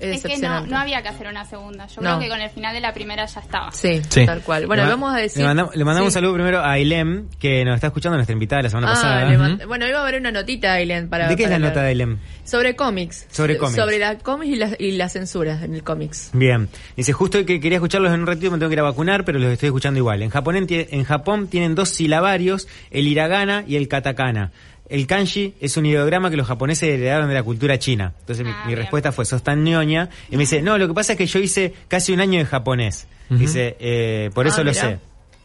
es 0.00 0.16
Es 0.16 0.22
que 0.22 0.28
no, 0.28 0.32
decepcionante. 0.34 0.70
no 0.70 0.78
había 0.78 1.02
que 1.02 1.08
hacer 1.08 1.26
una 1.26 1.44
segunda. 1.44 1.88
Yo 1.88 2.00
No. 2.02 2.10
creo 2.18 2.20
que 2.20 2.28
con 2.28 2.40
el 2.40 2.50
final 2.50 2.72
de 2.72 2.80
la 2.80 2.92
primera 2.94 3.26
ya 3.26 3.40
estaba. 3.40 3.72
Sí, 3.72 4.00
Sí. 4.08 4.24
tal 4.26 4.42
cual. 4.42 4.66
Bueno, 4.68 4.84
Le 4.84 4.90
vamos 4.90 5.12
a 5.12 5.16
decir... 5.18 5.42
Le, 5.42 5.48
mandamos- 5.48 5.74
le 5.74 5.84
mandamos 5.84 6.12
Sí. 6.12 6.16
un 6.18 6.20
saludo 6.22 6.34
primero 6.34 6.58
a 6.60 6.70
Ailem, 6.72 7.28
que 7.40 7.64
nos 7.64 7.74
está 7.74 7.88
escuchando, 7.88 8.16
nuestra 8.16 8.32
invitada 8.32 8.62
la 8.62 8.70
semana 8.70 8.90
Ah, 8.90 8.94
pasada. 8.94 9.66
Bueno, 9.66 9.88
iba 9.88 9.98
a 9.98 10.02
haber 10.02 10.20
una 10.20 10.30
notita, 10.30 10.72
Aileen, 10.74 11.08
para... 11.08 11.26
¿De 11.28 11.34
qué 11.34 11.44
es 11.44 11.50
la 11.50 11.58
nota 11.58 11.82
de. 11.82 11.88
Ailem? 11.88 12.18
Sobre 12.44 12.76
cómics. 12.76 13.26
Sobre 13.28 13.56
cómics. 13.58 13.76
Sobre 13.76 13.98
la 13.98 14.18
cómics 14.18 14.52
y 14.52 14.56
la, 14.56 14.70
y 14.78 14.92
la 14.92 15.08
censura 15.08 15.64
en 15.64 15.74
el 15.74 15.82
cómics. 15.82 16.30
Bien. 16.32 16.68
Dice, 16.96 17.12
justo 17.12 17.44
que 17.44 17.58
quería 17.58 17.78
escucharlos 17.78 18.12
en 18.14 18.20
un 18.20 18.26
ratito, 18.28 18.52
me 18.52 18.58
tengo 18.58 18.70
que 18.70 18.74
ir 18.74 18.80
a 18.80 18.84
vacunar, 18.84 19.24
pero 19.24 19.40
los 19.40 19.52
estoy 19.52 19.66
escuchando 19.68 19.98
igual. 19.98 20.22
En 20.22 20.30
Japón, 20.30 20.54
en, 20.56 20.66
en 20.68 21.04
Japón 21.04 21.48
tienen 21.48 21.74
dos 21.74 21.88
silabarios, 21.88 22.68
el 22.92 23.08
hiragana 23.08 23.64
y 23.66 23.74
el 23.74 23.88
katakana. 23.88 24.52
El 24.88 25.06
kanji 25.06 25.54
es 25.60 25.76
un 25.76 25.86
ideograma 25.86 26.30
que 26.30 26.36
los 26.36 26.46
japoneses 26.46 26.88
heredaron 26.88 27.28
de 27.28 27.34
la 27.34 27.42
cultura 27.42 27.78
china. 27.78 28.14
Entonces 28.20 28.46
mi, 28.46 28.52
mi 28.66 28.74
respuesta 28.74 29.12
fue, 29.12 29.24
sos 29.24 29.42
tan 29.42 29.62
ñoña. 29.64 30.08
Y 30.30 30.36
me 30.36 30.44
dice, 30.44 30.62
no, 30.62 30.78
lo 30.78 30.88
que 30.88 30.94
pasa 30.94 31.12
es 31.12 31.18
que 31.18 31.26
yo 31.26 31.38
hice 31.38 31.74
casi 31.88 32.12
un 32.12 32.20
año 32.20 32.38
de 32.38 32.46
japonés. 32.46 33.06
Dice, 33.30 33.76
eh, 33.80 34.30
por 34.34 34.46
Ah, 34.46 34.48
eso 34.48 34.64
lo 34.64 34.70
mirá. 34.70 34.80
sé. 34.82 34.98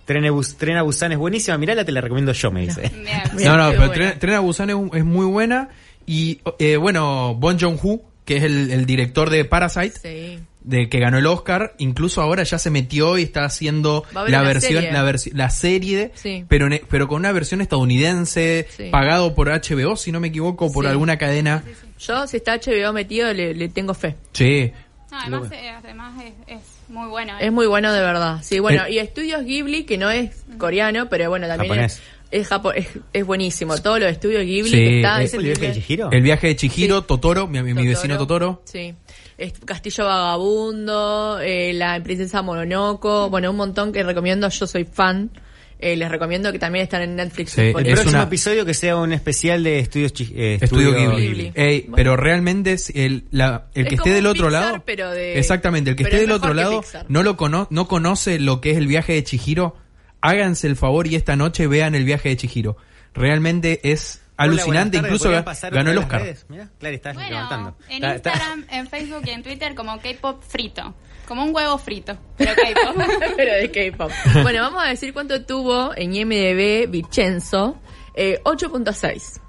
Tren 0.06 0.26
a, 0.26 0.32
Bus- 0.32 0.56
Tren 0.58 0.78
a 0.78 0.82
Busan 0.84 1.12
es 1.14 1.18
buenísima, 1.18 1.58
mirala, 1.58 1.84
te 1.86 1.92
la 1.92 2.02
recomiendo 2.02 2.32
yo, 2.34 2.52
me 2.52 2.62
dice. 2.62 2.90
No, 3.44 3.58
no, 3.58 3.70
pero 3.72 3.92
Tren, 3.92 4.20
Tren 4.20 4.36
a 4.36 4.40
Busan 4.40 4.70
es, 4.70 4.76
es 4.94 5.04
muy 5.06 5.26
buena. 5.26 5.70
Y 6.06 6.40
eh, 6.60 6.76
bueno, 6.78 7.36
Bon 7.36 7.58
Joon-ho, 7.60 8.02
que 8.26 8.38
es 8.38 8.44
el, 8.44 8.72
el 8.72 8.86
director 8.86 9.30
de 9.30 9.44
Parasite, 9.46 10.00
Sí. 10.02 10.40
De 10.64 10.90
que 10.90 11.00
ganó 11.00 11.18
el 11.18 11.26
Oscar, 11.26 11.74
incluso 11.78 12.22
ahora 12.22 12.44
ya 12.44 12.58
se 12.58 12.70
metió 12.70 13.18
y 13.18 13.24
está 13.24 13.46
haciendo 13.46 14.04
la 14.14 14.42
versión, 14.42 14.82
serie. 14.82 14.92
la, 14.92 15.04
versi- 15.04 15.32
la 15.34 15.50
serie, 15.50 16.12
Sí. 16.16 16.46
pero, 16.48 16.70
ne- 16.70 16.82
pero 16.90 17.08
con 17.08 17.18
una 17.20 17.32
versión 17.32 17.62
estadounidense, 17.62 18.68
Sí. 18.76 18.90
pagado 18.92 19.36
por 19.36 19.50
HBO, 19.50 19.96
si 19.96 20.12
no 20.12 20.20
me 20.20 20.30
equivoco, 20.30 20.72
por 20.72 20.86
Sí. 20.86 20.92
alguna 20.92 21.18
cadena. 21.18 21.64
Yo, 22.00 22.28
si 22.28 22.38
está 22.38 22.54
HBO 22.54 22.92
metido, 22.94 23.32
le, 23.34 23.54
le 23.54 23.70
tengo 23.70 23.94
fe. 23.94 24.16
Sí. 24.34 24.72
No, 25.12 25.20
además, 25.20 25.52
eh, 25.52 25.70
además 25.70 26.24
es, 26.24 26.34
es 26.56 26.62
muy 26.90 27.08
bueno. 27.08 27.34
Es 27.40 27.52
muy 27.52 27.68
bueno 27.68 27.94
de 27.94 28.00
verdad. 28.02 28.40
Sí, 28.42 28.60
bueno, 28.60 28.84
Eh. 28.86 28.94
y 28.94 28.98
Estudios 29.00 29.44
Ghibli, 29.46 29.84
que 29.84 29.98
no 29.98 30.10
es 30.10 30.32
coreano, 30.58 31.08
pero 31.10 31.30
bueno, 31.30 31.48
también 31.48 31.70
Japonés. 31.72 32.02
es, 32.32 32.42
es, 32.42 32.50
japo- 32.50 32.74
es, 32.76 32.88
es 33.14 33.24
buenísimo. 33.26 33.78
Todos 33.78 34.00
los 34.00 34.10
estudios 34.12 34.42
Ghibli 34.44 34.72
Sí, 34.72 34.76
que 34.76 34.96
está 34.98 35.22
¿es 35.22 35.34
el 35.36 35.44
viaje 35.44 35.68
de. 35.68 35.74
Chihiro? 35.74 36.12
El 36.12 36.22
viaje 36.24 36.48
de 36.48 36.56
Chihiro, 36.56 37.04
Totoro, 37.04 37.48
mi, 37.48 37.62
mi 37.62 37.86
vecino 37.88 38.18
Totoro. 38.18 38.64
Sí. 38.66 38.96
Castillo 39.66 40.06
Vagabundo, 40.06 41.40
eh, 41.42 41.74
La 41.74 42.02
Princesa 42.04 42.42
Mononoco, 42.42 43.30
bueno, 43.30 43.52
un 43.52 43.58
montón 43.58 43.92
que 43.92 44.04
recomiendo, 44.04 44.48
yo 44.50 44.68
soy 44.68 44.86
fan. 44.86 45.30
Eh, 45.80 45.98
les 45.98 46.10
recomiendo 46.10 46.50
que 46.54 46.60
también 46.60 46.84
están 46.84 47.02
en 47.02 47.18
Netflix. 47.18 47.52
Sí, 47.52 47.62
El 47.62 47.74
próximo 47.74 48.12
una- 48.12 48.24
episodio 48.24 48.64
que 48.66 48.74
sea 48.74 48.96
un 48.96 49.12
especial 49.12 49.64
de 49.64 49.80
estudios 49.80 50.14
eh, 50.34 50.58
Estudio 50.62 50.96
estudio 50.96 51.16
Ghibli. 51.18 51.52
Ey, 51.56 51.90
Pero 51.94 52.16
realmente 52.16 52.72
es 52.72 52.90
el, 52.96 53.26
la- 53.32 53.66
el 53.74 53.84
Es 53.84 53.90
que 53.90 53.96
esté 53.96 54.12
del 54.12 54.26
otro 54.28 54.48
Pixar, 54.48 54.62
lado. 54.64 54.84
pero 54.86 55.12
de- 55.12 55.38
exactamente, 55.38 55.90
el 55.90 55.98
que 55.98 56.04
pero 56.06 56.16
esté 56.16 56.24
es 56.24 56.28
del 56.30 56.36
otro 56.38 56.54
lado 56.54 56.80
Pixar. 56.80 57.06
no 57.10 57.22
lo 57.22 57.36
cono, 57.36 57.68
no 57.70 57.90
conoce 57.90 58.40
lo 58.40 58.62
que 58.62 58.72
es 58.72 58.78
el 58.78 58.88
viaje 58.88 59.12
de 59.14 59.24
Chihiro. 59.26 59.76
Háganse 60.22 60.68
el 60.68 60.78
favor 60.78 61.06
y 61.08 61.16
esta 61.16 61.36
noche 61.36 61.68
vean 61.68 61.96
el 61.96 62.06
viaje 62.06 62.30
de 62.30 62.38
Chihiro. 62.38 62.78
Realmente 63.14 63.82
es 63.92 64.22
alucinante, 64.44 64.98
incluso 64.98 65.24
¿podrían 65.26 65.42
ga- 65.44 65.46
pasar 65.46 65.74
ganó 65.74 65.92
el 65.92 65.98
Oscar. 65.98 66.22
redes? 66.22 66.46
Mirá, 66.50 66.70
Clary, 66.80 66.96
estás 66.96 67.14
Bueno, 67.16 67.30
levantando. 67.30 67.76
en 67.90 67.96
Está- 67.96 68.16
está- 68.16 68.30
Instagram, 68.32 68.66
en 68.70 68.88
Facebook 68.88 69.22
y 69.26 69.30
en 69.32 69.44
Twitter 69.44 69.76
como 69.76 70.00
K-pop 70.00 70.44
frito. 70.48 70.94
Como 71.28 71.46
un 71.46 71.56
huevo 71.56 71.78
frito, 71.78 72.18
pero 72.38 72.52
K-pop. 72.56 73.04
pero 73.38 73.54
de 73.54 73.72
K-pop. 73.72 74.12
Bueno, 74.44 74.62
vamos 74.62 74.84
a 74.84 74.88
decir 74.88 75.14
cuánto 75.14 75.44
tuvo 75.46 75.96
en 75.96 76.14
IMDB 76.14 76.88
Vincenzo. 76.90 77.80
Eh, 78.16 78.40
8.6. 78.44 79.40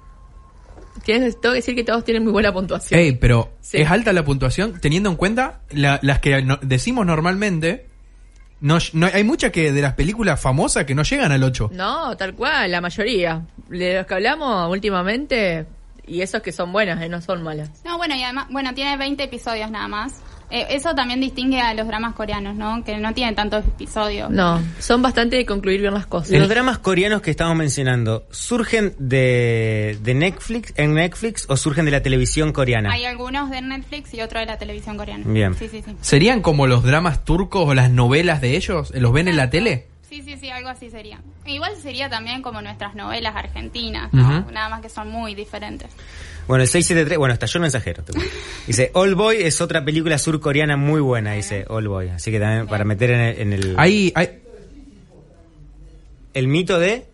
Tienes, 1.03 1.39
tengo 1.39 1.53
que 1.53 1.57
decir 1.57 1.75
que 1.75 1.83
todos 1.83 2.03
tienen 2.03 2.23
muy 2.23 2.31
buena 2.31 2.51
puntuación. 2.51 2.99
Ey, 2.99 3.11
pero 3.13 3.53
Sí. 3.61 3.77
es 3.77 3.91
alta 3.91 4.11
la 4.13 4.23
puntuación 4.23 4.79
teniendo 4.79 5.09
en 5.09 5.15
cuenta 5.17 5.61
la- 5.71 5.99
las 6.01 6.19
que 6.19 6.41
no- 6.41 6.57
decimos 6.61 7.05
normalmente. 7.05 7.87
No, 8.61 8.77
no- 8.93 9.07
hay 9.13 9.23
muchas 9.23 9.51
que 9.51 9.71
de 9.71 9.81
las 9.81 9.93
películas 9.93 10.39
famosas 10.39 10.85
que 10.85 10.95
no 10.95 11.03
llegan 11.03 11.31
al 11.31 11.43
8. 11.43 11.69
No, 11.73 12.15
tal 12.17 12.33
cual, 12.35 12.71
la 12.71 12.81
mayoría. 12.81 13.41
De 13.69 13.95
los 13.97 14.05
que 14.07 14.13
hablamos 14.13 14.69
últimamente, 14.71 15.65
y 16.07 16.21
esos 16.21 16.41
que 16.41 16.51
son 16.51 16.71
buenas, 16.71 17.01
eh, 17.01 17.09
no 17.09 17.21
son 17.21 17.43
malas. 17.43 17.69
No, 17.83 17.97
bueno, 17.97 18.15
y 18.15 18.23
además, 18.23 18.47
bueno, 18.49 18.73
tiene 18.73 18.95
20 18.97 19.23
episodios 19.23 19.69
nada 19.69 19.87
más. 19.87 20.21
Eh, 20.49 20.67
eso 20.69 20.93
también 20.93 21.19
distingue 21.19 21.59
a 21.59 21.73
los 21.73 21.87
dramas 21.87 22.13
coreanos, 22.13 22.55
¿no? 22.55 22.83
Que 22.83 22.97
no 22.97 23.13
tienen 23.13 23.35
tantos 23.35 23.65
episodios. 23.65 24.29
No, 24.29 24.61
son 24.79 25.01
bastante 25.01 25.35
de 25.35 25.45
concluir 25.45 25.81
bien 25.81 25.93
las 25.93 26.05
cosas. 26.05 26.31
Los 26.31 26.49
dramas 26.49 26.77
coreanos 26.77 27.21
que 27.21 27.31
estamos 27.31 27.55
mencionando, 27.55 28.27
¿surgen 28.31 28.93
de, 28.99 29.97
de 30.01 30.13
Netflix, 30.13 30.73
en 30.77 30.93
Netflix 30.93 31.45
o 31.49 31.57
surgen 31.57 31.85
de 31.85 31.91
la 31.91 32.01
televisión 32.01 32.53
coreana? 32.53 32.91
Hay 32.91 33.05
algunos 33.05 33.49
de 33.49 33.61
Netflix 33.61 34.13
y 34.13 34.21
otros 34.21 34.41
de 34.41 34.45
la 34.45 34.57
televisión 34.57 34.97
coreana. 34.97 35.23
Bien. 35.27 35.55
Sí, 35.55 35.67
sí, 35.67 35.81
sí. 35.85 35.95
¿Serían 36.01 36.41
como 36.41 36.67
los 36.67 36.83
dramas 36.83 37.25
turcos 37.25 37.67
o 37.67 37.73
las 37.73 37.89
novelas 37.89 38.41
de 38.41 38.55
ellos? 38.55 38.91
¿Los 38.95 39.11
ven 39.11 39.27
en 39.27 39.37
la 39.37 39.49
tele? 39.49 39.87
Sí, 40.07 40.21
sí, 40.21 40.37
sí, 40.37 40.49
algo 40.49 40.69
así 40.69 40.89
sería. 40.89 41.19
Igual 41.45 41.75
sería 41.75 42.09
también 42.09 42.41
como 42.41 42.61
nuestras 42.61 42.95
novelas 42.95 43.35
argentinas. 43.35 44.13
Nada 44.13 44.69
más 44.69 44.81
que 44.81 44.89
son 44.89 45.09
muy 45.09 45.35
diferentes. 45.35 45.89
Bueno, 46.47 46.61
el 46.63 46.67
673, 46.67 47.17
bueno, 47.17 47.33
estalló 47.33 47.57
el 47.57 47.61
mensajero. 47.63 48.03
Dice, 48.67 48.91
All 48.93 49.15
Boy 49.15 49.37
es 49.41 49.61
otra 49.61 49.83
película 49.83 50.17
surcoreana 50.17 50.77
muy 50.77 51.01
buena, 51.01 51.33
dice 51.33 51.65
All 51.67 51.87
Boy. 51.87 52.09
Así 52.09 52.31
que 52.31 52.39
también 52.39 52.67
para 52.67 52.85
meter 52.85 53.11
en 53.11 53.19
el... 53.19 53.39
en 53.39 53.53
el- 53.53 53.75
hay, 53.77 54.13
El 56.33 56.47
mito 56.47 56.79
de... 56.79 57.05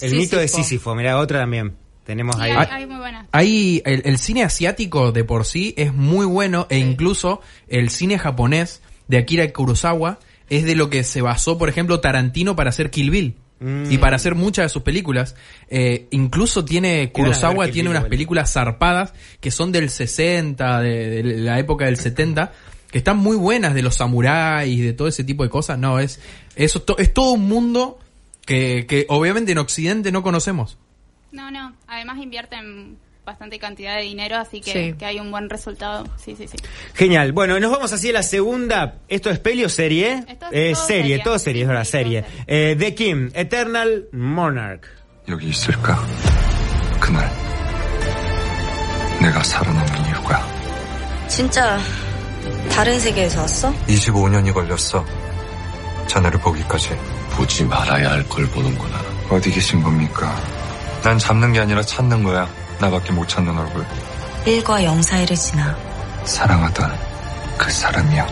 El 0.00 0.14
mito 0.14 0.38
de 0.38 0.46
Sísifo. 0.48 0.94
Mira, 0.94 1.18
otra 1.18 1.40
también. 1.40 1.74
Tenemos 2.04 2.36
Sí, 2.36 2.42
ahí... 2.42 2.52
hay, 2.52 2.66
hay 2.70 2.86
muy 2.86 2.96
buenas. 2.98 3.26
Hay 3.32 3.82
el, 3.84 4.02
el 4.04 4.18
cine 4.18 4.44
asiático 4.44 5.12
de 5.12 5.24
por 5.24 5.44
sí 5.44 5.74
es 5.76 5.92
muy 5.92 6.24
bueno 6.24 6.66
e 6.70 6.78
incluso 6.78 7.40
el 7.68 7.90
cine 7.90 8.18
japonés 8.18 8.80
de 9.08 9.18
Akira 9.18 9.52
Kurosawa 9.52 10.18
es 10.48 10.64
de 10.64 10.74
lo 10.74 10.88
que 10.88 11.04
se 11.04 11.20
basó, 11.20 11.58
por 11.58 11.68
ejemplo, 11.68 12.00
Tarantino 12.00 12.56
para 12.56 12.70
hacer 12.70 12.90
Kill 12.90 13.10
Bill. 13.10 13.34
Mm. 13.60 13.90
Y 13.90 13.98
para 13.98 14.16
hacer 14.16 14.34
muchas 14.34 14.66
de 14.66 14.68
sus 14.68 14.82
películas. 14.82 15.34
Eh, 15.68 16.06
incluso 16.10 16.64
tiene, 16.64 17.10
Kurosawa 17.12 17.64
ver 17.64 17.72
tiene 17.72 17.90
unas 17.90 18.04
películas 18.04 18.52
zarpadas 18.52 19.12
que 19.40 19.50
son 19.50 19.72
del 19.72 19.90
60, 19.90 20.80
de, 20.80 21.22
de 21.22 21.22
la 21.38 21.58
época 21.58 21.86
del 21.86 21.96
70, 21.96 22.52
que 22.90 22.98
están 22.98 23.16
muy 23.18 23.36
buenas 23.36 23.74
de 23.74 23.82
los 23.82 23.96
samuráis, 23.96 24.80
de 24.80 24.92
todo 24.92 25.08
ese 25.08 25.24
tipo 25.24 25.42
de 25.42 25.50
cosas. 25.50 25.78
No, 25.78 25.98
es, 25.98 26.20
eso 26.56 26.82
to- 26.82 26.98
es 26.98 27.12
todo 27.12 27.32
un 27.32 27.48
mundo 27.48 27.98
que, 28.46 28.86
que 28.88 29.06
obviamente 29.08 29.52
en 29.52 29.58
Occidente 29.58 30.12
no 30.12 30.22
conocemos. 30.22 30.78
No, 31.32 31.50
no. 31.50 31.74
Además 31.86 32.18
invierten 32.22 32.96
bastante 33.27 33.57
cantidad 33.57 33.95
de 33.95 34.01
dinero, 34.03 34.35
así 34.37 34.59
que, 34.59 34.71
Sí. 34.73 34.93
que 34.97 35.05
hay 35.05 35.19
un 35.19 35.31
buen 35.31 35.49
resultado. 35.49 36.03
Sí, 36.17 36.35
sí, 36.35 36.45
sí. 36.47 36.57
Genial. 36.93 37.31
Bueno, 37.31 37.57
nos 37.59 37.71
vamos 37.71 37.93
así 37.93 38.09
a 38.09 38.13
la 38.13 38.23
segunda. 38.23 38.95
¿Esto 39.07 39.29
es 39.29 39.39
peli 39.39 39.63
o 39.63 39.69
serie? 39.69 40.25
Esto 40.27 40.45
es 40.51 40.51
Eh, 40.51 40.71
todo 40.73 40.85
serie, 40.87 41.01
serie. 41.03 41.23
todo 41.23 41.39
serie, 41.39 41.61
es 41.61 41.67
verdad, 41.69 41.83
serie. 41.85 42.25
Eh, 42.47 42.75
The 42.77 42.93
Kim, 42.95 43.31
Eternal 43.33 44.09
Monarch. 44.11 44.87
여기 45.29 45.47
있을까? 45.49 45.97
그날 46.99 47.31
내가 49.21 49.41
살아남은 49.43 50.05
이유가 50.07 50.45
진짜 51.27 51.79
다른 52.69 52.99
세계에서 52.99 53.41
왔어? 53.41 53.73
25년이 53.87 54.53
걸렸어. 54.53 55.05
자네를 56.07 56.39
보기까지 56.41 56.89
보지 57.31 57.63
말아야 57.63 58.11
할 58.11 58.27
걸 58.27 58.45
보는구나. 58.47 58.99
어디 59.29 59.49
계신 59.49 59.81
겁니까? 59.81 60.35
난 61.03 61.17
잡는 61.17 61.53
게 61.53 61.59
아니라 61.61 61.81
찾는 61.81 62.21
거야. 62.23 62.47
나밖에 62.79 63.11
못 63.13 63.27
찾는 63.27 63.57
얼굴. 63.57 63.85
1과 64.45 64.83
0 64.83 65.01
사이를 65.01 65.35
지나 65.35 65.75
사랑하던 66.25 66.91
그 67.57 67.71
사람이야. 67.71 68.27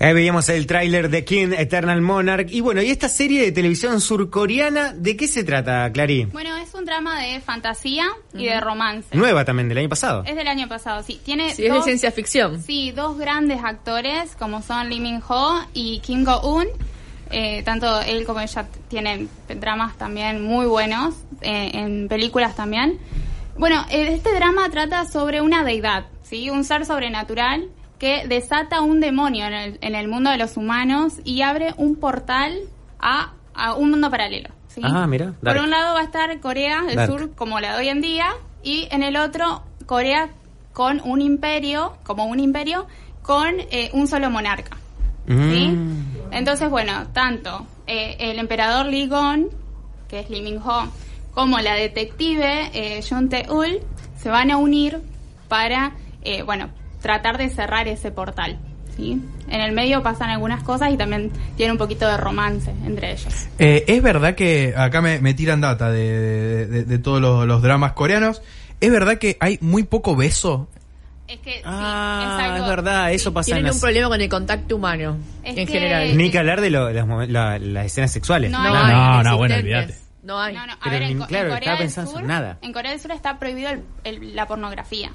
Ahí 0.00 0.14
veíamos 0.14 0.48
el 0.48 0.66
tráiler 0.66 1.10
de 1.10 1.24
Kim, 1.24 1.52
Eternal 1.52 2.00
Monarch. 2.00 2.48
Y 2.50 2.60
bueno, 2.60 2.82
¿y 2.82 2.90
esta 2.90 3.08
serie 3.08 3.42
de 3.42 3.52
televisión 3.52 4.00
surcoreana 4.00 4.92
de 4.92 5.16
qué 5.16 5.28
se 5.28 5.44
trata, 5.44 5.88
Clary? 5.92 6.24
Bueno, 6.24 6.56
es 6.56 6.74
un 6.74 6.84
drama 6.84 7.20
de 7.22 7.40
fantasía 7.40 8.08
y 8.34 8.46
de 8.46 8.60
romance. 8.60 9.16
Nueva 9.16 9.44
también, 9.44 9.68
del 9.68 9.78
año 9.78 9.88
pasado. 9.88 10.24
Es 10.26 10.34
del 10.34 10.48
año 10.48 10.66
pasado, 10.68 11.04
sí. 11.04 11.20
Tiene 11.24 11.54
Sí, 11.54 11.62
es 11.66 11.68
de 11.70 11.76
dos- 11.76 11.84
ciencia 11.84 12.10
ficción. 12.10 12.60
Sí, 12.60 12.90
dos 12.90 13.16
grandes 13.16 13.62
actores 13.62 14.34
como 14.36 14.60
son 14.62 14.88
Lee 14.90 14.98
Min 14.98 15.22
Ho 15.28 15.64
y 15.72 16.00
Kim 16.00 16.24
Go 16.24 16.40
Eun. 16.42 16.66
Eh, 17.31 17.63
tanto 17.63 18.01
él 18.01 18.25
como 18.25 18.39
ella 18.39 18.67
tienen 18.87 19.29
dramas 19.59 19.97
también 19.97 20.43
muy 20.43 20.65
buenos, 20.65 21.15
eh, 21.41 21.71
en 21.73 22.07
películas 22.07 22.55
también. 22.55 22.99
Bueno, 23.57 23.85
eh, 23.89 24.09
este 24.13 24.33
drama 24.35 24.69
trata 24.69 25.05
sobre 25.05 25.41
una 25.41 25.63
deidad, 25.63 26.05
¿sí? 26.23 26.49
Un 26.49 26.63
ser 26.63 26.85
sobrenatural 26.85 27.69
que 27.97 28.27
desata 28.27 28.81
un 28.81 28.99
demonio 28.99 29.45
en 29.45 29.53
el, 29.53 29.77
en 29.81 29.95
el 29.95 30.07
mundo 30.07 30.29
de 30.29 30.37
los 30.37 30.57
humanos 30.57 31.15
y 31.23 31.41
abre 31.41 31.73
un 31.77 31.95
portal 31.95 32.55
a, 32.99 33.33
a 33.55 33.73
un 33.73 33.89
mundo 33.89 34.11
paralelo, 34.11 34.49
¿sí? 34.67 34.81
Ah, 34.83 35.07
mira. 35.07 35.33
Por 35.43 35.57
un 35.57 35.71
lado 35.71 35.95
va 35.95 36.01
a 36.01 36.03
estar 36.03 36.39
Corea 36.39 36.83
del 36.83 36.95
Dark. 36.95 37.11
Sur 37.11 37.33
como 37.33 37.59
la 37.59 37.73
de 37.73 37.79
hoy 37.79 37.89
en 37.89 38.01
día 38.01 38.27
y 38.63 38.87
en 38.91 39.01
el 39.01 39.17
otro 39.17 39.63
Corea 39.87 40.29
con 40.73 41.01
un 41.03 41.21
imperio, 41.21 41.97
como 42.03 42.25
un 42.25 42.39
imperio, 42.39 42.85
con 43.23 43.59
eh, 43.71 43.89
un 43.93 44.07
solo 44.07 44.29
monarca. 44.29 44.77
¿sí? 45.27 45.75
Entonces, 46.37 46.69
bueno, 46.69 47.07
tanto 47.13 47.65
eh, 47.87 48.15
el 48.19 48.37
emperador 48.37 48.85
Lee 48.85 49.07
Gon, 49.07 49.47
que 50.07 50.19
es 50.19 50.29
Lee 50.29 50.43
Min 50.43 50.59
Ho, 50.59 50.87
como 51.33 51.59
la 51.59 51.73
detective 51.73 52.69
eh, 52.73 53.01
Jun 53.07 53.27
Tae-ul 53.27 53.79
se 54.21 54.29
van 54.29 54.51
a 54.51 54.57
unir 54.57 55.01
para, 55.47 55.93
eh, 56.21 56.43
bueno, 56.43 56.69
tratar 57.01 57.39
de 57.39 57.49
cerrar 57.49 57.87
ese 57.87 58.11
portal. 58.11 58.59
¿sí? 58.95 59.19
En 59.49 59.61
el 59.61 59.71
medio 59.71 60.03
pasan 60.03 60.29
algunas 60.29 60.61
cosas 60.61 60.93
y 60.93 60.97
también 60.97 61.31
tiene 61.55 61.71
un 61.71 61.79
poquito 61.79 62.07
de 62.07 62.17
romance 62.17 62.71
entre 62.85 63.13
ellos. 63.13 63.47
Eh, 63.57 63.83
es 63.87 64.03
verdad 64.03 64.35
que 64.35 64.75
acá 64.77 65.01
me, 65.01 65.33
tiran 65.33 65.59
data 65.59 65.89
de 65.89 66.99
todos 67.03 67.19
los, 67.19 67.47
los 67.47 67.63
dramas 67.63 67.93
coreanos. 67.93 68.43
Es 68.79 68.91
verdad 68.91 69.17
que 69.17 69.37
hay 69.39 69.57
muy 69.61 69.83
poco 69.83 70.15
beso. 70.15 70.67
Es 71.27 71.39
que 71.39 71.61
Ah, 71.65 72.55
es 72.57 72.65
verdad, 72.67 73.11
eso 73.11 73.33
pasa 73.33 73.51
en 73.51 73.55
Tienen 73.55 73.65
las... 73.67 73.75
un 73.75 73.81
problema 73.81 74.07
con 74.09 74.21
el 74.21 74.29
contacto 74.29 74.75
humano, 74.77 75.17
Es 75.43 75.57
en 75.57 75.67
que- 75.67 75.73
general. 75.73 76.15
Ni 76.17 76.31
que 76.31 76.39
hablar 76.39 76.61
de 76.61 76.69
lo- 76.69 76.91
las, 76.91 77.05
la- 77.29 77.59
las 77.59 77.85
escenas 77.85 78.11
sexuales. 78.11 78.49
No 78.51 78.63
No, 78.63 78.87
no, 78.87 79.23
no, 79.23 79.37
bueno, 79.37 79.55
olvídate. 79.55 79.95
No 80.23 80.39
hay. 80.39 80.53
No, 80.55 80.65
no, 80.67 80.73
a 80.73 80.77
Pero 80.83 80.91
ver, 80.91 81.01
en, 81.03 81.09
en 81.21 81.27
claro, 81.27 81.49
Corea 81.49 81.57
estaba 81.59 81.77
del 81.77 81.85
pensando 81.85 82.11
Sur, 82.11 82.21
en 82.21 82.27
nada. 82.27 82.57
En 82.61 82.73
Corea 82.73 82.91
del 82.91 82.99
Sur 82.99 83.11
está 83.11 83.39
prohibido 83.39 83.69
el- 83.71 83.83
el- 84.03 84.35
la 84.35 84.45
pornografía. 84.47 85.11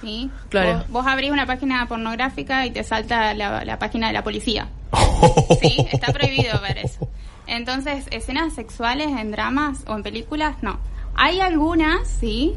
¿sí? 0.00 0.30
Claro. 0.48 0.74
Vos, 0.78 0.88
vos 0.90 1.06
abrís 1.08 1.32
una 1.32 1.44
página 1.44 1.84
pornográfica 1.88 2.64
y 2.66 2.70
te 2.70 2.84
salta 2.84 3.34
la, 3.34 3.64
la 3.64 3.78
página 3.80 4.06
de 4.08 4.12
la 4.12 4.22
policía. 4.22 4.68
¿Sí? 5.60 5.76
Está 5.92 6.12
prohibido 6.12 6.60
ver 6.60 6.78
eso. 6.78 7.08
Entonces, 7.48 8.06
escenas 8.12 8.54
sexuales 8.54 9.08
en 9.08 9.32
dramas 9.32 9.78
o 9.88 9.96
en 9.96 10.02
películas, 10.04 10.56
no. 10.62 10.78
Hay 11.16 11.40
algunas, 11.40 12.06
sí, 12.06 12.54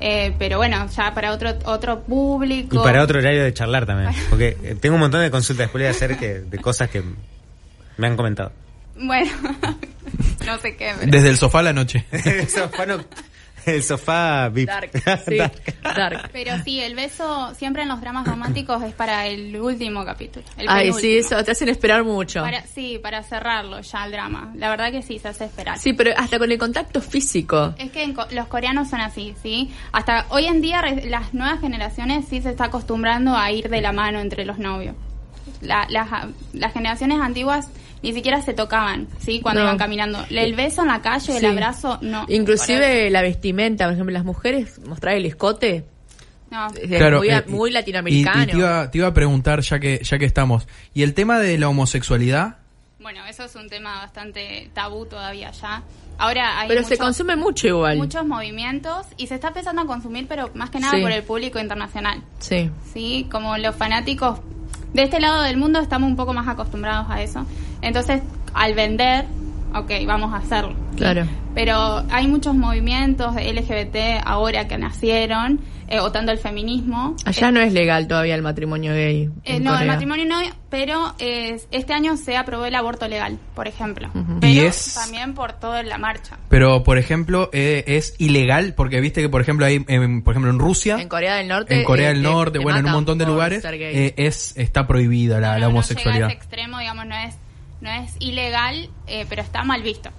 eh, 0.00 0.34
pero 0.38 0.56
bueno, 0.58 0.86
ya 0.94 1.12
para 1.14 1.32
otro 1.32 1.54
otro 1.64 2.00
público. 2.02 2.76
Y 2.76 2.78
para 2.78 3.02
otro 3.02 3.18
horario 3.18 3.42
de 3.44 3.52
charlar 3.54 3.86
también. 3.86 4.12
Porque 4.30 4.56
eh, 4.62 4.76
tengo 4.80 4.94
un 4.96 5.00
montón 5.00 5.20
de 5.22 5.30
consultas 5.30 5.66
después 5.66 5.82
de 5.82 5.88
hacer 5.88 6.16
que, 6.16 6.40
de 6.40 6.58
cosas 6.58 6.88
que 6.90 7.02
me 7.96 8.06
han 8.06 8.16
comentado. 8.16 8.52
Bueno, 9.00 9.30
no 10.46 10.58
sé 10.58 10.76
qué. 10.76 10.92
pero- 10.98 11.10
Desde 11.10 11.28
el 11.30 11.36
sofá 11.36 11.60
a 11.60 11.62
la 11.62 11.72
noche. 11.72 12.04
el 12.12 12.48
sofá, 12.48 12.86
no- 12.86 13.04
el 13.68 13.82
sofá 13.82 14.48
VIP. 14.48 14.68
Dark, 14.68 14.90
sí, 15.28 15.38
dark. 15.82 16.30
Pero 16.32 16.52
sí, 16.64 16.80
el 16.80 16.94
beso 16.94 17.54
siempre 17.54 17.82
en 17.82 17.88
los 17.88 18.00
dramas 18.00 18.26
románticos 18.26 18.82
es 18.82 18.92
para 18.94 19.26
el 19.26 19.54
último 19.60 20.04
capítulo. 20.04 20.44
el 20.56 20.66
Ay, 20.68 20.86
penúltimo. 20.86 20.98
sí, 21.00 21.18
eso 21.18 21.44
te 21.44 21.50
hacen 21.52 21.68
esperar 21.68 22.04
mucho. 22.04 22.40
Para, 22.42 22.62
sí, 22.66 22.98
para 23.02 23.22
cerrarlo 23.22 23.80
ya 23.80 24.04
el 24.06 24.12
drama. 24.12 24.52
La 24.56 24.70
verdad 24.70 24.90
que 24.90 25.02
sí, 25.02 25.18
se 25.18 25.28
hace 25.28 25.44
esperar. 25.44 25.78
Sí, 25.78 25.92
pero 25.92 26.12
hasta 26.16 26.38
con 26.38 26.50
el 26.50 26.58
contacto 26.58 27.00
físico. 27.00 27.74
Es 27.78 27.90
que 27.90 28.02
en 28.02 28.14
co- 28.14 28.26
los 28.30 28.46
coreanos 28.48 28.88
son 28.90 29.00
así, 29.00 29.34
¿sí? 29.42 29.70
Hasta 29.92 30.26
hoy 30.30 30.46
en 30.46 30.60
día 30.60 30.80
re- 30.82 31.08
las 31.08 31.34
nuevas 31.34 31.60
generaciones 31.60 32.26
sí 32.28 32.40
se 32.42 32.50
está 32.50 32.64
acostumbrando 32.64 33.36
a 33.36 33.50
ir 33.52 33.68
de 33.68 33.80
la 33.80 33.92
mano 33.92 34.20
entre 34.20 34.44
los 34.44 34.58
novios. 34.58 34.94
La- 35.60 35.86
las, 35.90 36.08
las 36.52 36.72
generaciones 36.72 37.20
antiguas 37.20 37.68
ni 38.02 38.12
siquiera 38.12 38.40
se 38.42 38.52
tocaban, 38.54 39.08
¿sí? 39.18 39.40
Cuando 39.40 39.60
No. 39.62 39.66
iban 39.68 39.78
caminando. 39.78 40.24
El 40.30 40.54
beso 40.54 40.82
en 40.82 40.88
la 40.88 41.00
calle, 41.02 41.36
el 41.36 41.44
abrazo, 41.44 41.98
no. 42.02 42.24
Inclusive 42.28 43.10
la 43.10 43.22
vestimenta, 43.22 43.84
por 43.84 43.94
ejemplo, 43.94 44.12
las 44.12 44.24
mujeres 44.24 44.78
mostrar 44.86 45.14
el 45.16 45.26
escote 45.26 45.84
No. 46.50 46.68
es 46.68 46.88
Claro, 46.98 47.18
muy, 47.18 47.28
eh, 47.30 47.44
muy 47.46 47.70
latinoamericano. 47.70 48.42
y 48.44 48.46
te, 48.46 48.56
iba, 48.56 48.90
te 48.90 48.98
iba 48.98 49.06
a 49.08 49.14
preguntar, 49.14 49.60
ya 49.60 49.78
que, 49.78 50.00
ya 50.02 50.18
que 50.18 50.24
estamos, 50.24 50.66
¿y 50.94 51.02
el 51.02 51.12
tema 51.14 51.38
de 51.38 51.58
la 51.58 51.68
homosexualidad? 51.68 52.56
Bueno, 53.00 53.24
eso 53.26 53.44
es 53.44 53.54
un 53.54 53.68
tema 53.68 53.98
bastante 54.00 54.70
tabú 54.74 55.06
todavía 55.06 55.50
ya. 55.52 55.82
Ahora 56.18 56.58
hay 56.58 56.68
pero 56.68 56.80
se 56.82 56.90
muchos- 56.94 56.98
consume 56.98 57.36
mucho 57.36 57.68
igual. 57.68 57.96
muchos 57.96 58.26
movimientos 58.26 59.06
y 59.16 59.28
se 59.28 59.36
está 59.36 59.48
empezando 59.48 59.82
a 59.82 59.86
consumir, 59.86 60.26
pero 60.28 60.50
más 60.54 60.70
que 60.70 60.80
nada 60.80 60.94
Sí. 60.96 61.02
por 61.02 61.12
el 61.12 61.22
público 61.22 61.60
internacional. 61.60 62.22
Sí. 62.40 62.70
¿sí? 62.92 63.28
Como 63.30 63.56
los 63.58 63.76
fanáticos 63.76 64.40
de 64.92 65.02
este 65.02 65.20
lado 65.20 65.42
del 65.42 65.56
mundo 65.56 65.80
estamos 65.80 66.08
un 66.08 66.16
poco 66.16 66.32
más 66.32 66.48
acostumbrados 66.48 67.06
a 67.10 67.22
eso. 67.22 67.44
Entonces, 67.82 68.22
al 68.54 68.74
vender, 68.74 69.26
ok, 69.74 69.90
vamos 70.06 70.32
a 70.32 70.38
hacerlo. 70.38 70.74
Claro. 70.96 71.26
Pero 71.54 72.04
hay 72.10 72.26
muchos 72.28 72.54
movimientos 72.54 73.34
de 73.34 73.52
LGBT 73.52 74.22
ahora 74.24 74.68
que 74.68 74.78
nacieron, 74.78 75.60
eh, 75.88 76.00
o 76.00 76.12
tanto 76.12 76.30
el 76.32 76.38
feminismo. 76.38 77.16
Allá 77.24 77.50
no 77.50 77.60
es 77.60 77.72
legal 77.72 78.06
todavía 78.06 78.34
el 78.34 78.42
matrimonio 78.42 78.92
gay. 78.92 79.22
Eh, 79.44 79.56
en 79.56 79.64
no, 79.64 79.78
el 79.78 79.86
matrimonio 79.86 80.26
no, 80.26 80.38
pero 80.68 81.14
eh, 81.18 81.58
este 81.70 81.94
año 81.94 82.16
se 82.16 82.36
aprobó 82.36 82.66
el 82.66 82.74
aborto 82.74 83.08
legal, 83.08 83.38
por 83.54 83.66
ejemplo. 83.68 84.10
Pero 84.40 84.52
Y 84.52 84.58
es- 84.60 84.94
también 84.94 85.34
por 85.34 85.54
toda 85.54 85.82
la 85.82 85.96
marcha. 85.98 86.36
Pero, 86.48 86.84
por 86.84 86.98
ejemplo, 86.98 87.48
eh, 87.52 87.84
es 87.86 88.14
ilegal, 88.18 88.74
porque 88.76 89.00
viste 89.00 89.22
que, 89.22 89.28
por 89.30 89.40
ejemplo, 89.40 89.64
hay, 89.66 89.82
en, 89.88 90.22
por 90.22 90.34
ejemplo, 90.34 90.50
en 90.50 90.58
Rusia, 90.58 91.00
En 91.00 91.08
Corea 91.08 91.36
del 91.36 91.48
Norte. 91.48 91.74
en 91.78 91.84
Corea 91.84 92.10
eh, 92.10 92.14
del 92.14 92.22
te- 92.22 92.28
Norte, 92.28 92.58
te 92.58 92.64
bueno, 92.64 92.78
en 92.80 92.86
un 92.86 92.92
montón 92.92 93.16
de 93.18 93.24
lugares, 93.26 93.64
eh, 93.64 94.14
es 94.16 94.56
está 94.56 94.86
prohibida 94.86 95.40
la, 95.40 95.40
la 95.40 95.46
No 95.52 95.54
llega 95.56 95.66
a 95.66 95.68
homosexualidad. 95.70 96.28
ese 96.28 96.36
extremo, 96.36 96.78
digamos, 96.78 97.06
no 97.06 97.14
es, 97.16 97.34
no 97.80 97.90
es 97.90 98.12
ilegal, 98.18 98.88
eh, 99.06 99.26
pero 99.28 99.42
está 99.42 99.62
mal 99.64 99.82
visto. 99.82 100.10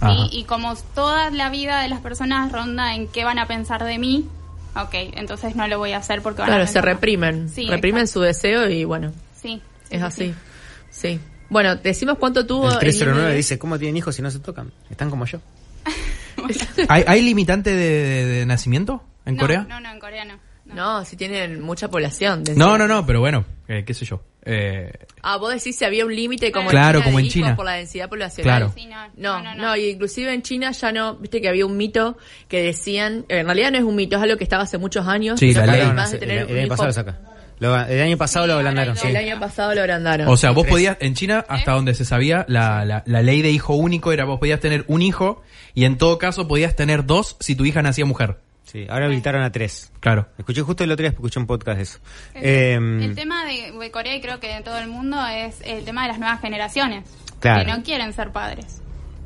¿sí? 0.00 0.28
Y 0.38 0.44
como 0.44 0.74
toda 0.94 1.30
la 1.30 1.48
vida 1.50 1.80
de 1.80 1.88
las 1.88 2.00
personas 2.00 2.52
ronda 2.52 2.94
en 2.94 3.08
qué 3.08 3.24
van 3.24 3.38
a 3.38 3.46
pensar 3.46 3.82
de 3.84 3.98
mí, 3.98 4.26
ok, 4.74 4.92
entonces 5.14 5.56
no 5.56 5.66
lo 5.68 5.78
voy 5.78 5.92
a 5.92 5.98
hacer 5.98 6.20
porque 6.22 6.42
van 6.42 6.50
a 6.50 6.54
Claro, 6.56 6.66
se 6.70 6.80
reprimen. 6.82 7.48
Sí, 7.48 7.66
reprimen 7.66 8.06
su 8.06 8.20
deseo 8.20 8.68
y 8.68 8.84
bueno, 8.84 9.12
Sí. 9.40 9.60
es 9.90 10.02
así. 10.02 10.34
Sí. 10.90 11.18
Bueno, 11.48 11.76
decimos 11.76 12.18
cuánto 12.18 12.44
tuvo. 12.46 12.70
El 12.70 12.78
309 12.78 13.28
IMDb. 13.30 13.36
dice, 13.36 13.58
¿cómo 13.58 13.78
tienen 13.78 13.96
hijos 13.96 14.14
si 14.14 14.20
no 14.22 14.30
se 14.30 14.40
tocan? 14.40 14.72
Están 14.90 15.08
como 15.10 15.24
yo. 15.26 15.38
¿Hay, 16.88 17.04
hay 17.06 17.22
limitante 17.22 17.70
de, 17.74 17.76
de- 18.04 18.24
de 18.26 18.46
nacimiento 18.46 19.02
en 19.24 19.36
no, 19.36 19.40
Corea? 19.40 19.66
No, 19.68 19.80
no, 19.80 19.90
en 19.92 19.98
Corea 20.00 20.24
no. 20.24 20.34
No, 20.66 21.04
si 21.04 21.16
tienen 21.16 21.60
mucha 21.60 21.88
población. 21.88 22.42
No, 22.56 22.76
no, 22.76 22.86
no, 22.88 23.06
pero 23.06 23.20
bueno, 23.20 23.44
eh, 23.68 23.84
qué 23.86 23.94
sé 23.94 24.04
yo. 24.04 24.22
Eh, 24.48 24.92
Ah, 25.22 25.38
vos 25.38 25.52
decís 25.52 25.76
si 25.76 25.84
había 25.84 26.04
un 26.06 26.14
límite 26.14 26.52
como 26.52 26.70
Claro, 26.70 26.98
en 26.98 27.02
China 27.02 27.04
como 27.04 27.18
en 27.20 27.28
China. 27.28 27.56
por 27.56 27.64
la 27.64 27.72
densidad 27.72 28.08
poblacional. 28.08 28.58
Claro. 28.58 28.72
Sí, 28.76 28.86
no, 28.86 29.06
No, 29.16 29.42
no, 29.42 29.54
no, 29.56 29.62
no, 29.62 29.76
y 29.76 29.88
inclusive 29.90 30.32
en 30.32 30.42
China 30.42 30.70
ya 30.70 30.92
no, 30.92 31.16
viste 31.16 31.40
que 31.40 31.48
había 31.48 31.66
un 31.66 31.76
mito 31.76 32.16
que 32.48 32.62
decían, 32.62 33.24
en 33.28 33.46
realidad 33.46 33.72
no 33.72 33.78
es 33.78 33.84
un 33.84 33.96
mito, 33.96 34.16
es 34.16 34.22
algo 34.22 34.36
que 34.36 34.44
estaba 34.44 34.62
hace 34.62 34.78
muchos 34.78 35.06
años. 35.08 35.40
Sí, 35.40 35.52
la 35.52 35.66
ley. 35.66 35.80
además 35.80 36.10
de 36.12 36.16
el, 36.18 36.20
tener 36.20 36.50
el 36.50 36.70
año 36.70 36.92
saca. 36.92 37.18
Lo- 37.58 37.86
el 37.86 38.02
año 38.02 38.18
pasado 38.18 38.46
lo 38.46 38.52
ablandaron, 38.54 38.96
sí. 38.96 39.08
El 39.08 39.16
año 39.16 39.40
pasado 39.40 39.74
lo 39.74 39.80
agrandaron. 39.80 40.28
o 40.28 40.36
sea, 40.36 40.50
vos 40.50 40.66
podías, 40.66 40.98
en 41.00 41.14
China, 41.14 41.44
hasta 41.48 41.72
donde 41.72 41.94
se 41.94 42.04
sabía, 42.04 42.44
la, 42.48 42.84
la, 42.84 43.02
la 43.06 43.22
ley 43.22 43.40
de 43.42 43.50
hijo 43.50 43.74
único 43.74 44.12
era 44.12 44.24
vos 44.26 44.38
podías 44.38 44.60
tener 44.60 44.84
un 44.88 45.00
hijo 45.02 45.42
y 45.74 45.86
en 45.86 45.96
todo 45.98 46.18
caso 46.18 46.46
podías 46.46 46.76
tener 46.76 47.06
dos 47.06 47.36
si 47.40 47.56
tu 47.56 47.64
hija 47.64 47.80
nacía 47.82 48.04
mujer. 48.04 48.36
Sí, 48.66 48.84
ahora 48.90 49.06
habilitaron 49.06 49.42
a 49.42 49.50
tres. 49.52 49.90
Claro. 50.00 50.26
Escuché 50.38 50.60
justo 50.62 50.84
el 50.84 50.90
otro 50.92 51.02
día, 51.04 51.10
escuché 51.10 51.38
un 51.40 51.46
podcast 51.46 51.76
de 51.76 51.82
eso. 51.84 51.98
El, 52.34 52.44
Em, 52.44 53.00
el 53.02 53.14
tema 53.14 53.44
de, 53.46 53.72
de 53.72 53.90
Corea 53.90 54.14
y 54.16 54.20
creo 54.20 54.38
que 54.40 54.48
de 54.54 54.60
todo 54.62 54.78
el 54.78 54.88
mundo 54.88 55.24
es 55.28 55.60
el 55.64 55.84
tema 55.84 56.02
de 56.02 56.08
las 56.08 56.18
nuevas 56.18 56.40
generaciones 56.40 57.04
Claro. 57.40 57.64
que 57.64 57.70
no 57.72 57.82
quieren 57.84 58.12
ser 58.12 58.32
padres. 58.32 58.82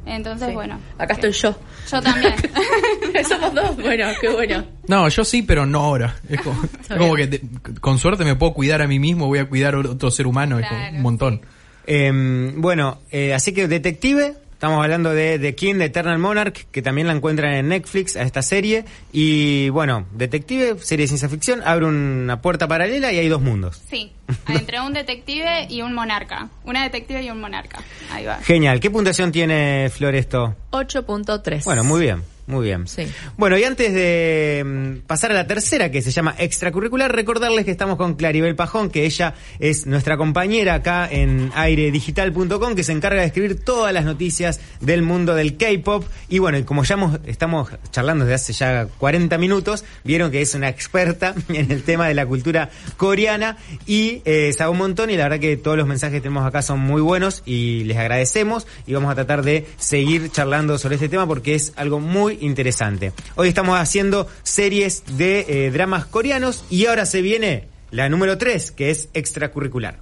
Entonces, 0.07 0.49
Sí. 0.49 0.55
bueno. 0.55 0.78
Acá 0.99 1.14
estoy 1.14 1.32
yo. 1.32 1.55
Yo 1.91 2.01
también. 2.03 2.34
Somos 3.28 3.55
dos, 3.55 3.76
bueno, 3.76 4.09
qué 4.20 4.28
bueno. 4.28 4.64
No, 4.88 5.09
yo 5.09 5.24
sí, 5.24 5.43
pero 5.43 5.66
no 5.66 5.80
ahora. 5.80 6.16
Es 6.28 6.41
como, 6.41 6.62
es 6.88 6.97
como 6.99 7.14
que 7.16 7.26
te- 7.26 7.41
con 7.80 7.99
suerte 7.99 8.24
me 8.24 8.34
puedo 8.36 8.53
cuidar 8.55 8.82
a 8.82 8.86
mí 8.86 8.99
mismo, 8.99 9.26
voy 9.26 9.38
a 9.41 9.49
cuidar 9.49 9.74
a 9.74 9.78
otro 9.78 10.11
ser 10.11 10.26
humano, 10.26 10.59
es 10.59 10.66
como 10.68 10.88
un 10.91 11.03
montón. 11.03 11.41
Em, 11.86 12.61
bueno, 12.61 13.01
eh, 13.11 13.34
así 13.34 13.53
que 13.53 13.68
Detective, 13.68 14.34
estamos 14.61 14.84
hablando 14.84 15.14
de 15.14 15.38
The 15.38 15.54
King, 15.54 15.76
de 15.76 15.86
Eternal 15.86 16.18
Monarch, 16.18 16.66
que 16.70 16.82
también 16.82 17.06
la 17.06 17.14
encuentran 17.14 17.54
en 17.54 17.68
Netflix 17.68 18.14
a 18.14 18.20
esta 18.24 18.42
serie. 18.42 18.84
Y 19.11 19.70
bueno, 19.70 20.04
Detective, 20.12 20.76
serie 20.80 21.04
de 21.04 21.08
ciencia 21.08 21.30
ficción, 21.30 21.62
abre 21.64 21.86
una 21.86 22.42
puerta 22.42 22.68
paralela 22.68 23.11
y 23.11 23.18
hay 23.18 23.28
dos 23.28 23.40
mundos. 23.40 23.80
Sí, 23.88 24.12
entre 24.48 24.82
un 24.82 24.92
detective 24.92 25.66
y 25.70 25.80
un 25.80 25.94
monarca. 25.94 26.50
Una 26.64 26.82
detective 26.82 27.22
y 27.22 27.30
un 27.30 27.40
monarca. 27.40 27.82
Ahí 28.12 28.26
va. 28.26 28.36
Genial. 28.42 28.80
¿Qué 28.80 28.90
puntuación 28.90 29.32
tiene 29.32 29.88
Flor 29.88 30.14
esto? 30.14 30.54
8.3. 30.72 31.64
Bueno, 31.64 31.82
muy 31.82 32.02
bien. 32.02 32.22
Muy 32.51 32.66
bien. 32.66 32.86
Sí. 32.88 33.07
Bueno, 33.36 33.57
y 33.57 33.64
antes 33.64 33.94
de 33.94 34.62
mm, 34.64 35.07
pasar 35.07 35.30
a 35.30 35.34
la 35.34 35.46
tercera, 35.46 35.90
que 35.90 36.03
se 36.03 36.11
llama 36.11 36.34
extracurricular, 36.36 37.14
recordarles 37.14 37.64
que 37.64 37.70
estamos 37.70 37.96
con 37.96 38.14
Claribel 38.14 38.57
Pajón, 38.57 38.90
que 38.90 39.05
ella 39.07 39.34
es 39.61 39.86
nuestra 39.86 40.16
compañera 40.16 40.74
acá 40.74 41.09
en 41.11 41.53
airedigital.com, 41.55 42.74
que 42.74 42.82
se 42.82 42.92
encarga 42.92 43.20
de 43.20 43.26
escribir 43.28 43.61
todas 43.64 43.92
las 43.92 44.05
noticias 44.05 44.61
del 44.80 45.03
mundo 45.03 45.34
del 45.34 45.57
K-pop. 45.57 46.05
Y 46.28 46.38
bueno, 46.40 46.59
y 46.59 46.64
como 46.64 46.82
ya 46.84 46.94
hemos- 46.94 47.20
estamos 47.26 47.70
charlando 47.90 48.24
desde 48.24 48.34
hace 48.34 48.53
ya 48.53 48.86
40 48.98 49.38
minutos, 49.38 49.84
vieron 50.05 50.30
que 50.30 50.40
es 50.42 50.55
una 50.55 50.68
experta 50.68 51.34
en 51.48 51.70
el 51.70 51.82
tema 51.82 52.09
de 52.09 52.14
la 52.14 52.26
cultura 52.26 52.70
coreana 52.96 53.57
y 53.86 54.22
eh, 54.24 54.53
sabe 54.57 54.70
un 54.72 54.78
montón. 54.78 55.11
Y 55.11 55.16
la 55.16 55.24
verdad 55.24 55.38
que 55.40 55.57
todos 55.57 55.76
los 55.76 55.86
mensajes 55.86 56.16
que 56.16 56.20
tenemos 56.20 56.46
acá 56.46 56.62
son 56.62 56.80
muy 56.80 57.01
buenos 57.01 57.42
y 57.46 57.84
les 57.84 57.96
agradecemos. 57.96 58.66
Y 58.86 58.94
vamos 58.94 59.11
a 59.12 59.14
tratar 59.14 59.42
de 59.42 59.66
seguir 59.78 60.30
charlando 60.30 60.78
sobre 60.78 60.96
este 60.96 61.09
tema 61.09 61.26
porque 61.26 61.55
es 61.55 61.72
algo 61.76 62.01
muy 62.01 62.38
interesante. 62.41 63.12
Hoy 63.36 63.49
estamos 63.49 63.78
haciendo 63.78 64.28
series 64.43 65.05
de 65.16 65.47
eh, 65.49 65.70
dramas 65.70 66.05
coreanos 66.07 66.64
y 66.70 66.86
ahora 66.86 67.07
se 67.07 67.22
viene 67.22 67.68
la 67.91 68.09
número 68.09 68.38
3, 68.38 68.70
que 68.72 68.91
es 68.91 69.09
extracurricular. 69.14 69.99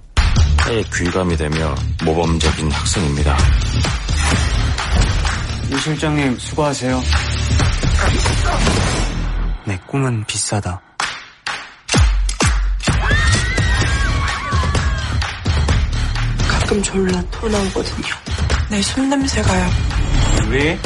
에 0.69 0.83
귀감이 0.93 1.35
되며 1.35 1.73
모범적인 2.05 2.69
학생입니다. 2.71 3.37
이 5.71 5.77
실장님 5.79 6.37
수고하세요. 6.37 7.01
내 9.65 9.77
꿈은 9.87 10.25
비싸다. 10.25 10.79
가끔 16.47 16.83
졸라 16.83 17.21
토 17.31 17.49
나오거든요. 17.49 18.07
내 18.69 18.81
손냄새가요. 18.81 19.69
왜? 20.49 20.77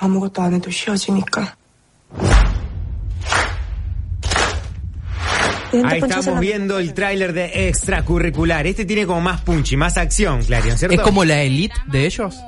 아무것도 0.00 0.42
안 0.42 0.54
해도 0.54 0.70
쉬어지니까. 0.70 1.56
Ahí 5.82 5.98
estamos 5.98 6.38
viendo 6.38 6.78
el 6.78 6.94
tráiler 6.94 7.32
de 7.32 7.68
extracurricular. 7.68 8.66
Este 8.66 8.84
tiene 8.84 9.06
como 9.06 9.20
más 9.20 9.40
punchy, 9.40 9.76
más 9.76 9.96
acción, 9.96 10.42
Clarion, 10.44 10.78
¿cierto? 10.78 10.94
¿Es 10.94 11.02
como 11.02 11.24
la 11.24 11.42
elite 11.42 11.74
de 11.86 12.06
ellos? 12.06 12.40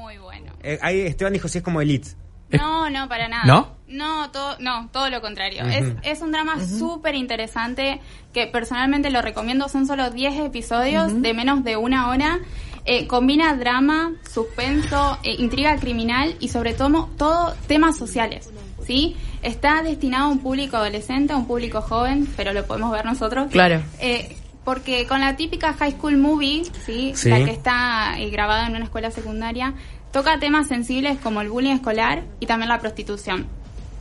Eh, 0.62 0.78
ahí 0.80 1.00
Esteban 1.00 1.32
dijo 1.32 1.48
si 1.48 1.58
es 1.58 1.64
como 1.64 1.80
elite. 1.80 2.10
No, 2.50 2.88
no, 2.90 3.08
para 3.08 3.28
nada. 3.28 3.44
¿No? 3.44 3.76
No, 3.88 4.30
todo, 4.30 4.56
no, 4.60 4.88
todo 4.92 5.10
lo 5.10 5.20
contrario. 5.20 5.62
Ujú. 5.64 5.72
es, 5.72 5.94
es 6.02 6.20
un 6.20 6.32
drama 6.32 6.56
súper 6.64 7.14
interesante 7.14 8.00
que 8.32 8.46
personalmente 8.46 9.10
lo 9.10 9.22
recomiendo. 9.22 9.68
Son 9.68 9.86
solo 9.86 10.10
10 10.10 10.40
episodios 10.40 11.22
de 11.22 11.34
menos 11.34 11.64
de 11.64 11.76
una 11.76 12.08
hora. 12.08 12.40
Eh, 12.85 13.07
combina 13.07 13.55
drama, 13.55 14.13
suspenso, 14.29 15.19
eh, 15.23 15.35
intriga 15.37 15.77
criminal 15.77 16.35
y 16.39 16.47
sobre 16.47 16.73
todo, 16.73 17.09
todo 17.17 17.53
temas 17.67 17.97
sociales. 17.97 18.49
¿sí? 18.85 19.15
Está 19.41 19.83
destinado 19.83 20.25
a 20.25 20.29
un 20.29 20.39
público 20.39 20.77
adolescente, 20.77 21.33
a 21.33 21.37
un 21.37 21.45
público 21.45 21.81
joven, 21.81 22.27
pero 22.35 22.53
lo 22.53 22.65
podemos 22.65 22.91
ver 22.91 23.05
nosotros. 23.05 23.51
Claro. 23.51 23.81
Eh, 23.99 24.35
porque 24.63 25.07
con 25.07 25.21
la 25.21 25.35
típica 25.35 25.73
high 25.73 25.93
school 25.93 26.17
movie, 26.17 26.63
¿sí? 26.85 27.13
Sí. 27.15 27.29
La 27.29 27.43
que 27.43 27.51
está 27.51 28.19
eh, 28.19 28.29
grabada 28.29 28.67
en 28.67 28.75
una 28.75 28.85
escuela 28.85 29.09
secundaria, 29.09 29.73
toca 30.11 30.39
temas 30.39 30.67
sensibles 30.67 31.17
como 31.19 31.41
el 31.41 31.49
bullying 31.49 31.73
escolar 31.73 32.23
y 32.39 32.45
también 32.45 32.69
la 32.69 32.79
prostitución, 32.79 33.47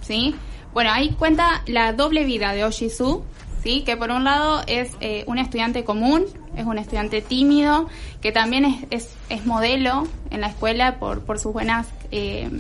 ¿sí? 0.03 0.35
Bueno, 0.75 0.91
ahí 0.93 1.11
cuenta 1.19 1.63
la 1.67 1.93
doble 1.93 2.25
vida 2.25 2.53
de 2.53 2.65
Oshizu, 2.65 3.25
¿sí? 3.63 3.83
Que 3.85 3.97
por 3.97 4.11
un 4.11 4.25
lado 4.25 4.63
es 4.67 4.97
eh, 5.01 5.25
un 5.27 5.39
estudiante 5.39 5.85
común, 5.85 6.25
es 6.57 6.65
un 6.65 6.79
estudiante 6.79 7.23
tímido, 7.23 7.89
que 8.21 8.33
también 8.33 8.65
es, 8.65 8.85
es, 8.91 9.15
es 9.29 9.47
modelo 9.47 10.07
en 10.31 10.41
la 10.41 10.49
escuela 10.49 10.99
por, 10.99 11.25
por 11.25 11.39
sus 11.39 11.53
buenas 11.53 11.87
eh, 12.11 12.51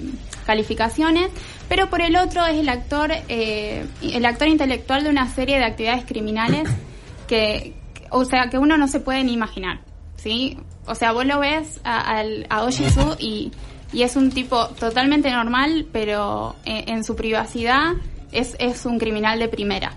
calificaciones, 0.46 1.30
pero 1.68 1.90
por 1.90 2.03
el 2.03 2.16
otro 2.16 2.46
es 2.46 2.59
el 2.59 2.68
actor, 2.68 3.11
eh, 3.28 3.86
el 4.03 4.24
actor 4.24 4.48
intelectual 4.48 5.05
de 5.05 5.11
una 5.11 5.28
serie 5.28 5.59
de 5.59 5.64
actividades 5.64 6.05
criminales 6.05 6.68
que, 7.28 7.74
o 8.11 8.24
sea, 8.24 8.48
que 8.51 8.59
uno 8.59 8.76
no 8.76 8.88
se 8.88 9.01
puede 9.01 9.24
ni 9.24 9.32
imaginar, 9.32 9.80
¿sí? 10.16 10.59
O 10.86 10.94
sea, 10.94 11.12
vos 11.12 11.24
lo 11.24 11.38
ves 11.40 11.80
a, 11.84 12.22
a 12.48 12.62
Oshizu 12.64 13.16
y, 13.18 13.53
y 13.92 14.03
es 14.03 14.16
un 14.16 14.30
tipo 14.30 14.68
totalmente 14.68 15.30
normal, 15.30 15.86
pero 15.92 16.57
en, 16.64 16.96
en 16.96 17.05
su 17.05 17.16
privacidad 17.16 17.94
es, 18.32 18.57
es 18.59 18.86
un 18.86 18.98
criminal 18.98 19.38
de 19.38 19.48
primera, 19.48 19.92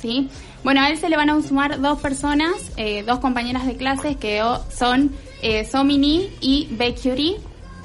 ¿sí? 0.00 0.28
Bueno, 0.64 0.80
a 0.82 0.88
él 0.90 0.98
se 0.98 1.08
le 1.08 1.16
van 1.16 1.30
a 1.30 1.40
sumar 1.42 1.80
dos 1.80 2.00
personas, 2.00 2.52
eh, 2.76 3.04
dos 3.06 3.18
compañeras 3.20 3.66
de 3.66 3.76
clases 3.76 4.16
que 4.16 4.42
son 4.76 5.12
eh, 5.42 5.64
Somini 5.64 6.28
y 6.40 6.68
Baekhyuri, 6.72 7.36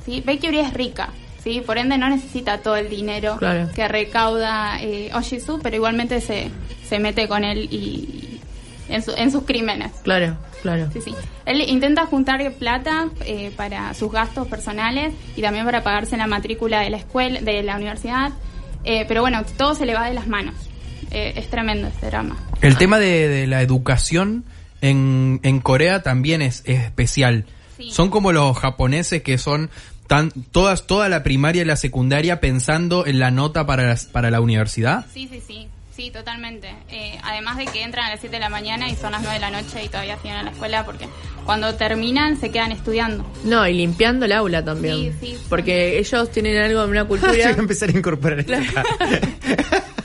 ¿sí? 0.06 0.22
Baekhyuri 0.26 0.60
es 0.60 0.74
rica, 0.74 1.10
¿sí? 1.44 1.62
Por 1.66 1.78
ende 1.78 1.98
no 1.98 2.10
necesita 2.10 2.58
todo 2.60 2.76
el 2.76 2.90
dinero 2.90 3.38
Claro. 3.38 3.70
que 3.76 3.88
recauda 3.88 4.82
eh, 4.82 5.12
Oshizu, 5.14 5.60
pero 5.62 5.76
igualmente 5.76 6.20
se, 6.22 6.50
se 6.88 7.00
mete 7.00 7.28
con 7.28 7.44
él 7.44 7.68
y 7.72 8.40
en, 8.90 9.02
su- 9.04 9.14
en 9.16 9.32
sus 9.32 9.44
crímenes. 9.44 9.92
Claro, 10.04 10.36
claro. 10.64 10.90
Sí, 10.92 11.00
sí. 11.02 11.16
Él 11.46 11.62
intenta 11.62 12.06
juntar 12.08 12.52
plata 12.54 13.10
eh, 13.26 13.52
para 13.56 13.94
sus 13.94 14.12
gastos 14.12 14.48
personales 14.48 15.14
y 15.38 15.42
también 15.42 15.66
para 15.66 15.84
pagarse 15.84 16.18
la 16.18 16.26
matrícula 16.28 16.80
de 16.82 16.90
la 16.90 16.98
escuela, 16.98 17.40
de 17.40 17.62
la 17.64 17.76
universidad. 17.76 18.32
Eh, 18.84 19.06
pero 19.08 19.22
bueno, 19.22 19.44
todo 19.58 19.76
se 19.76 19.86
le 19.86 19.94
va 19.94 20.08
de 20.08 20.14
las 20.14 20.28
manos. 20.28 20.56
Eh, 21.14 21.34
es 21.38 21.50
tremendo 21.50 21.88
este 21.88 22.08
drama. 22.08 22.36
El 22.62 22.78
tema 22.78 23.00
de, 23.00 23.28
de 23.28 23.48
la 23.48 23.62
educación 23.62 24.44
en, 24.82 25.40
en 25.44 25.60
Corea 25.62 26.02
también 26.04 26.42
es, 26.42 26.64
es 26.66 26.82
especial. 26.82 27.46
Son 27.90 28.10
como 28.10 28.32
los 28.32 28.58
japoneses 28.58 29.22
que 29.24 29.38
son 29.38 29.70
tan, 30.08 30.32
todas, 30.52 30.88
toda 30.88 31.10
la 31.10 31.22
primaria 31.24 31.62
y 31.62 31.66
la 31.66 31.76
secundaria 31.76 32.40
pensando 32.40 33.06
en 33.06 33.20
la 33.20 33.30
nota 33.32 33.66
para, 33.66 33.84
las- 33.88 34.06
para 34.06 34.32
la 34.32 34.42
universidad. 34.42 35.06
Sí, 35.14 35.28
sí, 35.32 35.42
sí. 35.46 35.68
Sí, 35.96 36.10
totalmente. 36.10 36.74
Eh, 36.90 37.20
además 37.24 37.56
de 37.58 37.66
que 37.68 37.84
entran 37.84 38.08
a 38.08 38.10
las 38.10 38.20
7 38.20 38.36
de 38.38 38.40
la 38.40 38.50
mañana 38.50 38.90
y 38.90 38.96
son 38.96 39.12
las 39.12 39.22
9 39.22 39.36
de 39.36 39.40
la 39.42 39.52
noche 39.52 39.84
y 39.84 39.90
todavía 39.90 40.18
siguen 40.18 40.38
en 40.38 40.46
la 40.46 40.52
escuela 40.52 40.86
porque 40.86 41.08
cuando 41.46 41.76
terminan 41.76 42.40
se 42.40 42.50
quedan 42.50 42.72
estudiando. 42.72 43.24
No, 43.44 43.68
y 43.68 43.74
limpiando 43.74 44.26
el 44.26 44.32
aula 44.32 44.66
también. 44.66 45.14
Sí, 45.20 45.34
sí, 45.34 45.38
Porque 45.50 46.00
ellos 46.00 46.32
tienen 46.32 46.58
algo, 46.58 46.84
una 46.86 47.02
Yo 47.04 47.06
voy 47.08 47.18
a 47.20 47.22
cultura. 47.22 47.50
empezar 47.52 47.90
a 47.90 47.92
incorporar. 47.92 48.44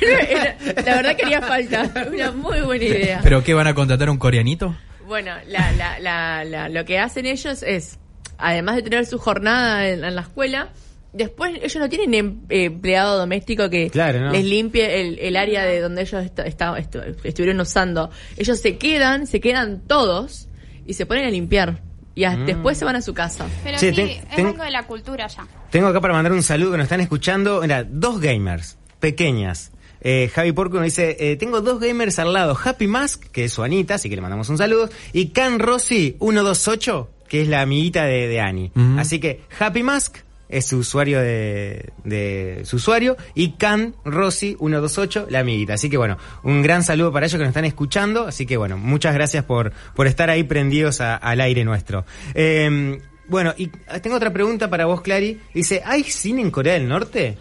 Era- 0.00 0.56
la 0.84 0.94
verdad 0.96 1.16
que 1.16 1.24
haría 1.24 1.42
falta. 1.42 1.90
Una 2.12 2.32
muy 2.32 2.60
buena 2.60 2.84
idea. 2.84 3.20
¿Pero 3.22 3.42
qué 3.42 3.54
van 3.54 3.66
a 3.66 3.74
contratar 3.74 4.10
un 4.10 4.18
coreanito? 4.18 4.74
Bueno, 5.06 5.32
la, 5.46 5.72
la, 5.72 5.98
la, 6.00 6.44
la- 6.44 6.68
lo 6.68 6.84
que 6.84 6.98
hacen 6.98 7.26
ellos 7.26 7.62
es, 7.62 7.98
además 8.38 8.76
de 8.76 8.82
tener 8.82 9.06
su 9.06 9.18
jornada 9.18 9.88
en, 9.88 10.04
en 10.04 10.14
la 10.16 10.22
escuela, 10.22 10.70
después 11.12 11.52
ellos 11.62 11.76
no 11.76 11.88
tienen 11.88 12.12
em- 12.14 12.40
eh, 12.48 12.64
empleado 12.64 13.16
doméstico 13.18 13.70
que 13.70 13.88
Claro, 13.90 14.20
¿no? 14.20 14.32
les 14.32 14.44
limpie 14.44 15.00
el, 15.00 15.18
el 15.20 15.36
área 15.36 15.64
de 15.64 15.80
donde 15.80 16.02
ellos 16.02 16.24
estu- 16.24 17.16
estuvieron 17.24 17.60
usando. 17.60 18.10
Ellos 18.36 18.60
se 18.60 18.76
quedan, 18.78 19.26
se 19.26 19.40
quedan 19.40 19.80
todos 19.86 20.48
y 20.86 20.94
se 20.94 21.06
ponen 21.06 21.24
a 21.26 21.30
limpiar. 21.30 21.82
Y 22.16 22.24
a- 22.24 22.30
Mm. 22.36 22.46
después 22.46 22.78
se 22.78 22.84
van 22.86 22.96
a 22.96 23.02
su 23.02 23.12
casa. 23.14 23.46
Pero 23.62 23.78
Che, 23.78 23.90
sí, 23.90 23.96
ten- 23.96 24.08
es 24.08 24.28
ten- 24.34 24.46
algo 24.46 24.64
de 24.64 24.70
la 24.70 24.86
cultura 24.86 25.26
ya. 25.28 25.46
Tengo 25.70 25.86
acá 25.88 26.00
para 26.00 26.14
mandar 26.14 26.32
un 26.32 26.42
saludo 26.42 26.72
que 26.72 26.78
nos 26.78 26.84
están 26.86 27.00
escuchando. 27.02 27.60
Mira, 27.60 27.84
dos 27.84 28.20
gamers 28.20 28.76
pequeñas. 29.10 29.70
Eh, 30.00 30.30
Javi 30.34 30.52
Porco 30.52 30.76
nos 30.76 30.84
dice, 30.84 31.16
eh, 31.20 31.36
tengo 31.36 31.60
dos 31.60 31.80
gamers 31.80 32.18
al 32.18 32.32
lado, 32.32 32.56
Happy 32.62 32.86
Mask, 32.86 33.24
que 33.32 33.44
es 33.44 33.52
su 33.52 33.62
Anita, 33.62 33.94
así 33.94 34.08
que 34.08 34.16
le 34.16 34.22
mandamos 34.22 34.48
un 34.48 34.58
saludo, 34.58 34.88
y 35.12 35.28
Can 35.28 35.58
Rossi 35.58 36.16
128, 36.20 37.10
que 37.28 37.42
es 37.42 37.48
la 37.48 37.60
amiguita 37.62 38.04
de, 38.04 38.28
de. 38.28 38.70
Ujú. 38.74 38.98
Así 38.98 39.18
que 39.20 39.40
Happy 39.58 39.82
Mask 39.82 40.18
es 40.48 40.66
su 40.66 40.78
usuario 40.78 41.20
de, 41.20 41.90
de 42.04 42.60
su 42.64 42.76
usuario 42.76 43.16
y 43.34 43.52
Can 43.52 43.94
Rossi 44.04 44.54
128, 44.60 45.26
la 45.30 45.40
amiguita. 45.40 45.74
Así 45.74 45.88
que 45.90 45.96
bueno, 45.96 46.18
un 46.44 46.62
gran 46.62 46.84
saludo 46.84 47.10
para 47.12 47.26
ellos 47.26 47.34
que 47.38 47.44
nos 47.44 47.48
están 47.48 47.64
escuchando. 47.64 48.26
Así 48.28 48.46
que 48.46 48.56
bueno, 48.56 48.76
muchas 48.78 49.12
gracias 49.14 49.44
por, 49.44 49.72
por 49.96 50.06
estar 50.06 50.30
ahí 50.30 50.44
prendidos 50.44 51.00
a- 51.00 51.16
al 51.16 51.40
aire 51.40 51.64
nuestro. 51.64 52.04
Eh, 52.34 53.00
bueno, 53.28 53.54
y 53.56 53.66
tengo 54.02 54.14
otra 54.16 54.32
pregunta 54.32 54.70
para 54.70 54.86
vos, 54.86 55.00
Clary. 55.00 55.40
Dice, 55.52 55.82
¿hay 55.84 56.04
cine 56.04 56.42
en 56.42 56.52
Corea 56.52 56.74
del 56.74 56.86
Norte? 56.86 57.38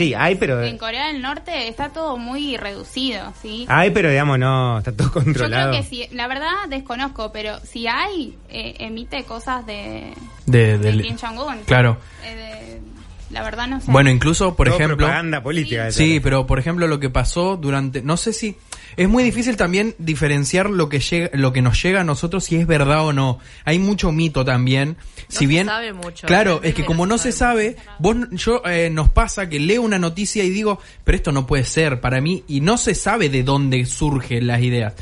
Sí, 0.00 0.14
hay, 0.14 0.36
pero... 0.36 0.62
En 0.64 0.78
Corea 0.78 1.08
del 1.08 1.20
Norte 1.20 1.68
está 1.68 1.90
todo 1.90 2.16
muy 2.16 2.56
reducido, 2.56 3.34
¿sí? 3.42 3.66
Hay, 3.68 3.90
pero 3.90 4.08
digamos, 4.08 4.38
no, 4.38 4.78
está 4.78 4.92
todo 4.92 5.08
Yo 5.08 5.12
creo 5.12 5.24
controlado. 5.24 5.72
que 5.72 5.82
sí, 5.82 6.06
la 6.12 6.26
verdad 6.26 6.52
desconozco, 6.70 7.32
pero 7.32 7.58
si 7.60 7.86
hay, 7.86 8.34
eh, 8.48 8.76
emite 8.78 9.24
cosas 9.24 9.66
de, 9.66 10.14
De, 10.46 10.78
de 10.78 10.78
del- 10.78 11.02
Kim 11.02 11.18
Jong-un. 11.18 11.58
Claro. 11.66 11.98
Eh, 12.24 12.34
de- 12.34 12.89
la 13.30 13.42
verdad 13.42 13.68
no 13.68 13.80
sé. 13.80 13.90
Bueno, 13.90 14.10
incluso, 14.10 14.56
por 14.56 14.66
Todo 14.66 14.76
ejemplo... 14.76 14.96
propaganda 14.98 15.42
política. 15.42 15.90
Sí, 15.92 16.20
pero 16.20 16.46
por 16.46 16.58
ejemplo 16.58 16.86
lo 16.86 16.98
que 16.98 17.10
pasó 17.10 17.56
durante, 17.56 18.02
no 18.02 18.16
sé 18.16 18.32
si 18.32 18.56
es 18.96 19.08
muy 19.08 19.22
difícil 19.22 19.56
también 19.56 19.94
diferenciar 19.98 20.68
lo 20.68 20.88
que 20.88 21.00
llega, 21.00 21.30
lo 21.34 21.52
que 21.52 21.62
nos 21.62 21.80
llega 21.82 22.00
a 22.00 22.04
nosotros 22.04 22.44
si 22.44 22.56
es 22.56 22.66
verdad 22.66 23.06
o 23.06 23.12
no. 23.12 23.38
Hay 23.64 23.78
mucho 23.78 24.10
mito 24.12 24.44
también. 24.44 24.96
si 25.28 25.38
se 25.38 25.46
bien, 25.46 25.66
sabe 25.66 25.92
mucho. 25.92 26.26
claro, 26.26 26.60
es 26.62 26.74
que 26.74 26.82
no 26.82 26.88
como 26.88 27.06
no 27.06 27.18
se 27.18 27.32
sabe, 27.32 27.76
vos, 27.98 28.16
yo 28.32 28.62
eh, 28.66 28.90
nos 28.90 29.08
pasa 29.10 29.48
que 29.48 29.60
leo 29.60 29.82
una 29.82 29.98
noticia 29.98 30.42
y 30.42 30.50
digo, 30.50 30.80
pero 31.04 31.16
esto 31.16 31.30
no 31.32 31.46
puede 31.46 31.64
ser 31.64 32.00
para 32.00 32.20
mí 32.20 32.44
y 32.48 32.60
no 32.60 32.78
se 32.78 32.94
sabe 32.94 33.28
de 33.28 33.42
dónde 33.42 33.84
surgen 33.86 34.46
las 34.46 34.60
ideas. 34.60 34.94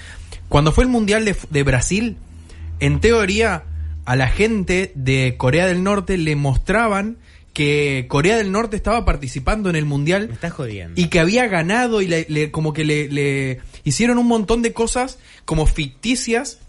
Cuando 0.48 0.72
fue 0.72 0.84
el 0.84 0.90
mundial 0.90 1.24
de, 1.24 1.36
de 1.50 1.62
Brasil, 1.62 2.16
en 2.80 3.00
teoría 3.00 3.64
a 4.04 4.16
la 4.16 4.28
gente 4.28 4.92
de 4.94 5.34
Corea 5.36 5.66
del 5.66 5.82
Norte 5.82 6.16
le 6.16 6.36
mostraban 6.36 7.18
que 7.58 8.06
Corea 8.08 8.36
del 8.36 8.52
Norte 8.52 8.76
estaba 8.76 9.04
participando 9.04 9.68
en 9.68 9.74
el 9.74 9.84
mundial 9.84 10.28
Me 10.28 10.34
estás 10.34 10.52
jodiendo. 10.52 11.00
y 11.00 11.08
que 11.08 11.18
había 11.18 11.48
ganado 11.48 12.00
y 12.02 12.06
le, 12.06 12.24
le- 12.28 12.52
como 12.52 12.72
que 12.72 12.84
le, 12.84 13.08
le 13.08 13.60
hicieron 13.82 14.16
un 14.18 14.28
montón 14.28 14.62
de 14.62 14.72
cosas 14.72 15.18
como 15.44 15.66
ficticias 15.66 16.60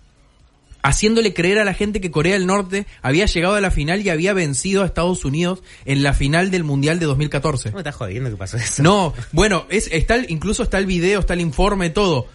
haciéndole 0.81 1.33
creer 1.35 1.59
a 1.59 1.63
la 1.65 1.73
gente 1.75 2.01
que 2.01 2.09
Corea 2.09 2.33
del 2.33 2.47
Norte 2.47 2.87
había 3.03 3.25
llegado 3.27 3.53
a 3.55 3.61
la 3.61 3.69
final 3.69 4.01
y 4.01 4.09
había 4.09 4.33
vencido 4.33 4.81
a 4.81 4.85
Estados 4.87 5.25
Unidos 5.25 5.61
en 5.85 6.01
la 6.01 6.13
final 6.13 6.49
del 6.51 6.63
Mundial 6.63 6.97
de 6.99 7.05
2014. 7.05 7.69
¿No 7.69 7.75
me 7.75 7.81
estás 7.81 7.95
jodiendo 7.95 8.29
que 8.31 8.37
pasó 8.37 8.57
eso? 8.57 8.81
No, 8.81 9.13
bueno, 9.31 9.65
es, 9.69 9.89
está 9.91 10.15
el- 10.15 10.25
incluso 10.29 10.63
está 10.63 10.79
el 10.79 10.85
video, 10.87 11.19
está 11.19 11.33
el 11.35 11.41
informe, 11.41 11.89
todo. 11.91 12.27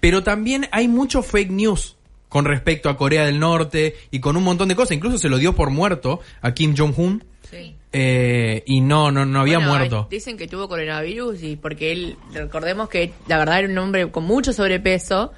Pero 0.00 0.24
también 0.24 0.66
hay 0.72 0.88
mucho 0.88 1.22
fake 1.22 1.50
news 1.52 1.96
con 2.28 2.46
respecto 2.46 2.88
a 2.88 2.96
Corea 2.96 3.26
del 3.26 3.38
Norte 3.38 3.94
y 4.10 4.18
con 4.20 4.36
un 4.36 4.42
montón 4.42 4.68
de 4.68 4.74
cosas. 4.74 4.92
Incluso 4.96 5.18
se 5.18 5.28
lo 5.28 5.38
dio 5.38 5.54
por 5.54 5.70
muerto 5.70 6.18
a 6.40 6.52
Kim 6.54 6.74
Jong-un. 6.76 7.22
Sí. 7.52 7.76
eh, 7.92 8.62
y 8.66 8.80
no, 8.80 9.12
no, 9.12 9.26
no 9.26 9.40
había 9.40 9.58
Bueno, 9.58 9.74
muerto. 9.74 10.06
Dicen 10.10 10.36
que 10.38 10.48
tuvo 10.48 10.68
coronavirus 10.68 11.42
y 11.42 11.56
porque 11.56 11.92
él, 11.92 12.16
recordemos 12.32 12.88
que 12.88 13.12
la 13.28 13.36
verdad 13.36 13.60
era 13.60 13.68
un 13.68 13.78
hombre 13.78 14.10
con 14.10 14.24
mucho 14.24 14.52
sobrepeso. 14.52 15.32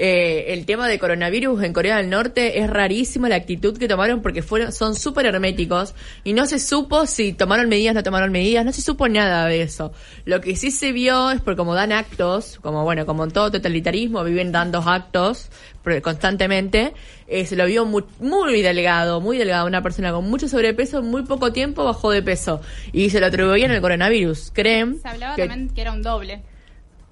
Eh, 0.00 0.52
el 0.54 0.64
tema 0.64 0.86
de 0.86 0.96
coronavirus 1.00 1.64
en 1.64 1.72
Corea 1.72 1.96
del 1.96 2.08
Norte 2.08 2.60
es 2.60 2.70
rarísimo 2.70 3.26
la 3.26 3.34
actitud 3.34 3.76
que 3.76 3.88
tomaron 3.88 4.22
porque 4.22 4.42
fueron 4.42 4.70
son 4.70 4.94
súper 4.94 5.26
herméticos 5.26 5.92
y 6.22 6.34
no 6.34 6.46
se 6.46 6.60
supo 6.60 7.04
si 7.06 7.32
tomaron 7.32 7.68
medidas 7.68 7.96
no 7.96 8.04
tomaron 8.04 8.30
medidas, 8.30 8.64
no 8.64 8.72
se 8.72 8.80
supo 8.80 9.08
nada 9.08 9.46
de 9.46 9.62
eso. 9.62 9.92
Lo 10.24 10.40
que 10.40 10.54
sí 10.54 10.70
se 10.70 10.92
vio 10.92 11.32
es 11.32 11.40
por 11.40 11.56
como 11.56 11.74
dan 11.74 11.90
actos, 11.90 12.60
como 12.62 12.84
bueno, 12.84 13.06
como 13.06 13.24
en 13.24 13.32
todo 13.32 13.50
totalitarismo 13.50 14.22
viven 14.22 14.52
dando 14.52 14.78
actos 14.78 15.50
constantemente, 16.02 16.92
eh, 17.26 17.46
se 17.46 17.56
lo 17.56 17.66
vio 17.66 17.84
muy, 17.84 18.04
muy 18.20 18.62
delgado, 18.62 19.20
muy 19.20 19.38
delgado, 19.38 19.66
una 19.66 19.82
persona 19.82 20.12
con 20.12 20.28
mucho 20.28 20.46
sobrepeso, 20.46 21.02
muy 21.02 21.22
poco 21.22 21.52
tiempo 21.52 21.84
bajó 21.84 22.10
de 22.10 22.22
peso 22.22 22.60
y 22.92 23.10
se 23.10 23.20
lo 23.20 23.26
atribuían 23.26 23.70
al 23.70 23.80
coronavirus. 23.80 24.52
Creen 24.54 25.00
Se 25.00 25.08
hablaba 25.08 25.34
que 25.34 25.48
también 25.48 25.70
que 25.70 25.80
era 25.80 25.92
un 25.92 26.02
doble. 26.02 26.42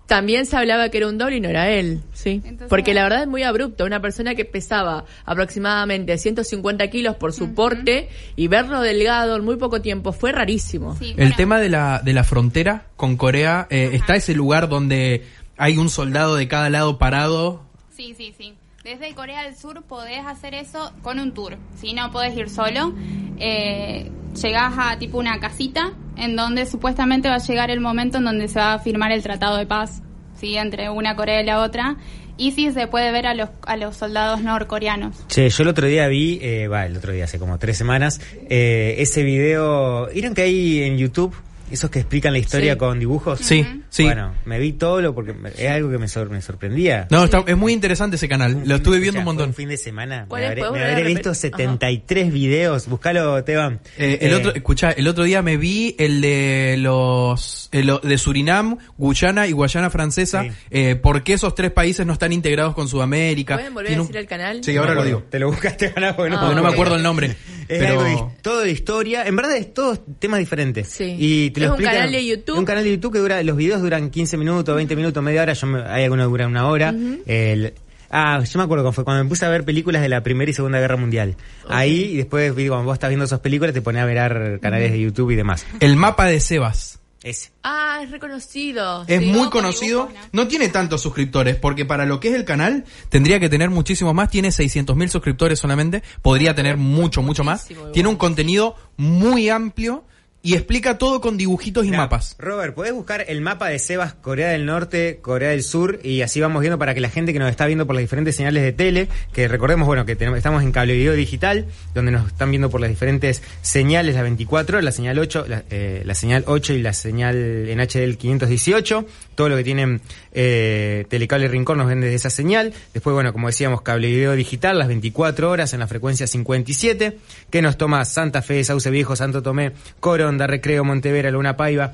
También 0.06 0.46
se 0.46 0.56
hablaba 0.56 0.88
que 0.88 0.98
era 0.98 1.08
un 1.08 1.18
doble 1.18 1.36
y 1.36 1.40
no 1.40 1.48
era 1.48 1.68
él, 1.70 2.00
sí. 2.12 2.40
Entonces, 2.44 2.68
Porque 2.68 2.94
la 2.94 3.02
verdad 3.02 3.22
es 3.22 3.28
muy 3.28 3.42
abrupto. 3.42 3.84
Una 3.84 4.00
persona 4.00 4.34
que 4.34 4.44
pesaba 4.44 5.04
aproximadamente 5.24 6.16
150 6.16 6.88
kilos 6.88 7.16
por 7.16 7.32
su 7.32 7.54
porte 7.54 8.08
y 8.36 8.48
verlo 8.48 8.80
delgado 8.80 9.36
en 9.36 9.44
muy 9.44 9.56
poco 9.56 9.80
tiempo 9.80 10.12
fue 10.12 10.32
rarísimo. 10.32 10.96
Sí, 10.96 11.10
El 11.10 11.16
bueno, 11.16 11.34
tema 11.36 11.60
de 11.60 11.68
la, 11.68 12.00
de 12.04 12.12
la 12.12 12.24
frontera 12.24 12.86
con 12.96 13.16
Corea, 13.16 13.66
eh, 13.70 13.90
está 13.92 14.14
ese 14.16 14.34
lugar 14.34 14.68
donde 14.68 15.24
hay 15.56 15.76
un 15.76 15.90
soldado 15.90 16.36
de 16.36 16.46
cada 16.48 16.70
lado 16.70 16.98
parado. 16.98 17.62
Sí, 17.96 18.14
sí, 18.16 18.32
sí. 18.36 18.54
Desde 18.86 19.12
Corea 19.16 19.42
del 19.42 19.56
Sur 19.56 19.82
podés 19.82 20.24
hacer 20.24 20.54
eso 20.54 20.92
con 21.02 21.18
un 21.18 21.34
tour. 21.34 21.56
Si 21.80 21.92
no 21.92 22.12
podés 22.12 22.36
ir 22.36 22.48
solo, 22.48 22.94
eh, 23.36 24.12
llegás 24.40 24.74
a 24.78 24.96
tipo 24.96 25.18
una 25.18 25.40
casita 25.40 25.92
en 26.16 26.36
donde 26.36 26.66
supuestamente 26.66 27.28
va 27.28 27.34
a 27.34 27.38
llegar 27.38 27.72
el 27.72 27.80
momento 27.80 28.18
en 28.18 28.24
donde 28.26 28.46
se 28.46 28.60
va 28.60 28.74
a 28.74 28.78
firmar 28.78 29.10
el 29.10 29.24
tratado 29.24 29.56
de 29.56 29.66
paz, 29.66 30.02
¿sí? 30.36 30.56
Entre 30.56 30.88
una 30.88 31.16
Corea 31.16 31.42
y 31.42 31.44
la 31.44 31.62
otra. 31.62 31.96
Y 32.36 32.52
sí 32.52 32.70
se 32.70 32.86
puede 32.86 33.10
ver 33.10 33.26
a 33.26 33.34
los, 33.34 33.48
a 33.66 33.76
los 33.76 33.96
soldados 33.96 34.40
norcoreanos. 34.40 35.16
Che, 35.26 35.48
yo 35.48 35.62
el 35.64 35.68
otro 35.68 35.88
día 35.88 36.06
vi, 36.06 36.38
eh, 36.40 36.68
va, 36.68 36.86
el 36.86 36.96
otro 36.96 37.12
día, 37.12 37.24
hace 37.24 37.40
como 37.40 37.58
tres 37.58 37.76
semanas, 37.76 38.20
eh, 38.48 38.94
ese 38.98 39.24
video, 39.24 40.06
¿vieron 40.14 40.32
que 40.32 40.42
hay 40.42 40.82
en 40.84 40.96
YouTube? 40.96 41.34
Esos 41.70 41.90
que 41.90 41.98
explican 41.98 42.32
la 42.32 42.38
historia 42.38 42.74
Sí. 42.74 42.78
con 42.78 42.98
dibujos. 43.00 43.40
Sí, 43.40 43.66
sí. 43.88 44.04
Bueno, 44.04 44.34
me 44.44 44.58
vi 44.58 44.72
todo 44.72 45.00
lo 45.00 45.14
porque 45.14 45.34
es 45.58 45.68
algo 45.70 45.90
que 45.90 45.98
me, 45.98 46.06
sor- 46.08 46.30
me 46.30 46.40
sorprendía. 46.40 47.08
No, 47.10 47.24
está- 47.24 47.42
es 47.46 47.56
muy 47.56 47.72
interesante 47.72 48.16
ese 48.16 48.28
canal. 48.28 48.62
Lo 48.64 48.76
estuve 48.76 48.98
viendo 49.00 49.18
un 49.20 49.22
Escuchá, 49.22 49.24
montón. 49.24 49.48
Un 49.48 49.54
fin 49.54 49.68
de 49.68 49.76
semana. 49.76 50.26
¿Cuál 50.28 50.42
Me 50.42 50.46
habré, 50.48 50.60
¿Podemos 50.60 50.78
me 50.78 50.84
habré 50.92 51.02
visto 51.04 51.30
repente? 51.30 51.40
73 51.40 52.32
videos. 52.32 52.86
Búscalo, 52.88 53.42
Teban. 53.44 53.80
Eh, 53.98 54.18
el 54.22 54.32
Eh, 54.32 54.34
otro, 54.36 54.54
escucha, 54.54 54.90
el 54.92 55.08
otro 55.08 55.24
día 55.24 55.42
me 55.42 55.56
vi 55.56 55.96
el 55.98 56.20
de 56.20 56.76
los 56.78 57.68
el 57.72 57.92
de 58.02 58.18
Surinam, 58.18 58.78
Guyana 58.96 59.46
y 59.46 59.52
Guayana 59.52 59.90
Francesa. 59.90 60.44
Eh, 60.70 60.96
¿Por 60.96 61.22
qué 61.24 61.34
esos 61.34 61.54
tres 61.54 61.72
países 61.72 62.06
no 62.06 62.12
están 62.12 62.32
integrados 62.32 62.74
con 62.74 62.88
Sudamérica? 62.88 63.56
¿Pueden 63.56 63.74
volver 63.74 63.92
a 63.92 63.94
un- 64.00 64.06
decir 64.06 64.16
el 64.16 64.26
canal? 64.26 64.62
Sí, 64.64 64.76
ahora 64.76 64.94
lo 64.94 65.04
digo. 65.04 65.24
Te 65.28 65.38
lo 65.38 65.50
buscaste 65.50 65.92
ahora 65.96 66.14
porque 66.16 66.30
no, 66.30 66.40
Porque 66.40 66.54
no 66.54 66.62
me 66.62 66.68
acuerdo 66.68 66.94
el 66.96 67.02
nombre. 67.02 67.36
Es 67.68 67.80
pero 67.80 68.00
algo 68.00 68.04
de- 68.04 68.42
todo 68.42 68.60
de 68.60 68.70
historia. 68.70 69.24
En 69.26 69.34
verdad 69.34 69.56
es 69.56 69.74
todos 69.74 70.00
temas 70.20 70.38
diferentes. 70.38 70.88
Sí. 70.88 71.16
Y 71.18 71.50
te 71.60 71.66
lo 71.66 71.66
Es 71.66 71.70
un 71.72 71.76
explican- 71.84 71.94
canal 71.94 72.12
de 72.12 72.26
YouTube. 72.26 72.54
es 72.54 72.58
un 72.58 72.64
canal 72.64 72.84
de 72.84 72.90
YouTube 72.90 73.12
que 73.12 73.18
dura, 73.18 73.42
los 73.42 73.56
videos 73.56 73.82
duran 73.82 74.10
15 74.10 74.36
minutos, 74.36 74.74
20 74.76 74.94
minutos, 74.96 75.22
media 75.22 75.42
hora. 75.42 75.52
Yo 75.52 75.66
me- 75.66 75.82
hay 75.82 76.04
algunos 76.04 76.26
que 76.26 76.30
duran 76.30 76.50
una 76.50 76.68
hora. 76.68 76.94
El- 77.26 77.74
ah, 78.10 78.42
yo 78.44 78.58
me 78.58 78.64
acuerdo 78.64 78.84
cuando 78.84 78.92
fue 78.92 79.04
cuando 79.04 79.24
me 79.24 79.28
puse 79.28 79.44
a 79.44 79.48
ver 79.48 79.64
películas 79.64 80.02
de 80.02 80.08
la 80.08 80.22
Primera 80.22 80.50
y 80.50 80.54
Segunda 80.54 80.78
Guerra 80.78 80.96
Mundial. 80.96 81.36
Ahí, 81.68 82.10
y 82.12 82.16
después, 82.18 82.52
cuando 82.52 82.84
vos 82.84 82.94
estás 82.94 83.08
viendo 83.10 83.24
esas 83.24 83.40
películas, 83.40 83.74
te 83.74 83.82
pones 83.82 84.02
a 84.02 84.04
ver 84.06 84.60
canales 84.60 84.92
de 84.92 85.00
YouTube 85.00 85.30
y 85.30 85.36
demás. 85.36 85.66
El 85.80 85.96
mapa 85.96 86.26
de 86.26 86.40
Sebas. 86.40 87.00
Ese. 87.22 87.50
Ah, 87.64 87.98
es 88.04 88.10
reconocido. 88.12 89.04
Es 89.08 89.18
Sí. 89.18 89.26
muy 89.26 89.48
conocido. 89.50 90.08
No 90.30 90.46
tiene 90.46 90.68
tantos 90.68 91.00
suscriptores, 91.02 91.56
porque 91.56 91.84
para 91.84 92.06
lo 92.06 92.20
que 92.20 92.28
es 92.28 92.34
el 92.36 92.44
canal, 92.44 92.84
tendría 93.08 93.40
que 93.40 93.48
tener 93.48 93.68
muchísimo 93.68 94.14
más. 94.14 94.30
Tiene 94.30 94.52
600 94.52 94.94
mil 94.94 95.10
suscriptores 95.10 95.58
solamente. 95.58 96.04
Podría 96.22 96.54
tener 96.54 96.76
mucho, 96.76 97.22
mucho 97.22 97.42
más. 97.42 97.66
Tiene 97.92 98.08
un 98.08 98.14
contenido 98.14 98.76
muy 98.96 99.48
amplio 99.48 100.04
y 100.46 100.54
explica 100.54 100.96
todo 100.96 101.20
con 101.20 101.36
dibujitos 101.36 101.84
y 101.86 101.90
mapas. 101.90 102.36
Robert, 102.38 102.72
¿podés 102.72 102.92
buscar 102.92 103.24
el 103.26 103.40
mapa 103.40 103.66
de 103.66 103.80
Sebas, 103.80 104.14
Corea 104.14 104.50
del 104.50 104.64
Norte, 104.64 105.18
Corea 105.20 105.50
del 105.50 105.64
Sur? 105.64 105.98
Y 106.04 106.22
así 106.22 106.40
vamos 106.40 106.60
viendo 106.60 106.78
para 106.78 106.94
que 106.94 107.00
la 107.00 107.08
gente 107.08 107.32
que 107.32 107.40
nos 107.40 107.50
está 107.50 107.66
viendo 107.66 107.84
por 107.84 107.96
las 107.96 108.04
diferentes 108.04 108.36
señales 108.36 108.62
de 108.62 108.72
tele, 108.72 109.08
que 109.32 109.48
recordemos, 109.48 109.88
bueno, 109.88 110.06
que 110.06 110.14
tenemos, 110.14 110.36
estamos 110.36 110.62
en 110.62 110.70
cable 110.70 110.94
video 110.94 111.14
digital, 111.14 111.66
donde 111.94 112.12
nos 112.12 112.28
están 112.28 112.50
viendo 112.50 112.70
por 112.70 112.80
las 112.80 112.90
diferentes 112.90 113.42
señales, 113.60 114.14
las 114.14 114.22
24, 114.22 114.80
la 114.82 114.92
señal 114.92 115.18
8, 115.18 115.46
la, 115.48 115.64
eh, 115.68 116.02
la 116.04 116.14
señal 116.14 116.44
8 116.46 116.74
y 116.74 116.80
la 116.80 116.92
señal 116.92 117.34
en 117.68 117.80
HDL 117.80 118.16
518. 118.16 119.04
Todo 119.36 119.50
lo 119.50 119.56
que 119.56 119.62
tienen 119.62 120.00
eh, 120.32 121.06
Telecable 121.08 121.46
Rincón 121.46 121.78
nos 121.78 121.86
ven 121.86 122.00
desde 122.00 122.16
esa 122.16 122.30
señal. 122.30 122.72
Después, 122.92 123.14
bueno, 123.14 123.32
como 123.32 123.46
decíamos, 123.46 123.82
cable 123.82 124.08
video 124.08 124.32
digital, 124.32 124.78
las 124.78 124.88
24 124.88 125.48
horas 125.48 125.72
en 125.74 125.80
la 125.80 125.86
frecuencia 125.86 126.26
57, 126.26 127.18
que 127.50 127.62
nos 127.62 127.78
toma 127.78 128.04
Santa 128.04 128.42
Fe, 128.42 128.64
Sauce 128.64 128.90
Viejo, 128.90 129.14
Santo 129.14 129.42
Tomé, 129.42 129.72
Coronda, 130.00 130.48
Recreo, 130.48 130.82
Montevera, 130.82 131.30
Luna 131.30 131.56
Paiva. 131.56 131.92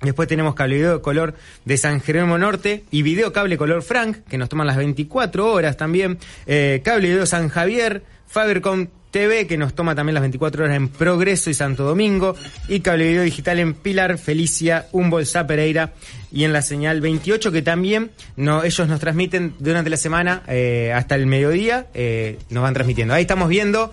Después 0.00 0.28
tenemos 0.28 0.54
cable 0.54 0.76
video 0.76 0.94
de 0.94 1.00
color 1.00 1.34
de 1.64 1.76
San 1.76 2.00
Jerónimo 2.00 2.36
Norte 2.36 2.82
y 2.90 3.02
video 3.02 3.32
cable 3.32 3.56
color 3.56 3.82
Frank, 3.82 4.16
que 4.28 4.36
nos 4.36 4.48
toman 4.48 4.66
las 4.66 4.76
24 4.76 5.52
horas 5.52 5.76
también. 5.76 6.18
Eh, 6.46 6.80
cable 6.84 7.08
video 7.08 7.26
San 7.26 7.48
Javier, 7.48 8.02
Fabercom 8.26 8.88
TV, 9.12 9.46
que 9.46 9.56
nos 9.56 9.74
toma 9.74 9.94
también 9.94 10.14
las 10.14 10.22
24 10.22 10.64
horas 10.64 10.76
en 10.76 10.88
Progreso 10.88 11.50
y 11.50 11.54
Santo 11.54 11.84
Domingo. 11.84 12.34
Y 12.66 12.80
cable 12.80 13.06
video 13.06 13.22
digital 13.22 13.60
en 13.60 13.74
Pilar, 13.74 14.18
Felicia, 14.18 14.88
Humboldt, 14.90 15.46
Pereira. 15.46 15.92
Y 16.32 16.44
en 16.44 16.52
la 16.52 16.62
señal 16.62 17.00
28, 17.00 17.52
que 17.52 17.62
también 17.62 18.10
no, 18.36 18.64
ellos 18.64 18.88
nos 18.88 18.98
transmiten 18.98 19.54
durante 19.60 19.90
la 19.90 19.98
semana 19.98 20.42
eh, 20.48 20.92
hasta 20.92 21.14
el 21.14 21.26
mediodía. 21.26 21.86
eh, 21.94 22.38
nos 22.50 22.62
van 22.64 22.74
transmitiendo. 22.74 23.14
Ahí 23.14 23.22
estamos 23.22 23.48
viendo. 23.48 23.92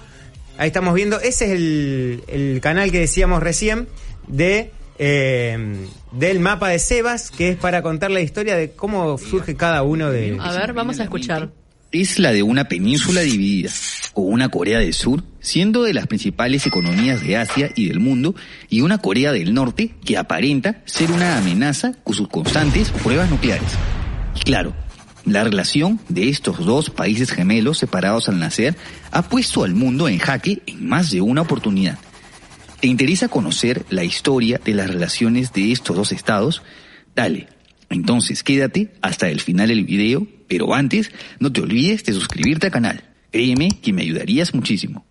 Ahí 0.57 0.67
estamos 0.67 0.95
viendo. 0.95 1.19
Ese 1.19 1.45
es 1.45 1.51
el, 1.51 2.23
el 2.27 2.61
canal 2.61 2.91
que 2.91 2.99
decíamos 2.99 3.43
recién 3.43 3.87
de 4.27 4.71
eh, 4.99 5.87
del 6.11 6.39
mapa 6.39 6.69
de 6.69 6.79
Sebas, 6.79 7.31
que 7.31 7.49
es 7.49 7.57
para 7.57 7.81
contar 7.81 8.11
la 8.11 8.21
historia 8.21 8.55
de 8.55 8.71
cómo 8.71 9.17
surge 9.17 9.55
cada 9.55 9.83
uno 9.83 10.11
de. 10.11 10.37
A 10.39 10.51
ver, 10.53 10.73
vamos 10.73 10.99
a 10.99 11.03
escuchar. 11.03 11.49
Es 11.91 12.19
la 12.19 12.31
de 12.31 12.43
una 12.43 12.65
península 12.67 13.21
dividida, 13.21 13.71
con 14.13 14.31
una 14.31 14.49
Corea 14.49 14.79
del 14.79 14.93
Sur 14.93 15.23
siendo 15.39 15.83
de 15.83 15.93
las 15.93 16.07
principales 16.07 16.67
economías 16.67 17.21
de 17.21 17.37
Asia 17.37 17.71
y 17.75 17.87
del 17.87 17.99
mundo, 17.99 18.35
y 18.69 18.81
una 18.81 18.99
Corea 18.99 19.31
del 19.31 19.53
Norte 19.53 19.95
que 20.03 20.17
aparenta 20.17 20.81
ser 20.85 21.11
una 21.11 21.37
amenaza 21.37 21.93
con 22.03 22.13
sus 22.13 22.27
constantes 22.27 22.89
pruebas 22.89 23.29
nucleares. 23.29 23.71
Y 24.35 24.41
claro, 24.41 24.73
la 25.25 25.43
relación 25.43 25.99
de 26.09 26.29
estos 26.29 26.65
dos 26.65 26.89
países 26.89 27.31
gemelos 27.31 27.77
separados 27.77 28.29
al 28.29 28.39
nacer 28.39 28.75
ha 29.11 29.23
puesto 29.23 29.63
al 29.63 29.75
mundo 29.75 30.07
en 30.07 30.19
jaque 30.19 30.61
en 30.65 30.87
más 30.87 31.09
de 31.09 31.21
una 31.21 31.41
oportunidad. 31.41 31.97
¿Te 32.79 32.87
interesa 32.87 33.27
conocer 33.27 33.85
la 33.89 34.03
historia 34.03 34.59
de 34.63 34.73
las 34.73 34.89
relaciones 34.89 35.51
de 35.51 35.71
estos 35.71 35.95
dos 35.95 36.11
estados? 36.11 36.63
Dale, 37.15 37.47
entonces 37.89 38.43
quédate 38.43 38.91
hasta 39.01 39.29
el 39.29 39.39
final 39.39 39.69
del 39.69 39.85
video, 39.85 40.27
pero 40.47 40.73
antes 40.73 41.11
no 41.39 41.51
te 41.51 41.61
olvides 41.61 42.03
de 42.03 42.13
suscribirte 42.13 42.67
al 42.67 42.73
canal. 42.73 43.03
Créeme 43.31 43.69
que 43.81 43.93
me 43.93 44.01
ayudarías 44.01 44.53
muchísimo. 44.53 45.05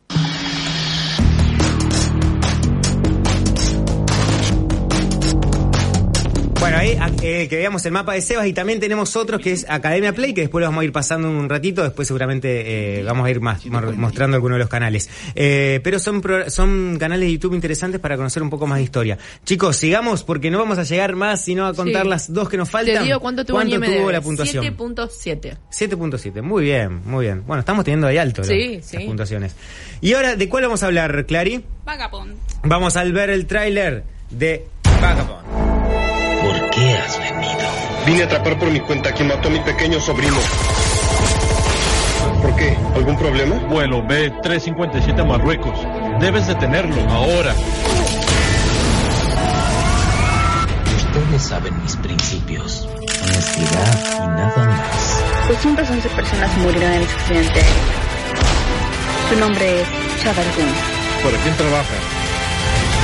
Bueno, 6.69 6.81
ahí 6.83 6.99
eh, 7.23 7.49
que 7.49 7.57
veamos 7.57 7.87
el 7.87 7.93
mapa 7.93 8.13
de 8.13 8.21
Sebas 8.21 8.47
y 8.47 8.53
también 8.53 8.79
tenemos 8.79 9.17
otros 9.17 9.41
que 9.41 9.53
es 9.53 9.65
Academia 9.71 10.13
Play, 10.13 10.35
que 10.35 10.43
después 10.43 10.61
lo 10.61 10.67
vamos 10.69 10.83
a 10.83 10.85
ir 10.85 10.93
pasando 10.93 11.31
un 11.31 11.49
ratito, 11.49 11.83
después 11.83 12.07
seguramente 12.07 12.99
eh, 13.01 13.03
vamos 13.05 13.27
a 13.27 13.31
ir 13.31 13.41
más 13.41 13.65
mostrando 13.65 14.35
algunos 14.35 14.57
de 14.57 14.59
los 14.61 14.69
canales. 14.69 15.09
Eh, 15.35 15.81
pero 15.83 15.99
son, 15.99 16.21
pro- 16.21 16.51
son 16.51 16.99
canales 17.01 17.27
de 17.27 17.33
YouTube 17.33 17.55
interesantes 17.55 17.99
para 18.03 18.19
conocer 18.19 18.43
un 18.43 18.51
poco 18.51 18.67
más 18.67 18.77
de 18.81 18.85
historia. 18.85 19.17
Chicos, 19.47 19.79
sigamos 19.79 20.25
porque 20.25 20.51
no 20.51 20.59
vamos 20.59 20.77
a 20.77 20.83
llegar 20.83 21.17
más 21.17 21.43
sino 21.43 21.67
a 21.67 21.73
contar 21.73 22.03
Sí. 22.03 22.09
las 22.11 22.33
dos 22.35 22.51
que 22.51 22.59
nos 22.59 22.69
faltan. 22.69 22.97
Te 22.99 23.05
digo 23.05 23.19
cuánto 23.21 23.47
tuvo 23.47 23.63
en 23.63 23.71
IMDb. 23.71 24.11
la 24.13 24.21
puntuación? 24.21 24.63
7.7. 24.63 25.57
7.7, 25.71 26.43
muy 26.43 26.65
bien, 26.65 27.01
muy 27.07 27.25
bien. 27.25 27.45
Bueno, 27.47 27.61
estamos 27.61 27.83
teniendo 27.87 28.09
ahí 28.09 28.19
alto 28.19 28.43
la- 28.43 28.49
Sí, 28.49 28.75
las 28.77 28.85
sí. 28.85 28.99
puntuaciones. 29.07 29.55
Y 30.03 30.13
ahora, 30.13 30.37
¿de 30.37 30.49
cuál 30.51 30.65
vamos 30.65 30.83
a 30.83 30.87
hablar, 30.87 31.25
Clary? 31.25 31.65
Vagabond. 31.87 32.35
Vamos 32.65 32.95
a 32.99 33.05
ver 33.05 33.31
el 33.31 33.47
tráiler 33.47 34.05
de 34.29 34.67
Vagabond. 35.01 35.48
¿Por 36.79 36.87
qué 36.87 36.97
has 36.97 37.19
venido? 37.19 37.69
Vine 38.07 38.23
a 38.23 38.27
atrapar 38.27 38.57
por 38.57 38.71
mi 38.71 38.79
cuenta 38.79 39.11
a 39.11 39.13
quien 39.13 39.27
mató 39.29 39.49
a 39.49 39.51
mi 39.51 39.59
pequeño 39.59 40.01
sobrino. 40.01 40.37
¿Por 42.41 42.55
qué? 42.55 42.77
¿Algún 42.95 43.17
problema? 43.19 43.57
Vuelo 43.69 44.03
B357 44.05 45.21
a 45.21 45.25
Marruecos. 45.25 45.77
Debes 46.21 46.47
detenerlo 46.47 46.95
ahora. 47.11 47.53
Ustedes 50.97 51.43
saben 51.43 51.83
mis 51.83 51.97
principios. 51.97 52.89
Honestidad 53.25 53.99
y 54.15 54.29
nada 54.29 54.65
más. 54.65 55.49
211 55.49 56.09
personas 56.11 56.57
murieron 56.59 56.93
en 56.93 57.03
ese 57.03 57.13
accidente. 57.13 57.61
Su 59.29 59.41
nombre 59.41 59.83
es 59.83 59.89
Chavargun. 60.23 60.69
¿Para 61.25 61.39
quién 61.39 61.57
trabaja? 61.57 61.95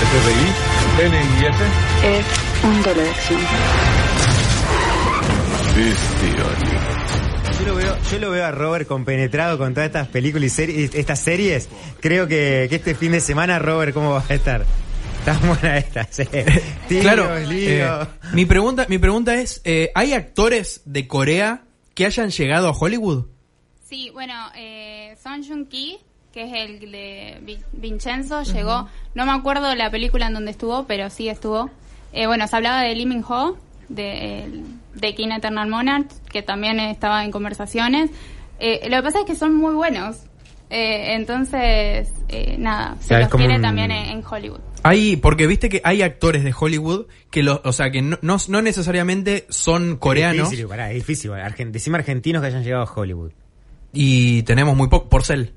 FBI, 0.04 1.08
NIS. 1.10 1.56
Es 2.04 2.43
un 2.64 2.82
de 2.82 3.08
acción. 3.10 3.40
Yo 7.60 7.66
lo 7.66 7.74
veo, 7.76 7.96
yo 8.10 8.18
lo 8.18 8.30
veo 8.30 8.44
a 8.44 8.50
Robert 8.50 8.86
compenetrado 8.86 9.58
con 9.58 9.74
todas 9.74 9.86
estas 9.86 10.08
películas 10.08 10.46
y 10.46 10.50
series, 10.50 10.94
estas 10.94 11.20
series. 11.20 11.68
Creo 12.00 12.26
que, 12.26 12.66
que 12.68 12.76
este 12.76 12.94
fin 12.94 13.12
de 13.12 13.20
semana, 13.20 13.58
Robert, 13.58 13.94
¿cómo 13.94 14.10
va 14.12 14.24
a 14.28 14.34
estar? 14.34 14.64
Está 15.20 15.38
buena 15.38 15.78
esta, 15.78 16.06
sí. 16.10 16.24
Tíos, 16.88 17.02
claro. 17.02 17.38
lío. 17.40 18.02
eh, 18.02 18.06
mi 18.32 18.44
pregunta, 18.44 18.86
mi 18.88 18.98
pregunta 18.98 19.34
es, 19.36 19.60
eh, 19.64 19.90
¿hay 19.94 20.12
actores 20.12 20.82
de 20.84 21.06
Corea 21.06 21.62
que 21.94 22.06
hayan 22.06 22.30
llegado 22.30 22.68
a 22.68 22.72
Hollywood? 22.72 23.26
Sí, 23.88 24.10
bueno, 24.12 24.34
eh, 24.56 25.16
Son 25.22 25.42
Joong 25.46 25.66
Ki, 25.68 25.98
que 26.32 26.42
es 26.44 26.52
el 26.52 26.90
de 26.90 27.38
Vi- 27.42 27.60
Vincenzo, 27.72 28.42
llegó. 28.42 28.88
No 29.14 29.24
me 29.24 29.32
acuerdo 29.32 29.74
la 29.74 29.90
película 29.90 30.26
en 30.26 30.34
donde 30.34 30.50
estuvo, 30.50 30.84
pero 30.86 31.08
sí 31.08 31.28
estuvo. 31.28 31.70
Eh, 32.14 32.26
bueno, 32.26 32.46
se 32.46 32.56
hablaba 32.56 32.82
de 32.82 32.94
Lee 32.94 33.06
Min 33.06 33.24
Ho, 33.28 33.56
de, 33.88 34.62
de 34.94 35.14
King 35.14 35.28
Eternal 35.36 35.68
Monarch, 35.68 36.08
que 36.30 36.42
también 36.42 36.78
estaba 36.80 37.24
en 37.24 37.30
conversaciones. 37.30 38.10
Eh, 38.60 38.88
lo 38.88 38.96
que 38.98 39.02
pasa 39.02 39.20
es 39.20 39.26
que 39.26 39.34
son 39.34 39.54
muy 39.54 39.74
buenos. 39.74 40.16
Eh, 40.70 41.14
entonces, 41.14 42.12
eh, 42.28 42.56
nada, 42.58 42.96
se 43.00 43.18
los 43.18 43.28
como 43.28 43.42
quiere 43.42 43.56
un- 43.56 43.62
también 43.62 43.90
en, 43.90 44.06
en 44.18 44.24
Hollywood. 44.24 44.60
Hay, 44.82 45.16
porque 45.16 45.46
viste 45.46 45.68
que 45.68 45.80
hay 45.84 46.02
actores 46.02 46.44
de 46.44 46.54
Hollywood 46.58 47.06
que 47.30 47.42
lo, 47.42 47.60
o 47.64 47.72
sea, 47.72 47.90
que 47.90 48.02
no, 48.02 48.18
no, 48.22 48.36
no 48.48 48.62
necesariamente 48.62 49.46
son 49.48 49.96
coreanos 49.96 50.44
Es 50.44 50.50
difícil, 50.50 50.68
pará, 50.68 50.90
es 50.90 50.96
difícil. 50.96 51.30
Argen- 51.32 51.70
decime 51.70 51.98
argentinos 51.98 52.42
que 52.42 52.48
hayan 52.48 52.62
llegado 52.64 52.82
a 52.84 52.92
Hollywood. 52.92 53.32
y 53.92 54.42
tenemos 54.42 54.76
muy 54.76 54.88
poco, 54.88 55.08
Porcel. 55.08 55.54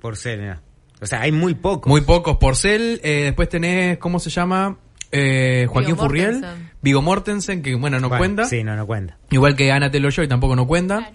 Por 0.00 0.16
ser, 0.16 0.38
mira. 0.38 0.62
O 1.00 1.06
sea, 1.06 1.20
hay 1.22 1.32
muy 1.32 1.54
pocos. 1.54 1.88
Muy 1.90 2.00
pocos, 2.02 2.36
Porcel, 2.38 3.00
eh, 3.02 3.24
después 3.24 3.48
tenés, 3.48 3.98
¿cómo 3.98 4.18
se 4.20 4.30
llama? 4.30 4.78
Eh, 5.12 5.66
Joaquín 5.68 5.96
Furriel, 5.96 6.32
Mortensen. 6.40 6.70
Vigo 6.82 7.02
Mortensen, 7.02 7.62
que 7.62 7.74
bueno, 7.76 8.00
no 8.00 8.08
Bueno, 8.08 8.18
cuenta. 8.20 8.44
Sí, 8.46 8.64
no, 8.64 8.74
no 8.76 8.86
cuenta. 8.86 9.18
Igual 9.30 9.54
que 9.56 9.70
Anna 9.70 9.90
Taylor-Joy 9.90 10.26
tampoco 10.28 10.56
no 10.56 10.66
cuenta. 10.66 11.10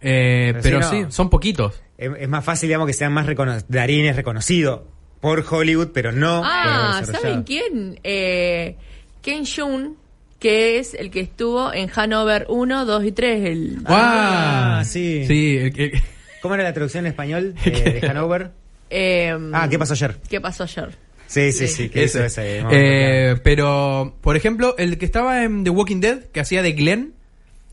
Eh, 0.00 0.50
Pero 0.54 0.62
pero 0.62 0.82
sí, 0.82 0.96
sí, 0.96 1.02
no. 1.02 1.10
son 1.10 1.30
poquitos. 1.30 1.82
Es, 1.98 2.10
es 2.18 2.28
más 2.28 2.44
fácil, 2.44 2.68
digamos, 2.68 2.86
que 2.86 2.92
sean 2.92 3.12
más 3.12 3.26
reconocidos. 3.26 3.64
Darín 3.68 4.04
es 4.06 4.14
reconocido 4.16 4.86
por 5.20 5.44
Hollywood, 5.48 5.88
pero 5.92 6.12
no 6.12 6.42
Ah, 6.44 7.02
por. 7.04 7.14
¿saben 7.16 7.42
quién? 7.42 7.98
Eh, 8.04 8.76
Ken 9.22 9.44
Jun, 9.46 9.96
que 10.38 10.78
es 10.78 10.94
el 10.94 11.10
que 11.10 11.20
estuvo 11.20 11.72
en 11.72 11.90
Hanover 11.94 12.46
1, 12.48 12.84
2 12.84 13.04
y 13.04 13.12
3. 13.12 13.44
El... 13.46 13.78
Ah, 13.86 14.82
sí. 14.84 15.24
Sí, 15.26 15.56
el- 15.56 15.80
el- 15.80 16.02
¿Cómo 16.42 16.54
era 16.54 16.62
la 16.64 16.72
traducción 16.74 17.06
en 17.06 17.10
español 17.10 17.54
eh, 17.64 17.98
de 18.00 18.06
Hanover? 18.08 18.50
Eh, 18.90 19.36
Ah, 19.52 19.66
¿qué 19.68 19.78
pasó 19.78 19.94
ayer? 19.94 20.16
¿Qué 20.28 20.40
pasó 20.40 20.62
ayer? 20.64 20.96
Sí, 21.26 21.52
sí, 21.52 21.66
sí. 21.68 21.88
que 21.88 22.04
ese. 22.04 22.18
hizo 22.18 22.26
ese, 22.26 22.62
no, 22.62 22.68
Eh, 22.72 23.36
pero, 23.42 24.16
por 24.20 24.36
ejemplo, 24.36 24.74
el 24.78 24.96
que 24.98 25.04
estaba 25.04 25.42
en 25.44 25.64
The 25.64 25.70
Walking 25.70 26.00
Dead, 26.00 26.24
que 26.32 26.40
hacía 26.40 26.62
de 26.62 26.72
Glenn, 26.72 27.14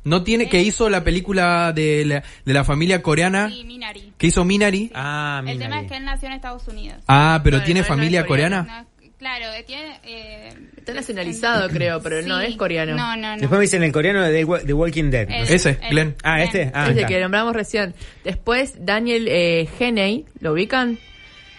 no 0.04 0.24
tiene, 0.24 0.50
que 0.50 0.60
hizo 0.62 0.90
la 0.90 1.04
película 1.04 1.72
de 1.72 2.04
la, 2.06 2.24
de 2.46 2.54
la 2.54 2.64
familia 2.66 3.02
coreana, 3.02 3.50
Sí, 3.50 3.64
Minari. 3.64 4.12
que 4.18 4.28
hizo 4.28 4.44
Minari. 4.44 4.92
Ah, 4.94 5.42
El 5.48 5.60
tema 5.60 5.82
es 5.82 5.88
que 5.90 5.98
él 5.98 6.04
nació 6.06 6.28
en 6.28 6.34
Estados 6.34 6.68
Unidos. 6.68 6.98
Ah, 7.08 7.40
pero 7.44 7.62
tiene 7.64 7.84
familia 7.84 8.26
coreana. 8.26 8.86
Claro, 9.18 9.46
eh, 9.54 9.64
tiene... 9.66 10.00
eh, 10.04 10.54
Está 10.76 10.94
nacionalizado, 10.94 11.70
creo, 11.70 12.02
pero 12.02 12.22
no 12.24 12.42
es 12.42 12.58
coreano. 12.58 12.94
No, 12.98 13.16
no, 13.16 13.36
no. 13.36 13.40
Después 13.40 13.58
me 13.58 13.62
dicen 13.62 13.82
el 13.84 13.94
coreano 13.94 14.22
de 14.22 14.34
The 14.34 14.44
Wa- 14.44 14.60
The 14.60 14.74
Walking 14.74 15.12
Dead. 15.12 15.30
El- 15.32 15.40
No 15.42 15.46
sé. 15.46 15.56
Ese, 15.56 15.70
el- 15.82 15.90
Glenn. 15.92 16.16
Ah, 16.24 16.44
este. 16.44 16.72
Ah, 16.74 16.84
es 16.84 16.90
el 16.92 16.98
está. 16.98 17.08
que 17.08 17.22
nombramos 17.22 17.54
recién. 17.56 17.94
Después, 18.26 18.74
Daniel 18.84 19.30
eh, 19.30 19.70
Henney, 19.80 20.26
¿lo 20.42 20.52
ubican? 20.52 21.00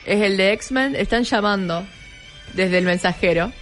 Es 0.07 0.21
el 0.21 0.37
de 0.37 0.53
X-Men. 0.53 0.97
Están 0.97 1.25
llamando 1.25 1.87
desde 2.55 2.79
el 2.79 2.85
mensajero. 2.85 3.53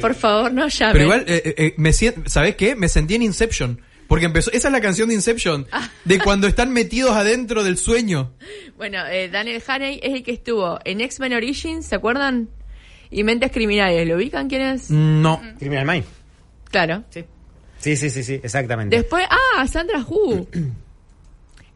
Por 0.00 0.14
favor, 0.14 0.52
no 0.52 0.68
llamen. 0.68 0.92
Pero 0.92 1.04
igual, 1.04 1.24
eh, 1.26 1.54
eh, 1.56 1.74
me 1.78 1.92
sien- 1.92 2.24
¿sabes 2.28 2.56
qué? 2.56 2.74
Me 2.76 2.88
sentí 2.88 3.14
en 3.14 3.22
Inception. 3.22 3.80
Porque 4.06 4.24
empezó, 4.24 4.50
esa 4.52 4.68
es 4.68 4.72
la 4.72 4.80
canción 4.80 5.08
de 5.08 5.14
Inception, 5.14 5.66
Ah. 5.70 5.90
de 6.04 6.18
cuando 6.18 6.46
están 6.46 6.72
metidos 6.72 7.12
adentro 7.12 7.62
del 7.62 7.76
sueño. 7.76 8.32
Bueno, 8.78 9.06
eh, 9.06 9.28
Daniel 9.28 9.62
Haney 9.66 10.00
es 10.02 10.14
el 10.14 10.22
que 10.22 10.32
estuvo 10.32 10.78
en 10.84 11.02
X-Men 11.02 11.34
Origins, 11.34 11.84
¿se 11.86 11.94
acuerdan? 11.94 12.48
Y 13.10 13.22
Mentes 13.22 13.50
Criminales, 13.52 14.06
¿lo 14.08 14.16
ubican 14.16 14.48
quién 14.48 14.62
es? 14.62 14.90
No. 14.90 15.42
Criminal 15.58 15.86
Mind. 15.86 16.04
Claro. 16.70 17.04
Sí, 17.10 17.96
sí, 17.96 18.08
sí, 18.10 18.22
sí, 18.22 18.40
exactamente. 18.42 18.96
Después, 18.96 19.26
ah, 19.30 19.66
Sandra 19.66 20.00
Hu, 20.00 20.48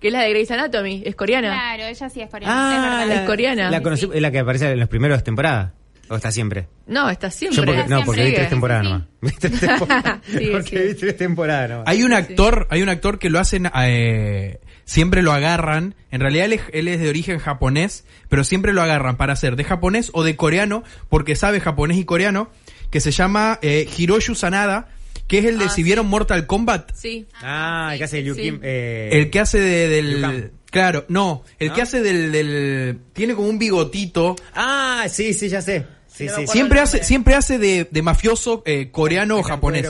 que 0.03 0.09
es 0.09 0.13
la 0.13 0.23
de 0.23 0.31
Grey's 0.31 0.51
Anatomy, 0.51 1.03
es 1.07 1.15
coreana. 1.15 1.49
Claro, 1.49 1.85
ella 1.85 2.11
sí 2.11 2.21
es 2.21 2.29
coreana. 2.29 3.05
es 3.05 3.09
Ah, 3.09 3.15
es 3.15 3.21
coreana. 3.21 3.71
La 3.71 3.83
conocí, 3.83 4.11
es 4.13 4.21
la 4.21 4.33
que 4.33 4.41
aparece 4.41 4.73
en 4.73 4.81
las 4.81 4.89
primeras 4.89 5.23
temporadas. 5.23 5.73
¿O 6.09 6.17
está 6.17 6.33
siempre? 6.33 6.67
No, 6.89 7.09
está 7.09 7.31
siempre. 7.31 7.57
Yo 7.57 7.65
porque, 7.65 7.89
no, 7.89 8.05
porque 8.05 8.25
vi 8.25 8.35
tres 8.35 8.49
temporadas 8.51 8.85
nomás. 8.85 9.03
Vi 9.21 9.31
tres 9.31 9.61
temporadas. 9.61 10.19
Sí, 10.27 10.47
porque 10.53 10.77
sí. 10.79 10.89
vi 10.89 10.95
tres 10.95 11.17
temporadas 11.17 11.71
nomás. 11.71 11.85
Hay 11.87 12.03
un 12.03 12.13
actor, 12.13 12.67
hay 12.69 12.83
un 12.83 12.89
actor 12.89 13.21
que 13.21 13.31
lo 13.31 13.39
hacen, 13.39 13.71
eh, 13.81 14.59
siempre 14.85 15.23
lo 15.23 15.31
agarran. 15.33 15.95
En 16.11 16.21
realidad 16.21 16.47
él 16.47 16.55
es, 16.55 16.63
él 16.73 16.89
es 16.89 17.01
de 17.01 17.09
origen 17.09 17.39
japonés, 17.39 18.05
pero 18.29 18.43
siempre 18.43 18.73
lo 18.73 18.83
agarran 18.83 19.17
para 19.17 19.35
hacer 19.35 19.55
de 19.55 19.63
japonés 19.63 20.11
o 20.13 20.25
de 20.25 20.35
coreano, 20.35 20.83
porque 21.09 21.37
sabe 21.37 21.61
japonés 21.61 21.97
y 21.97 22.05
coreano, 22.05 22.51
que 22.91 22.99
se 22.99 23.13
llama 23.13 23.61
eh, 23.63 23.89
Hiroshi 23.97 24.35
Sanada, 24.35 24.89
que 25.29 25.39
es 25.39 25.45
el 25.47 25.59
de 25.59 25.67
Ah, 25.67 25.69
si 25.69 25.83
vieron 25.83 26.07
Mortal 26.07 26.47
Kombat, 26.47 26.93
Sí. 26.95 27.27
Ah, 27.43 27.91
el 27.93 27.99
que 27.99 28.05
hace 28.05 28.23
Liu 28.23 28.35
sí. 28.35 28.43
Kim. 28.43 28.61
eh, 28.63 29.09
el 29.13 29.31
que 29.31 29.41
hace 29.41 29.59
de- 29.61 30.03
Liu 30.03 30.21
del, 30.21 30.51
claro, 30.71 31.05
no, 31.09 31.45
el 31.59 31.69
¿No? 31.69 31.75
que 31.75 31.83
hace 31.83 32.03
del, 32.03 32.33
del, 32.33 32.99
tiene 33.13 33.35
como 33.35 33.49
un 33.49 33.59
bigotito. 33.59 34.37
Ah, 34.55 35.07
sí, 35.09 35.33
sí, 35.35 35.49
ya 35.49 35.63
sé. 35.63 35.87
Sí, 36.07 36.29
sí, 36.29 36.35
sí. 36.43 36.47
Siempre 36.49 36.81
hace, 36.81 37.03
siempre 37.05 37.35
hace 37.35 37.59
de, 37.59 37.89
de 37.91 38.03
mafioso 38.03 38.63
eh, 38.67 38.91
coreano 38.91 39.39
o 39.39 39.43
japonés. 39.43 39.87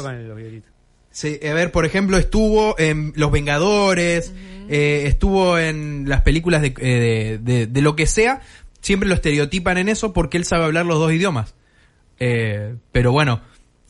Sí, 1.11 1.39
a 1.47 1.53
ver, 1.53 1.73
por 1.73 1.85
ejemplo, 1.85 2.16
estuvo 2.16 2.79
en 2.79 3.12
Los 3.16 3.31
Vengadores, 3.31 4.33
eh, 4.70 5.03
estuvo 5.07 5.59
en 5.59 6.09
las 6.09 6.23
películas 6.23 6.62
de, 6.62 6.68
eh, 6.79 7.39
de, 7.43 7.53
de- 7.53 7.66
de 7.66 7.83
lo 7.83 7.97
que 7.97 8.07
sea, 8.07 8.41
siempre 8.81 9.09
lo 9.09 9.14
estereotipan 9.16 9.77
en 9.79 9.89
eso 9.91 10.12
porque 10.14 10.39
él 10.39 10.45
sabe 10.45 10.64
hablar 10.64 10.87
los 10.87 10.99
dos 10.99 11.12
idiomas. 11.12 11.55
Eh, 12.18 12.77
pero 12.93 13.12
bueno, 13.12 13.43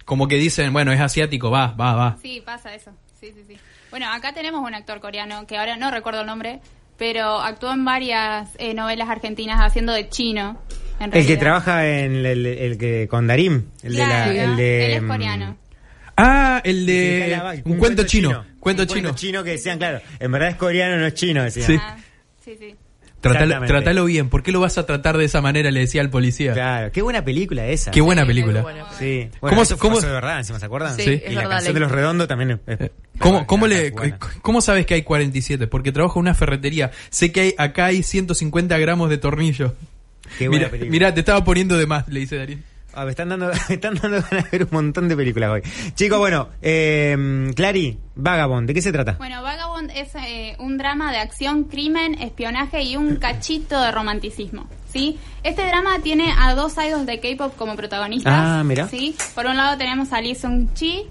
como 0.05 0.29
que 0.29 0.37
dicen, 0.37 0.73
bueno, 0.73 0.93
es 0.93 1.01
asiático, 1.01 1.51
va, 1.51 1.73
va, 1.73 1.95
va. 1.95 2.17
Sí, 2.23 2.43
pasa 2.45 2.75
eso. 2.75 2.91
Sí, 3.21 3.33
sí, 3.35 3.45
sí. 3.47 3.57
Bueno, 3.91 4.11
acá 4.13 4.33
tenemos 4.33 4.61
un 4.67 4.75
actor 4.75 5.01
coreano 5.01 5.47
que 5.47 5.57
ahora 5.59 5.77
no 5.77 5.91
recuerdo 5.91 6.21
el 6.23 6.27
nombre, 6.27 6.61
pero 6.99 7.41
actuó 7.41 7.73
en 7.73 7.85
varias 7.85 8.51
eh, 8.59 8.75
novelas 8.75 9.09
argentinas 9.09 9.61
haciendo 9.61 9.93
de 9.93 10.09
chino. 10.09 10.61
En 11.01 11.15
El 11.17 11.27
que 11.27 11.37
trabaja 11.37 11.87
en 11.89 12.15
el, 12.17 12.27
el- 12.27 12.47
el 12.47 12.79
que 12.79 13.09
con 13.09 13.27
Darim. 13.27 13.67
El 13.83 13.95
Claro, 13.95 14.31
de 14.31 14.37
la. 14.39 14.45
El 14.45 14.57
de, 14.57 14.87
él 14.87 14.93
es 14.93 15.03
mm, 15.03 15.09
coreano. 15.09 15.57
Ah, 16.17 16.61
el 16.65 16.87
de 16.87 17.25
en 17.25 17.31
la- 17.31 17.55
un, 17.65 17.79
cuento 17.79 18.05
chino, 18.05 18.45
cuento 18.61 18.83
Un 18.83 18.89
chino. 18.89 19.01
cuento 19.09 19.19
chino 19.19 19.43
que 19.45 19.51
decían, 19.51 19.79
claro, 19.79 20.01
en 20.21 20.31
verdad 20.33 20.51
es 20.51 20.57
coreano, 20.57 20.97
no 20.99 21.07
es 21.07 21.15
chino, 21.15 21.43
decían. 21.43 21.67
Sí. 21.67 21.77
Ah, 21.81 21.97
sí, 22.45 22.57
sí. 22.59 22.77
Tratalo, 23.23 24.05
bien, 24.05 24.29
¿por 24.29 24.43
qué 24.43 24.53
lo 24.53 24.61
vas 24.61 24.77
a 24.79 24.85
tratar 24.85 25.17
de 25.17 25.25
esa 25.25 25.41
manera? 25.41 25.71
Le 25.71 25.81
decía 25.81 26.01
al 26.03 26.11
policía. 26.11 26.53
Claro, 26.53 26.91
qué 26.93 27.01
buena 27.03 27.25
película 27.25 27.67
esa. 27.67 27.91
Qué 27.93 28.01
buena 28.01 28.23
Sí, 28.23 28.27
película. 28.29 28.63
buena. 28.63 28.85
Sí. 28.99 29.29
¿Cómo 29.41 29.55
Bueno, 29.57 29.77
cómo- 29.79 30.01
de 30.01 30.09
verdad, 30.11 30.39
encima, 30.39 30.59
¿se 30.59 30.67
acuerdan? 30.67 30.97
Sí, 30.97 31.03
Sí. 31.05 31.11
es 31.25 31.31
Y 31.31 31.35
la 31.35 31.41
verdad. 31.43 31.51
canción 31.57 31.73
la- 31.75 31.75
de 31.75 31.81
los 31.81 31.93
redondos 31.93 32.29
también 32.29 32.51
es... 32.67 32.81
es- 32.81 32.91
¿Cómo, 33.19 33.67
le, 33.69 33.91
buena. 33.93 34.19
¿Cómo 34.43 34.61
sabes 34.61 34.85
que 34.87 34.95
hay 34.95 35.03
47? 35.03 35.67
Porque 35.69 35.93
trabajo 35.93 36.19
en 36.19 36.23
una 36.23 36.35
ferretería. 36.35 36.91
Sé 37.11 37.31
que 37.31 37.41
hay, 37.41 37.55
acá 37.57 37.87
hay 37.87 38.03
150 38.03 38.77
gramos 38.79 39.09
de 39.09 39.19
tornillo. 39.19 39.75
Qué 40.39 40.49
buena 40.49 40.59
Mira, 40.61 40.71
película. 40.71 40.91
mira, 40.91 41.15
te 41.15 41.21
estaba 41.21 41.45
poniendo 41.45 41.77
de 41.79 41.87
más, 41.87 42.09
le 42.09 42.21
dice 42.21 42.37
Darín. 42.37 42.65
Ah, 42.95 43.05
me 43.05 43.11
están 43.11 43.29
dando, 43.31 43.47
me 43.69 43.75
están 43.75 43.95
dando 43.95 44.23
ganas 44.31 44.51
de 44.51 44.59
ver 44.59 44.63
un 44.65 44.69
montón 44.73 45.09
de 45.09 45.17
películas 45.17 45.51
hoy. 45.51 45.63
Chicos, 45.95 46.19
bueno, 46.19 46.49
eh, 46.61 47.51
Clary, 47.57 47.99
Vagabond, 48.17 48.67
¿de 48.67 48.75
qué 48.75 48.83
se 48.83 48.93
trata? 48.93 49.13
Bueno, 49.19 49.43
Vagabond 49.43 49.91
es 49.95 50.15
eh, 50.15 50.57
un 50.59 50.77
drama 50.77 51.11
de 51.11 51.19
acción, 51.19 51.65
crimen, 51.65 52.15
espionaje 52.21 52.83
y 52.83 52.97
un 52.97 53.17
cachito 53.17 53.81
de 53.81 53.91
romanticismo. 53.93 54.67
¿sí? 54.93 55.19
Este 55.43 55.67
drama 55.67 56.01
tiene 56.03 56.33
a 56.39 56.55
dos 56.55 56.75
idols 56.77 57.07
de 57.07 57.19
K-pop 57.21 57.57
como 57.57 57.77
protagonistas. 57.77 58.33
Ah, 58.37 58.63
mira. 58.65 58.87
¿sí? 58.89 59.17
Por 59.35 59.47
un 59.47 59.57
lado 59.57 59.79
tenemos 59.79 60.13
a 60.13 60.21
Lee 60.21 60.35
Sung 60.35 60.69
Chi, 60.75 61.05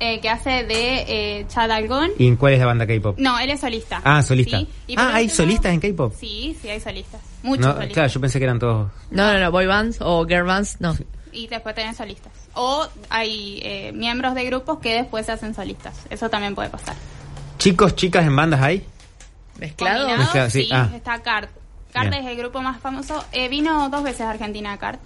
eh, 0.00 0.20
que 0.20 0.28
hace 0.30 0.64
de 0.64 1.04
eh, 1.40 1.46
Chad 1.48 1.70
Algon. 1.70 2.10
¿Y 2.18 2.26
en 2.28 2.36
cuál 2.36 2.54
es 2.54 2.60
la 2.60 2.66
banda 2.66 2.86
K-pop? 2.86 3.18
No, 3.18 3.38
él 3.38 3.50
es 3.50 3.60
solista. 3.60 4.00
Ah, 4.04 4.22
solista. 4.22 4.58
¿sí? 4.60 4.68
Y 4.86 4.96
por 4.96 5.04
Ah, 5.04 5.16
¿hay 5.16 5.28
solistas 5.28 5.72
en 5.74 5.80
K-pop? 5.80 6.14
Sí, 6.18 6.56
sí 6.62 6.70
hay 6.70 6.80
solistas. 6.80 7.20
Muchos 7.42 7.66
No, 7.66 7.72
solistas. 7.74 7.92
claro, 7.94 8.08
yo 8.08 8.20
pensé 8.22 8.38
que 8.38 8.44
eran 8.46 8.58
todos... 8.58 8.90
No, 9.10 9.32
no, 9.34 9.38
no, 9.38 9.50
boy 9.50 9.66
bands 9.66 9.98
o 10.00 10.24
girl 10.26 10.44
bands, 10.44 10.80
no. 10.80 10.96
Y 11.36 11.46
después 11.48 11.74
tenés 11.74 11.96
solistas. 11.98 12.32
O 12.54 12.86
hay 13.10 13.60
eh, 13.62 13.92
miembros 13.92 14.34
de 14.34 14.44
grupos 14.44 14.78
que 14.78 14.94
después 14.94 15.26
se 15.26 15.32
hacen 15.32 15.54
solistas. 15.54 15.94
Eso 16.08 16.30
también 16.30 16.54
puede 16.54 16.70
pasar. 16.70 16.96
¿Chicos, 17.58 17.94
chicas 17.94 18.26
en 18.26 18.34
bandas 18.34 18.62
hay? 18.62 18.84
¿Mezclado? 19.58 20.08
Sí. 20.48 20.62
sí, 20.64 20.68
Ah. 20.72 20.88
está 20.94 21.22
CART. 21.22 21.50
CART 21.92 22.10
Bien. 22.10 22.24
es 22.24 22.30
el 22.30 22.36
grupo 22.38 22.60
más 22.62 22.80
famoso. 22.80 23.22
Eh, 23.32 23.48
vino 23.48 23.88
dos 23.90 24.02
veces 24.02 24.22
a 24.22 24.30
Argentina 24.30 24.76
CART. 24.78 24.98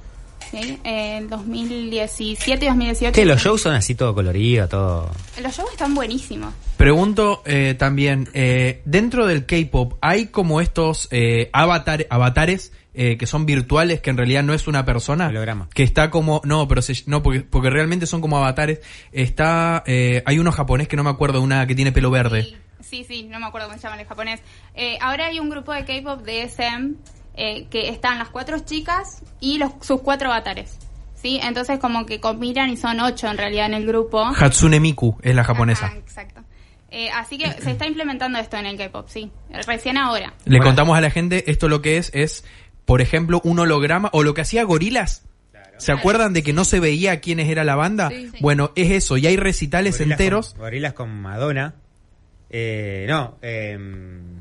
¿sí? 0.51 0.79
En 0.85 1.29
2017 1.29 2.65
y 2.65 2.69
2018. 2.69 3.13
Que 3.15 3.25
los 3.25 3.41
shows 3.41 3.63
son 3.63 3.75
así 3.75 3.95
todo 3.95 4.15
colorido, 4.15 4.69
todo... 4.69 5.11
Los 5.43 5.57
shows 5.57 5.71
están 5.73 5.95
buenísimos. 5.95 6.53
Pregunto 6.77 7.43
eh, 7.45 7.75
también, 7.79 8.29
eh, 8.33 8.83
dentro 8.85 9.27
del 9.27 9.47
K-pop, 9.47 9.95
¿hay 10.01 10.27
como 10.27 10.61
estos 10.61 11.09
eh, 11.11 11.51
avatar, 11.53 12.07
avatares 12.11 12.73
eh, 12.95 13.17
que 13.17 13.27
son 13.27 13.47
virtuales, 13.47 14.01
que 14.01 14.11
en 14.11 14.17
realidad 14.17 14.43
no 14.43 14.53
es 14.55 14.67
una 14.67 14.85
persona? 14.85 15.29
Holograma. 15.29 15.69
Que 15.75 15.83
está 15.83 16.11
como, 16.11 16.41
no, 16.45 16.67
pero 16.69 16.83
se- 16.83 17.05
no, 17.07 17.23
porque, 17.23 17.41
porque 17.41 17.71
realmente 17.71 18.07
son 18.07 18.21
como 18.21 18.37
avatares. 18.37 18.81
Está, 19.13 19.83
eh, 19.87 20.23
hay 20.27 20.39
uno 20.39 20.53
japonés 20.53 20.89
que 20.89 20.97
no 20.97 21.05
me 21.05 21.11
acuerdo, 21.11 21.41
una 21.43 21.67
que 21.67 21.75
tiene 21.75 21.93
pelo 21.93 22.11
verde. 22.11 22.43
Sí, 22.43 22.57
sí, 22.81 23.05
sí, 23.05 23.23
no 23.25 23.39
me 23.39 23.47
acuerdo 23.47 23.69
cómo 23.69 23.79
se 23.79 23.87
llama 23.87 24.01
en 24.01 24.09
japonés. 24.09 24.41
Eh, 24.75 24.99
ahora 25.01 25.27
hay 25.27 25.39
un 25.39 25.51
grupo 25.51 25.73
de 25.73 25.85
K-pop 25.85 26.23
de 26.23 26.43
SM 26.43 26.95
eh, 27.35 27.67
que 27.71 27.89
están 27.89 28.19
las 28.19 28.29
cuatro 28.31 28.59
chicas 28.61 29.23
y 29.41 29.59
los, 29.59 29.73
sus 29.81 30.01
cuatro 30.01 30.29
avatares. 30.31 30.79
¿Sí? 31.15 31.39
Entonces 31.43 31.79
como 31.79 32.07
que 32.07 32.19
combinan 32.19 32.71
y 32.71 32.79
son 32.79 32.99
ocho 33.01 33.29
en 33.29 33.37
realidad 33.37 33.67
en 33.67 33.75
el 33.75 33.87
grupo. 33.87 34.25
Hatsune 34.25 34.81
Miku 34.81 35.19
es 35.23 35.35
la 35.35 35.45
japonesa. 35.45 35.87
Ajá, 35.87 35.97
exacto. 35.99 36.41
Eh, 36.91 37.11
así 37.11 37.37
que 37.39 37.49
se 37.61 37.71
está 37.73 37.87
implementando 37.87 38.39
esto 38.39 38.57
en 38.57 38.65
el 38.67 38.77
K-pop, 38.79 39.07
sí. 39.09 39.31
Recién 39.67 39.99
ahora. 39.99 40.33
Le 40.47 40.59
contamos 40.61 40.97
a 40.97 41.01
la 41.03 41.11
gente, 41.11 41.49
esto 41.51 41.69
lo 41.69 41.83
que 41.83 41.99
es, 41.99 42.11
es, 42.15 42.45
por 42.91 43.03
ejemplo, 43.03 43.41
un 43.45 43.57
holograma, 43.61 44.11
o 44.13 44.25
lo 44.25 44.35
que 44.35 44.41
hacía 44.41 44.65
Gorilas. 44.65 45.23
¿Se 45.79 45.93
acuerdan 45.93 46.33
de 46.33 46.43
que 46.43 46.53
no 46.53 46.65
se 46.65 46.81
veía 46.81 47.21
quiénes 47.21 47.49
era 47.49 47.63
la 47.63 47.77
banda? 47.77 48.09
Sí, 48.09 48.31
sí. 48.33 48.39
Bueno, 48.41 48.73
es 48.75 48.91
eso, 48.91 49.17
y 49.17 49.29
hay 49.29 49.37
recitales 49.37 49.97
Gorilas 49.97 50.19
enteros. 50.19 50.51
Con, 50.55 50.59
gorilas 50.63 50.93
con 50.95 51.23
Madonna. 51.23 51.77
Eh, 52.51 53.07
no, 53.09 53.39
eh, 53.43 53.79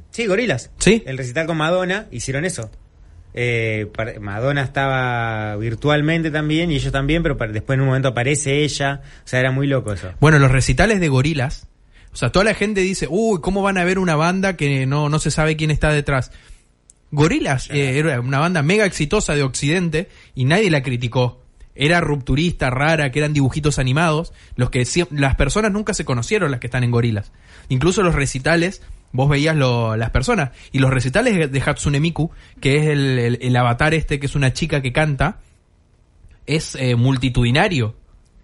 sí, 0.09 0.25
gorilas. 0.25 0.71
Sí. 0.79 1.03
El 1.05 1.19
recital 1.19 1.45
con 1.45 1.57
Madonna 1.57 2.07
hicieron 2.09 2.43
eso. 2.43 2.71
Eh, 3.35 3.85
Madonna 4.19 4.63
estaba 4.63 5.55
virtualmente 5.57 6.31
también 6.31 6.71
y 6.71 6.77
ellos 6.77 6.91
también, 6.91 7.21
pero 7.21 7.35
después 7.35 7.75
en 7.77 7.81
un 7.81 7.87
momento 7.89 8.07
aparece 8.07 8.63
ella. 8.63 9.03
O 9.23 9.27
sea, 9.27 9.41
era 9.41 9.51
muy 9.51 9.67
loco 9.67 9.93
eso. 9.93 10.11
Bueno, 10.19 10.39
los 10.39 10.49
recitales 10.49 10.99
de 10.99 11.07
gorilas. 11.07 11.67
O 12.11 12.15
sea, 12.15 12.31
toda 12.31 12.45
la 12.45 12.55
gente 12.55 12.81
dice, 12.81 13.05
uy, 13.07 13.41
¿cómo 13.41 13.61
van 13.61 13.77
a 13.77 13.83
ver 13.83 13.99
una 13.99 14.15
banda 14.15 14.57
que 14.57 14.87
no, 14.87 15.07
no 15.07 15.19
se 15.19 15.29
sabe 15.29 15.55
quién 15.55 15.69
está 15.69 15.93
detrás? 15.93 16.31
Gorilas 17.11 17.69
eh, 17.71 17.97
era 17.97 18.19
una 18.19 18.39
banda 18.39 18.61
mega 18.61 18.85
exitosa 18.85 19.33
de 19.35 19.43
Occidente 19.43 20.09
y 20.35 20.45
nadie 20.45 20.69
la 20.69 20.83
criticó. 20.83 21.43
era 21.75 22.01
rupturista, 22.01 22.69
rara, 22.69 23.09
que 23.11 23.19
eran 23.19 23.31
dibujitos 23.33 23.79
animados, 23.79 24.33
los 24.57 24.69
que 24.69 24.85
las 25.11 25.35
personas 25.35 25.71
nunca 25.71 25.93
se 25.93 26.03
conocieron 26.03 26.51
las 26.51 26.59
que 26.59 26.67
están 26.67 26.83
en 26.83 26.91
gorilas. 26.91 27.31
Incluso 27.69 28.03
los 28.03 28.15
recitales, 28.15 28.81
vos 29.13 29.29
veías 29.29 29.55
lo- 29.55 29.95
las 29.95 30.09
personas. 30.09 30.51
Y 30.73 30.79
los 30.79 30.91
recitales 30.91 31.49
de 31.49 31.61
Hatsune 31.65 32.01
Miku, 32.01 32.31
que 32.59 32.77
es 32.77 32.87
el, 32.87 33.17
el- 33.17 33.39
el 33.41 33.55
avatar 33.55 33.93
este, 33.93 34.19
que 34.19 34.25
es 34.25 34.35
una 34.35 34.51
chica 34.51 34.81
que 34.81 34.91
canta, 34.91 35.39
es 36.45 36.75
eh, 36.75 36.95
multitudinario. 36.95 37.95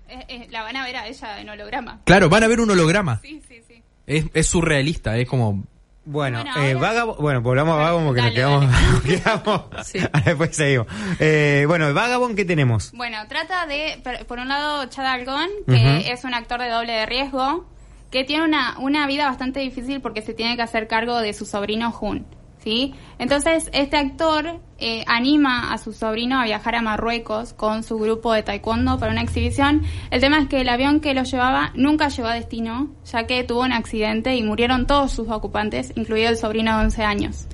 Eh, 0.07 0.19
eh, 0.29 0.47
la 0.51 0.61
van 0.61 0.77
a 0.77 0.85
ver 0.85 0.95
a 0.95 1.07
ella 1.07 1.41
en 1.41 1.49
holograma. 1.49 2.01
Claro, 2.05 2.29
van 2.29 2.43
a 2.43 2.47
ver 2.47 2.59
un 2.61 2.69
holograma. 2.69 3.19
Sí, 3.21 3.41
sí, 3.49 3.61
sí. 3.67 3.81
Es, 4.07 4.25
es 4.33 4.47
surrealista, 4.47 5.17
es 5.17 5.27
como... 5.27 5.65
Bueno, 6.05 6.43
Bueno, 6.43 6.63
eh, 6.63 6.75
bueno, 7.19 7.41
volvamos 7.41 7.73
a 7.73 7.77
Vagabond 7.77 8.05
porque 8.07 8.21
Dale, 8.21 8.41
nos 8.41 9.01
quedamos. 9.01 9.01
quedamos- 9.03 9.61
ahora 10.13 10.21
después 10.25 10.55
seguimos. 10.55 10.87
Eh, 11.19 11.65
bueno, 11.67 11.93
Vagabond, 11.93 12.35
¿qué 12.35 12.45
tenemos? 12.45 12.91
Bueno, 12.93 13.17
trata 13.27 13.65
de, 13.65 14.01
por 14.27 14.39
un 14.39 14.47
lado, 14.47 14.85
Chad 14.85 15.05
Algon, 15.05 15.49
que 15.67 16.11
es 16.11 16.23
un 16.23 16.33
actor 16.35 16.61
de 16.61 16.69
doble 16.69 16.93
de 16.93 17.05
riesgo, 17.07 17.65
que 18.11 18.23
tiene 18.23 18.45
una, 18.45 18.77
una 18.79 19.07
vida 19.07 19.25
bastante 19.27 19.59
difícil 19.61 19.99
porque 19.99 20.21
se 20.21 20.33
tiene 20.33 20.55
que 20.55 20.61
hacer 20.61 20.87
cargo 20.87 21.17
de 21.19 21.33
su 21.33 21.45
sobrino 21.45 21.91
Jun. 21.91 22.25
¿Sí? 22.65 22.95
Entonces, 23.19 23.69
este 23.73 23.95
actor 23.95 24.59
eh, 24.79 25.05
anima 25.05 25.71
a 25.71 25.77
su 25.77 25.93
sobrino 25.93 26.41
a 26.41 26.45
viajar 26.45 26.73
a 26.73 26.81
Marruecos 26.81 27.53
con 27.53 27.83
su 27.83 27.99
grupo 27.99 28.33
de 28.33 28.41
taekwondo 28.41 28.97
para 28.97 29.11
una 29.11 29.21
exhibición. 29.21 29.83
El 30.09 30.19
tema 30.19 30.39
es 30.39 30.47
que 30.47 30.61
el 30.61 30.69
avión 30.69 30.99
que 30.99 31.13
lo 31.13 31.21
llevaba 31.21 31.71
nunca 31.75 32.07
llegó 32.07 32.27
a 32.27 32.33
destino, 32.33 32.89
ya 33.05 33.27
que 33.27 33.43
tuvo 33.43 33.61
un 33.61 33.71
accidente 33.71 34.35
y 34.35 34.41
murieron 34.41 34.87
todos 34.87 35.11
sus 35.11 35.29
ocupantes, 35.29 35.93
incluido 35.95 36.29
el 36.29 36.37
sobrino 36.37 36.75
de 36.75 36.85
11 36.85 37.03
años. 37.03 37.47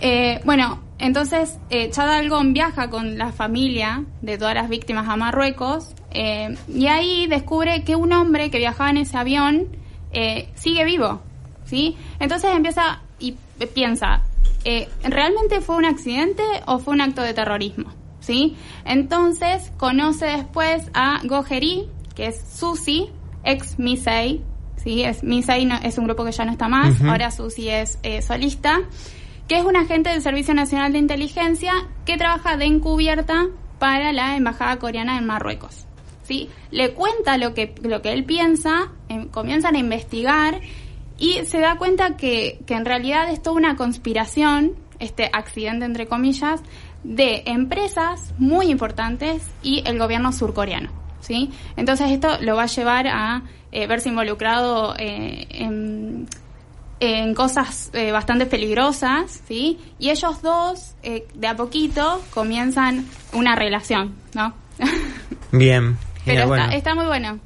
Eh, 0.00 0.40
bueno, 0.44 0.80
entonces 0.98 1.58
eh, 1.70 1.90
Chad 1.90 2.10
Algon 2.10 2.52
viaja 2.52 2.90
con 2.90 3.18
la 3.18 3.32
familia 3.32 4.04
de 4.20 4.36
todas 4.36 4.54
las 4.54 4.68
víctimas 4.68 5.08
a 5.08 5.16
Marruecos 5.16 5.94
eh, 6.10 6.56
y 6.68 6.86
ahí 6.86 7.26
descubre 7.26 7.84
que 7.84 7.96
un 7.96 8.12
hombre 8.12 8.50
que 8.50 8.58
viajaba 8.58 8.90
en 8.90 8.98
ese 8.98 9.16
avión 9.16 9.68
sigue 10.54 10.84
vivo, 10.84 11.20
¿sí? 11.64 11.96
Entonces 12.18 12.50
empieza 12.52 13.02
piensa, 13.66 14.22
eh, 14.64 14.88
¿realmente 15.02 15.60
fue 15.60 15.76
un 15.76 15.84
accidente 15.84 16.42
o 16.66 16.78
fue 16.78 16.94
un 16.94 17.00
acto 17.00 17.22
de 17.22 17.34
terrorismo? 17.34 17.90
¿Sí? 18.20 18.56
Entonces 18.84 19.72
conoce 19.76 20.26
después 20.26 20.90
a 20.94 21.20
Gojeri, 21.24 21.88
que 22.14 22.26
es 22.26 22.40
Susi, 22.52 23.08
ex 23.44 23.78
Misei, 23.78 24.42
¿sí? 24.76 25.02
Es, 25.02 25.22
Misei 25.22 25.64
no- 25.64 25.78
es 25.82 25.96
un 25.98 26.04
grupo 26.04 26.24
que 26.24 26.32
ya 26.32 26.44
no 26.44 26.52
está 26.52 26.68
más, 26.68 27.00
ahora 27.02 27.30
Susi 27.30 27.68
es 27.68 27.98
eh, 28.02 28.20
solista 28.22 28.80
que 29.46 29.56
es 29.56 29.64
un 29.64 29.76
agente 29.76 30.10
del 30.10 30.20
Servicio 30.20 30.52
Nacional 30.52 30.92
de 30.92 30.98
Inteligencia 30.98 31.72
que 32.04 32.18
trabaja 32.18 32.58
de 32.58 32.66
encubierta 32.66 33.46
para 33.78 34.12
la 34.12 34.36
embajada 34.36 34.78
coreana 34.78 35.16
en 35.16 35.24
Marruecos. 35.24 35.86
¿sí? 36.24 36.50
Le 36.70 36.92
cuenta 36.92 37.38
lo 37.38 37.54
que, 37.54 37.74
lo 37.82 38.02
que 38.02 38.12
él 38.12 38.24
piensa, 38.24 38.92
em, 39.08 39.28
comienzan 39.28 39.74
a 39.76 39.78
investigar 39.78 40.60
y 41.18 41.44
se 41.44 41.58
da 41.60 41.76
cuenta 41.76 42.16
que, 42.16 42.60
que 42.66 42.74
en 42.74 42.84
realidad 42.84 43.30
es 43.30 43.42
toda 43.42 43.56
una 43.56 43.76
conspiración, 43.76 44.74
este 44.98 45.30
accidente 45.32 45.84
entre 45.84 46.06
comillas, 46.06 46.62
de 47.04 47.42
empresas 47.46 48.34
muy 48.38 48.70
importantes 48.70 49.42
y 49.62 49.82
el 49.86 49.98
gobierno 49.98 50.32
surcoreano. 50.32 50.90
¿sí? 51.20 51.50
Entonces 51.76 52.10
esto 52.10 52.38
lo 52.40 52.56
va 52.56 52.64
a 52.64 52.66
llevar 52.66 53.06
a 53.08 53.42
eh, 53.72 53.86
verse 53.86 54.08
involucrado 54.08 54.94
eh, 54.98 55.46
en 55.50 56.28
en 57.00 57.34
cosas 57.34 57.90
eh, 57.92 58.10
bastante 58.12 58.46
peligrosas, 58.46 59.42
¿sí? 59.46 59.78
Y 59.98 60.10
ellos 60.10 60.42
dos, 60.42 60.94
eh, 61.02 61.26
de 61.34 61.46
a 61.46 61.56
poquito, 61.56 62.22
comienzan 62.30 63.06
una 63.32 63.54
relación, 63.54 64.14
¿no? 64.34 64.54
Bien. 65.52 65.96
Pero 66.24 66.40
Genial, 66.40 66.42
está, 66.42 66.46
bueno. 66.46 66.72
está 66.72 66.94
muy 66.94 67.06
bueno. 67.06 67.38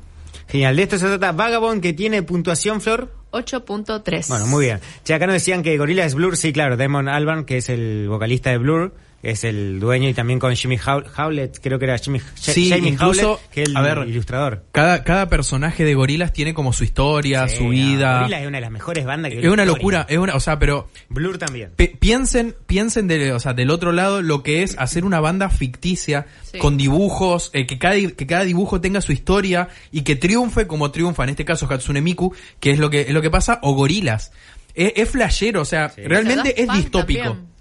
Genial. 0.49 0.77
De 0.77 0.83
esto 0.83 0.99
se 0.99 1.07
trata 1.07 1.33
Vagabond, 1.33 1.83
que 1.83 1.93
tiene 1.93 2.23
puntuación, 2.23 2.81
Flor. 2.81 3.22
8.3. 3.33 4.29
Bueno, 4.29 4.47
muy 4.47 4.67
bien. 4.67 4.81
Che, 5.05 5.15
acá 5.15 5.27
nos 5.27 5.35
decían 5.35 5.63
que 5.63 5.77
Gorilla 5.77 6.05
es 6.05 6.15
Blur. 6.15 6.37
Sí, 6.37 6.53
claro. 6.53 6.77
Damon 6.77 7.09
Albarn, 7.09 7.45
que 7.45 7.57
es 7.59 7.69
el 7.69 8.09
vocalista 8.09 8.51
de 8.51 8.59
Blur, 8.59 8.95
es 9.23 9.45
el 9.45 9.79
dueño 9.81 10.09
y 10.09 10.15
también 10.15 10.39
con 10.39 10.55
Jimmy 10.57 10.77
How- 10.79 11.05
Howlett, 11.17 11.61
creo 11.63 11.79
que 11.79 11.85
era 11.85 11.97
Jimmy, 11.99 12.21
Sí, 12.35 12.69
Jamie 12.71 12.91
incluso, 12.91 13.35
Howlett, 13.35 13.51
que 13.51 13.63
es 13.63 13.69
el 13.69 13.77
a 13.77 13.81
ver, 13.83 14.09
ilustrador. 14.09 14.65
Cada, 14.73 15.05
cada 15.05 15.29
personaje 15.29 15.85
de 15.85 15.95
gorilas 15.95 16.33
tiene 16.33 16.55
como 16.55 16.73
su 16.73 16.83
historia, 16.85 17.47
Sí, 17.49 17.57
su 17.59 17.65
no, 17.65 17.71
vida. 17.71 18.19
Gorillaz 18.21 18.41
es 18.43 18.47
una 18.49 18.57
de 18.59 18.63
las 18.63 18.71
mejores 18.71 19.05
bandas 19.05 19.31
que 19.33 19.39
Es 19.41 19.47
una 19.49 19.65
locura, 19.65 20.07
es 20.09 20.19
una, 20.19 20.35
o 20.35 20.41
sea, 20.41 20.59
pero 20.59 20.89
Blur 21.09 21.39
también. 21.39 21.71
Pi- 21.77 21.89
piensen, 21.99 22.57
piensen 22.67 23.07
de, 23.09 23.33
o 23.33 23.39
sea, 23.41 23.53
del 23.55 23.71
otro 23.71 23.93
lado 23.93 24.23
lo 24.23 24.43
que 24.43 24.63
es 24.65 24.77
hacer 24.79 25.05
una 25.05 25.21
banda 25.21 25.49
ficticia 25.51 26.27
Sí. 26.43 26.59
con 26.59 26.77
dibujos, 26.77 27.51
eh, 27.55 27.67
que, 27.67 27.79
cada, 27.79 27.95
que 27.95 28.27
cada 28.27 28.45
dibujo 28.45 28.81
tenga 28.81 29.01
su 29.01 29.13
historia 29.13 29.69
y 29.91 30.03
que 30.03 30.17
triunfe 30.17 30.67
como 30.67 30.91
triunfa, 30.91 31.23
en 31.25 31.31
este 31.31 31.45
caso 31.45 31.67
Hatsune 31.71 32.01
Miku, 32.01 32.35
que 32.61 32.73
es 32.73 32.79
lo 32.79 32.91
que, 32.91 33.03
es 33.03 33.11
lo 33.11 33.23
que 33.23 33.31
pasa, 33.31 33.59
o 33.63 33.73
gorilas. 33.75 34.33
Es, 34.75 34.93
es 34.97 35.09
flashero, 35.11 35.61
o 35.63 35.65
sea, 35.65 35.93
realmente 35.97 36.61
es 36.61 36.71
distópico. 36.73 37.23
también. 37.25 37.52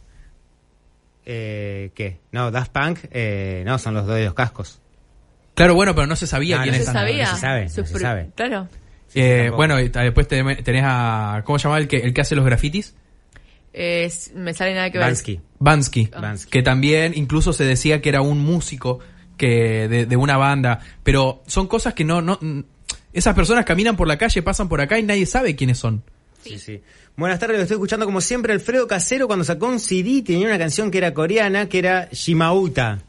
Eh, 1.25 1.91
¿Qué? 1.95 2.19
No, 2.31 2.49
Daft 2.51 2.71
Punk, 2.71 2.99
eh, 3.11 3.63
no, 3.65 3.77
son 3.77 3.93
los 3.93 4.05
dos 4.07 4.15
de 4.15 4.25
los 4.25 4.33
cascos. 4.33 4.79
Claro, 5.53 5.75
bueno, 5.75 5.93
pero 5.93 6.07
no 6.07 6.15
se 6.15 6.25
sabía 6.27 6.55
No, 6.55 6.61
no 6.61 6.63
quiénes 6.63 6.85
se 6.85 6.91
sabía. 6.91 7.25
No 7.29 7.35
se 7.35 7.41
sabe, 7.41 7.69
Su 7.69 7.81
no 7.81 7.87
se 7.87 7.93
pr- 7.95 7.99
sabe. 8.01 8.29
Claro. 8.35 8.67
Eh, 9.13 9.51
bueno, 9.53 9.79
y 9.79 9.89
después 9.89 10.27
te- 10.27 10.41
tenés 10.63 10.83
a, 10.85 11.41
¿cómo 11.45 11.59
se 11.59 11.63
llama 11.65 11.77
el 11.77 11.87
que, 11.87 11.97
el 11.97 12.13
que 12.13 12.21
hace 12.21 12.35
los 12.35 12.45
grafitis? 12.45 12.95
Es- 13.73 14.31
me 14.35 14.53
sale 14.53 14.73
nada 14.73 14.89
que 14.89 14.97
ver. 14.97 15.07
Bansky. 15.59 16.09
Ah. 16.13 16.35
Que 16.49 16.61
también 16.63 17.13
incluso 17.15 17.53
se 17.53 17.63
decía 17.65 18.01
que 18.01 18.09
era 18.09 18.21
un 18.21 18.39
músico 18.39 18.99
que 19.37 19.87
de, 19.87 20.05
de 20.05 20.15
una 20.17 20.37
banda. 20.37 20.79
Pero 21.03 21.43
son 21.45 21.67
cosas 21.67 21.93
que 21.93 22.03
no, 22.03 22.21
no. 22.21 22.39
Esas 23.13 23.35
personas 23.35 23.65
caminan 23.65 23.95
por 23.97 24.07
la 24.07 24.17
calle, 24.17 24.41
pasan 24.41 24.69
por 24.69 24.79
acá 24.81 24.97
y 24.97 25.03
nadie 25.03 25.25
sabe 25.25 25.55
quiénes 25.55 25.77
son. 25.77 26.03
Sí, 26.43 26.57
sí. 26.59 26.81
Buenas 27.15 27.39
tardes, 27.39 27.57
lo 27.57 27.63
estoy 27.63 27.75
escuchando 27.75 28.05
como 28.05 28.21
siempre. 28.21 28.53
Alfredo 28.53 28.87
Casero, 28.87 29.27
cuando 29.27 29.45
sacó 29.45 29.67
un 29.67 29.79
CD, 29.79 30.21
tenía 30.25 30.47
una 30.47 30.57
canción 30.57 30.89
que 30.91 30.97
era 30.97 31.13
coreana, 31.13 31.67
que 31.69 31.79
era 31.79 32.09
Shimauta. 32.11 32.99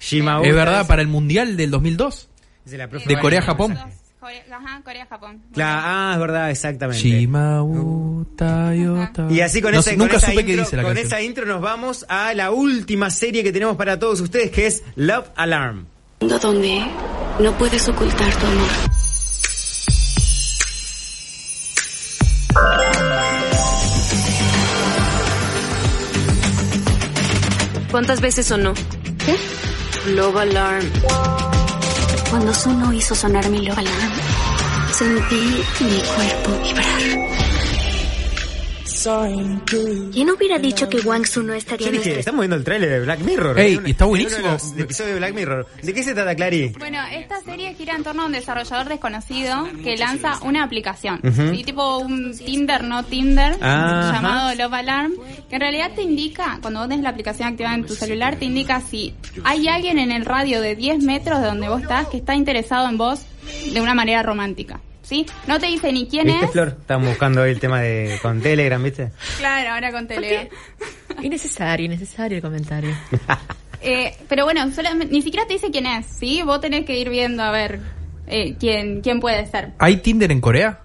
Shimauta. 0.00 0.48
es 0.48 0.54
verdad, 0.54 0.86
para 0.86 1.02
el 1.02 1.08
Mundial 1.08 1.56
del 1.56 1.70
2002. 1.70 2.28
Es 2.64 2.70
de 2.72 2.78
la 2.78 2.88
profe 2.88 3.08
De. 3.08 3.18
Corea-Japón. 3.20 3.78
Corea, 4.18 4.42
ajá, 4.50 4.80
Corea-Japón. 4.82 5.40
Claro, 5.54 5.80
ah, 5.84 6.10
es 6.14 6.20
verdad, 6.20 6.50
exactamente. 6.50 7.00
Shimauta 7.00 8.74
Yota. 8.74 9.26
Y 9.30 9.40
así 9.40 9.62
con, 9.62 9.72
No 9.72 9.80
esa, 9.80 9.90
sé, 9.90 9.96
con 9.96 10.06
nunca 10.06 10.16
esa 10.18 10.26
supe 10.28 10.40
intro, 10.40 10.46
qué 10.54 10.60
dice 10.62 10.76
la 10.76 10.82
con 10.82 10.90
canción. 10.94 11.06
esa 11.06 11.22
intro 11.22 11.46
nos 11.46 11.60
vamos 11.60 12.04
a 12.08 12.34
la 12.34 12.50
última 12.50 13.10
serie 13.10 13.42
que 13.44 13.52
tenemos 13.52 13.76
para 13.76 13.98
todos 13.98 14.20
ustedes, 14.20 14.50
que 14.50 14.66
es 14.66 14.82
Love 14.96 15.28
Alarm. 15.36 15.86
donde 16.20 16.84
no 17.40 17.52
puedes 17.56 17.88
ocultar 17.88 18.34
tu 18.34 18.46
amor. 18.46 18.68
¿Cuántas 27.90 28.20
veces 28.20 28.46
sonó? 28.46 28.74
¿Qué? 29.24 29.36
Love 30.12 30.36
Alarm. 30.36 30.84
Cuando 32.30 32.52
sonó 32.52 32.92
hizo 32.92 33.14
sonar 33.14 33.48
mi 33.50 33.60
Love 33.66 33.78
Alarm, 33.78 34.12
sentí 34.92 35.62
mi 35.80 36.00
cuerpo 36.00 36.62
vibrar. 36.62 37.35
¿Quién 39.06 40.30
hubiera 40.30 40.58
dicho 40.58 40.88
que 40.88 40.98
Wang 41.00 41.24
Su 41.26 41.42
no 41.42 41.54
estaría 41.54 41.86
Yo 41.86 41.92
en 41.92 41.98
dije, 41.98 42.04
nuestra 42.10 42.20
estamos 42.20 42.40
viendo 42.40 42.56
el 42.56 42.64
tráiler 42.64 42.90
de 42.90 43.00
Black 43.00 43.20
Mirror. 43.20 43.58
Ey, 43.58 43.80
está 43.86 44.04
de 44.04 44.08
buenísimo. 44.08 44.48
los 44.48 44.72
episodios 44.76 45.12
de 45.14 45.18
Black 45.20 45.34
Mirror. 45.34 45.66
¿De 45.82 45.94
qué 45.94 46.02
se 46.02 46.12
trata, 46.14 46.34
Clary? 46.34 46.68
Bueno, 46.78 46.98
esta 47.12 47.40
serie 47.42 47.72
gira 47.74 47.94
en 47.94 48.02
torno 48.02 48.22
a 48.22 48.26
un 48.26 48.32
desarrollador 48.32 48.88
desconocido 48.88 49.68
que 49.84 49.96
lanza 49.96 50.40
una 50.42 50.64
aplicación, 50.64 51.20
Ujú. 51.22 51.54
¿sí? 51.54 51.62
tipo 51.62 51.98
un 51.98 52.36
Tinder, 52.36 52.82
no 52.82 53.04
Tinder, 53.04 53.56
Ajá. 53.60 54.12
llamado 54.12 54.54
Love 54.56 54.74
Alarm, 54.74 55.12
que 55.48 55.54
en 55.54 55.60
realidad 55.60 55.92
te 55.94 56.02
indica, 56.02 56.58
cuando 56.60 56.80
vos 56.80 56.88
tenés 56.88 57.04
la 57.04 57.10
aplicación 57.10 57.48
activada 57.48 57.76
en 57.76 57.86
tu 57.86 57.94
celular, 57.94 58.36
te 58.36 58.44
indica 58.44 58.80
si 58.80 59.14
hay 59.44 59.68
alguien 59.68 59.98
en 60.00 60.10
el 60.10 60.24
radio 60.24 60.60
de 60.60 60.74
10 60.74 61.04
metros 61.04 61.40
de 61.40 61.46
donde 61.46 61.68
vos 61.68 61.82
estás 61.82 62.08
que 62.08 62.16
está 62.16 62.34
interesado 62.34 62.88
en 62.88 62.98
vos 62.98 63.20
de 63.72 63.80
una 63.80 63.94
manera 63.94 64.24
romántica. 64.24 64.80
¿Sí? 65.06 65.24
No 65.46 65.60
te 65.60 65.66
dice 65.66 65.92
ni 65.92 66.08
quién 66.08 66.26
¿Viste, 66.26 66.46
es. 66.46 66.50
Flor? 66.50 66.76
Estamos 66.80 67.06
buscando 67.08 67.42
hoy 67.42 67.50
el 67.52 67.60
tema 67.60 67.80
de 67.80 68.18
con 68.22 68.40
Telegram, 68.40 68.82
¿viste? 68.82 69.12
Claro, 69.38 69.74
ahora 69.74 69.92
con 69.92 70.08
Telegram. 70.08 70.48
Innecesario, 71.22 71.86
innecesario 71.86 72.36
el 72.38 72.42
comentario. 72.42 72.90
Eh, 73.82 74.16
pero 74.28 74.44
bueno, 74.44 74.68
solamente- 74.72 75.12
ni 75.12 75.22
siquiera 75.22 75.46
te 75.46 75.52
dice 75.52 75.70
quién 75.70 75.86
es, 75.86 76.06
¿sí? 76.06 76.42
Vos 76.42 76.60
tenés 76.60 76.84
que 76.86 76.98
ir 76.98 77.08
viendo 77.08 77.42
a 77.44 77.52
ver 77.52 77.78
eh, 78.26 78.56
quién, 78.58 79.00
quién 79.00 79.20
puede 79.20 79.46
ser. 79.46 79.74
¿Hay 79.78 79.98
Tinder 79.98 80.32
en 80.32 80.40
Corea? 80.40 80.80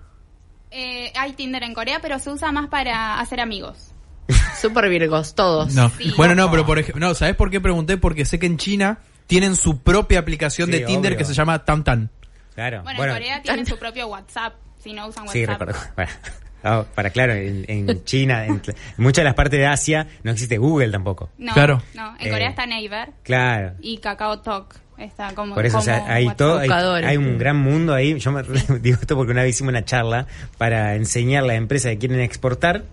Eh, 0.69 1.11
hay 1.15 1.31
Tinder 1.33 1.63
en 1.63 1.73
Corea, 1.73 1.99
pero 2.01 2.19
se 2.19 2.29
usa 2.29 2.51
más 2.51 2.67
para 2.67 3.19
hacer 3.19 3.39
amigos. 3.39 3.91
Super 4.61 4.87
virgos, 4.89 5.33
todos. 5.33 5.73
No. 5.73 5.91
Bueno, 6.15 6.35
no, 6.35 6.51
pero 6.51 6.63
por 6.65 6.77
ejemplo, 6.77 7.07
no, 7.07 7.15
¿sabes 7.15 7.35
por 7.35 7.49
qué 7.49 7.59
pregunté? 7.59 7.97
Porque 7.97 8.25
sé 8.25 8.37
que 8.37 8.45
en 8.45 8.57
China 8.57 8.99
tienen 9.25 9.55
su 9.55 9.79
propia 9.79 10.19
aplicación 10.19 10.67
Sí, 10.67 10.73
de 10.73 10.79
Tinder 10.81 11.13
obvio. 11.13 11.17
que 11.17 11.25
se 11.25 11.33
llama 11.33 11.63
Tamtan. 11.65 12.11
Claro. 12.69 12.83
Bueno, 12.83 13.03
en 13.05 13.11
Corea 13.13 13.41
tienen 13.41 13.65
su 13.65 13.77
propio 13.79 14.07
WhatsApp, 14.07 14.53
si 14.83 14.93
no 14.93 15.07
usan 15.07 15.23
WhatsApp. 15.23 15.33
Sí, 15.33 15.45
recuerdo. 15.45 15.79
Para, 16.61 16.83
para 16.83 17.09
claro, 17.09 17.33
en, 17.33 17.65
en 17.67 18.03
China, 18.05 18.45
en, 18.45 18.61
en 18.67 18.75
muchas 18.97 19.23
de 19.23 19.23
las 19.23 19.33
partes 19.33 19.59
de 19.59 19.65
Asia, 19.65 20.05
no 20.21 20.31
existe 20.31 20.59
Google 20.59 20.91
tampoco. 20.91 21.31
No, 21.39 21.53
Claro. 21.53 21.81
no, 21.95 22.15
en 22.19 22.27
Eh, 22.27 22.29
Corea 22.29 22.49
está 22.49 22.67
Naver 22.67 23.09
Claro. 23.23 23.71
y 23.81 23.97
Kakao 23.97 24.41
Talk. 24.41 24.75
Está 24.99 25.33
como, 25.33 25.55
Por 25.55 25.65
eso, 25.65 25.79
o 25.79 25.81
sea, 25.81 26.01
como 26.01 26.11
hay, 26.11 26.29
todo, 26.35 26.59
hay 26.59 27.17
un 27.17 27.39
gran 27.39 27.57
mundo 27.57 27.95
ahí. 27.95 28.19
Yo 28.19 28.31
me 28.31 28.43
digo 28.79 28.99
esto 29.01 29.15
porque 29.15 29.31
una 29.31 29.41
vez 29.41 29.55
hicimos 29.55 29.71
una 29.71 29.83
charla 29.85 30.27
para 30.59 30.93
enseñar 30.95 31.45
a 31.45 31.47
las 31.47 31.55
empresas 31.57 31.93
que 31.93 31.97
quieren 31.97 32.19
exportar 32.19 32.83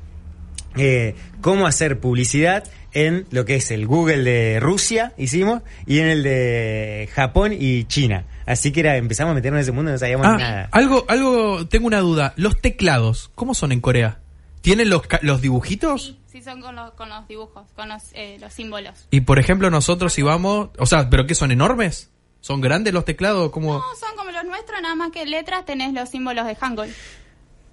eh, 0.79 1.15
cómo 1.43 1.67
hacer 1.67 1.99
publicidad 2.01 2.65
en 2.95 3.27
lo 3.31 3.45
que 3.45 3.57
es 3.57 3.71
el 3.71 3.87
Google 3.87 4.23
de 4.23 4.61
Rusia, 4.61 5.13
hicimos, 5.19 5.61
y 5.87 5.99
en 5.99 6.07
el 6.09 6.23
de 6.23 7.11
Japón 7.13 7.53
y 7.53 7.85
China. 7.85 8.25
Así 8.49 8.73
que 8.73 8.81
era, 8.81 8.97
empezamos 8.97 9.33
a 9.33 9.35
meternos 9.35 9.59
en 9.59 9.63
ese 9.63 9.73
mundo 9.73 9.91
y 9.91 9.93
no 9.93 9.99
sabíamos 9.99 10.27
Ah, 10.27 10.37
nada. 10.39 10.69
algo, 10.73 11.05
algo, 11.09 11.67
tengo 11.69 11.87
una 11.87 12.01
duda. 12.01 12.33
Los 12.37 12.61
teclados, 12.61 13.31
¿cómo 13.35 13.55
son 13.55 13.73
en 13.73 13.81
Corea? 13.81 14.21
¿Tienen 14.63 14.89
los, 14.91 15.03
los 15.23 15.41
dibujitos? 15.43 16.17
Sí, 16.27 16.43
son 16.43 16.61
con 16.61 16.75
los, 16.75 16.93
con 16.93 17.09
los 17.09 17.29
dibujos, 17.29 17.67
con 17.77 17.89
los, 17.91 18.03
eh, 18.15 18.39
los 18.41 18.53
símbolos. 18.53 19.07
Y 19.11 19.21
por 19.21 19.39
ejemplo, 19.39 19.71
nosotros 19.71 20.13
si 20.13 20.23
vamos, 20.23 20.71
o 20.79 20.87
sea, 20.87 21.11
¿pero 21.11 21.27
qué 21.27 21.35
son 21.35 21.51
enormes? 21.53 22.11
¿Son 22.41 22.61
grandes 22.61 22.95
los 22.95 23.05
teclados? 23.05 23.51
¿Cómo? 23.51 23.75
No, 23.75 23.83
son 24.01 24.17
como 24.17 24.31
los 24.31 24.45
nuestros, 24.45 24.81
nada 24.81 24.95
más 24.95 25.11
que 25.11 25.27
letras 25.27 25.65
tenés 25.67 25.93
los 25.93 26.09
símbolos 26.09 26.47
de 26.47 26.55
Hangul. 26.55 26.89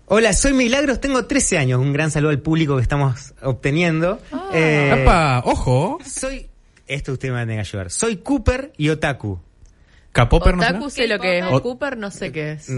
Hola, 0.07 0.33
soy 0.33 0.53
Milagros, 0.53 0.99
tengo 1.01 1.25
13 1.25 1.57
años. 1.57 1.79
Un 1.79 1.93
gran 1.93 2.11
saludo 2.11 2.31
al 2.31 2.39
público 2.39 2.75
que 2.75 2.81
estamos 2.81 3.33
obteniendo. 3.41 4.19
Eh, 4.53 5.01
Epa, 5.01 5.41
ojo. 5.45 5.99
Soy, 6.05 6.47
esto 6.85 7.13
usted 7.13 7.29
me 7.29 7.35
va 7.35 7.41
a 7.41 7.43
tener 7.45 7.57
que 7.63 7.67
ayudar. 7.69 7.89
Soy 7.91 8.17
Cooper 8.17 8.71
y 8.77 8.89
Otaku. 8.89 9.39
¿Capopper 10.15 10.55
no 10.55 10.61
será? 10.63 10.77
Otaku 10.77 10.89
sé 10.89 11.07
lo 11.09 11.19
que 11.19 11.39
es. 11.39 11.45
O- 11.45 11.61
Cooper 11.61 11.97
no 11.97 12.09
sé 12.09 12.31
qué 12.31 12.53
es. 12.53 12.71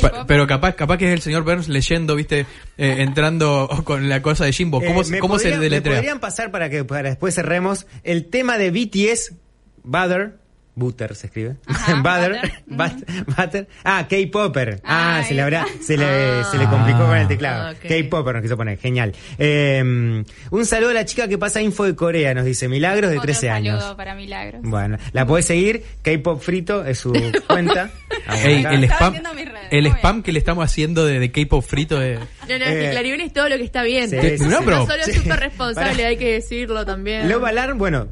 Pa- 0.00 0.26
Pero 0.28 0.46
capaz, 0.46 0.74
capaz 0.76 0.96
que 0.96 1.08
es 1.08 1.12
el 1.12 1.20
señor 1.22 1.42
Burns 1.42 1.68
leyendo, 1.68 2.14
viste, 2.14 2.46
eh, 2.78 2.96
entrando 2.98 3.68
con 3.84 4.08
la 4.08 4.22
cosa 4.22 4.44
de 4.44 4.52
Jimbo. 4.52 4.80
¿Cómo, 4.80 5.02
Eh, 5.02 5.06
¿me 5.10 5.18
cómo 5.18 5.38
se 5.38 5.44
podrían- 5.50 5.58
¿Me 5.58 5.64
deletrea? 5.64 5.96
podrían 5.96 6.20
pasar 6.20 6.52
para 6.52 6.70
que 6.70 6.84
para 6.84 7.08
después 7.08 7.34
cerremos 7.34 7.86
el 8.04 8.26
tema 8.26 8.58
de 8.58 8.70
BTS, 8.70 9.34
Butter, 9.82 10.38
Butter 10.76 11.14
se 11.14 11.26
escribe. 11.28 11.56
Butter, 12.02 12.52
But- 12.66 13.26
Butter. 13.36 13.68
Ah, 13.84 14.06
K-Popper. 14.08 14.80
Ah, 14.84 15.22
se 15.26 15.34
le 15.34 15.42
habrá, 15.42 15.64
se 15.80 15.96
le, 15.96 16.44
se 16.44 16.58
le 16.58 16.66
complicó 16.66 17.06
con 17.06 17.16
el 17.16 17.28
teclado. 17.28 17.68
Ah, 17.68 17.70
ok. 17.72 17.88
K-Popper 17.88 18.34
nos 18.34 18.42
quiso 18.42 18.56
poner, 18.56 18.78
genial. 18.78 19.12
Eh, 19.38 20.24
un 20.50 20.66
saludo 20.66 20.90
a 20.90 20.94
la 20.94 21.04
chica 21.04 21.28
que 21.28 21.38
pasa 21.38 21.60
info 21.62 21.84
de 21.84 21.94
Corea, 21.94 22.34
nos 22.34 22.44
dice 22.44 22.68
Milagros 22.68 23.10
de 23.10 23.16
Otro 23.18 23.26
13 23.26 23.50
años. 23.50 23.80
saludo 23.80 23.96
para 23.96 24.14
Milagros. 24.14 24.62
Bueno, 24.64 24.98
la 25.12 25.26
podés 25.26 25.46
seguir, 25.46 25.84
K-Pop 26.02 26.40
Frito 26.40 26.84
es 26.84 26.98
su 26.98 27.12
cuenta. 27.48 27.90
Ey, 28.44 28.64
el 28.64 28.84
spam, 28.84 29.14
el 29.70 29.86
spam 29.86 30.22
que 30.22 30.32
le 30.32 30.38
estamos 30.38 30.64
haciendo 30.64 31.04
de, 31.04 31.18
de 31.18 31.30
K-pop 31.30 31.62
frito 31.64 31.98
de... 31.98 32.18
No, 32.48 32.58
no, 32.58 32.64
es 32.64 32.70
Eh, 32.86 32.88
Claribel 32.90 33.20
es 33.22 33.32
todo 33.32 33.48
lo 33.48 33.56
que 33.56 33.64
está 33.64 33.82
bien. 33.82 34.10
sí, 34.10 34.16
sí, 34.20 34.30
no, 34.30 34.36
sí. 34.38 34.44
No, 34.50 34.58
pero- 34.64 34.86
solo 34.86 35.02
es 35.06 35.14
súper 35.14 35.40
responsable, 35.40 36.06
hay 36.06 36.16
que 36.16 36.32
decirlo 36.34 36.84
también. 36.84 37.28
Love 37.28 37.44
Alarm, 37.44 37.78
bueno, 37.78 38.08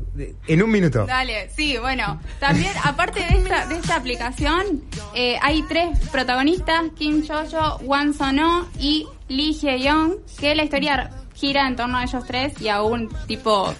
en 0.48 0.62
un 0.62 0.70
minuto. 0.70 1.04
Dale, 1.06 1.48
sí, 1.56 1.76
bueno. 1.78 2.20
También, 2.40 2.72
aparte 2.84 3.20
de 3.20 3.38
esta, 3.38 3.66
de 3.66 3.76
esta 3.76 3.96
aplicación, 3.96 4.82
eh, 5.14 5.36
hay 5.42 5.62
tres 5.68 5.98
protagonistas, 6.10 6.82
Kim 6.98 7.26
Jojo, 7.26 7.78
Wan 7.84 8.14
Sono 8.14 8.68
y 8.78 9.06
Lee 9.28 9.52
Hye-young, 9.54 10.14
que 10.40 10.54
la 10.54 10.64
historia 10.64 11.10
gira 11.34 11.66
en 11.66 11.76
torno 11.76 11.98
a 11.98 12.04
ellos 12.04 12.24
tres 12.26 12.60
y 12.60 12.68
a 12.68 12.82
un 12.82 13.08
tipo 13.26 13.74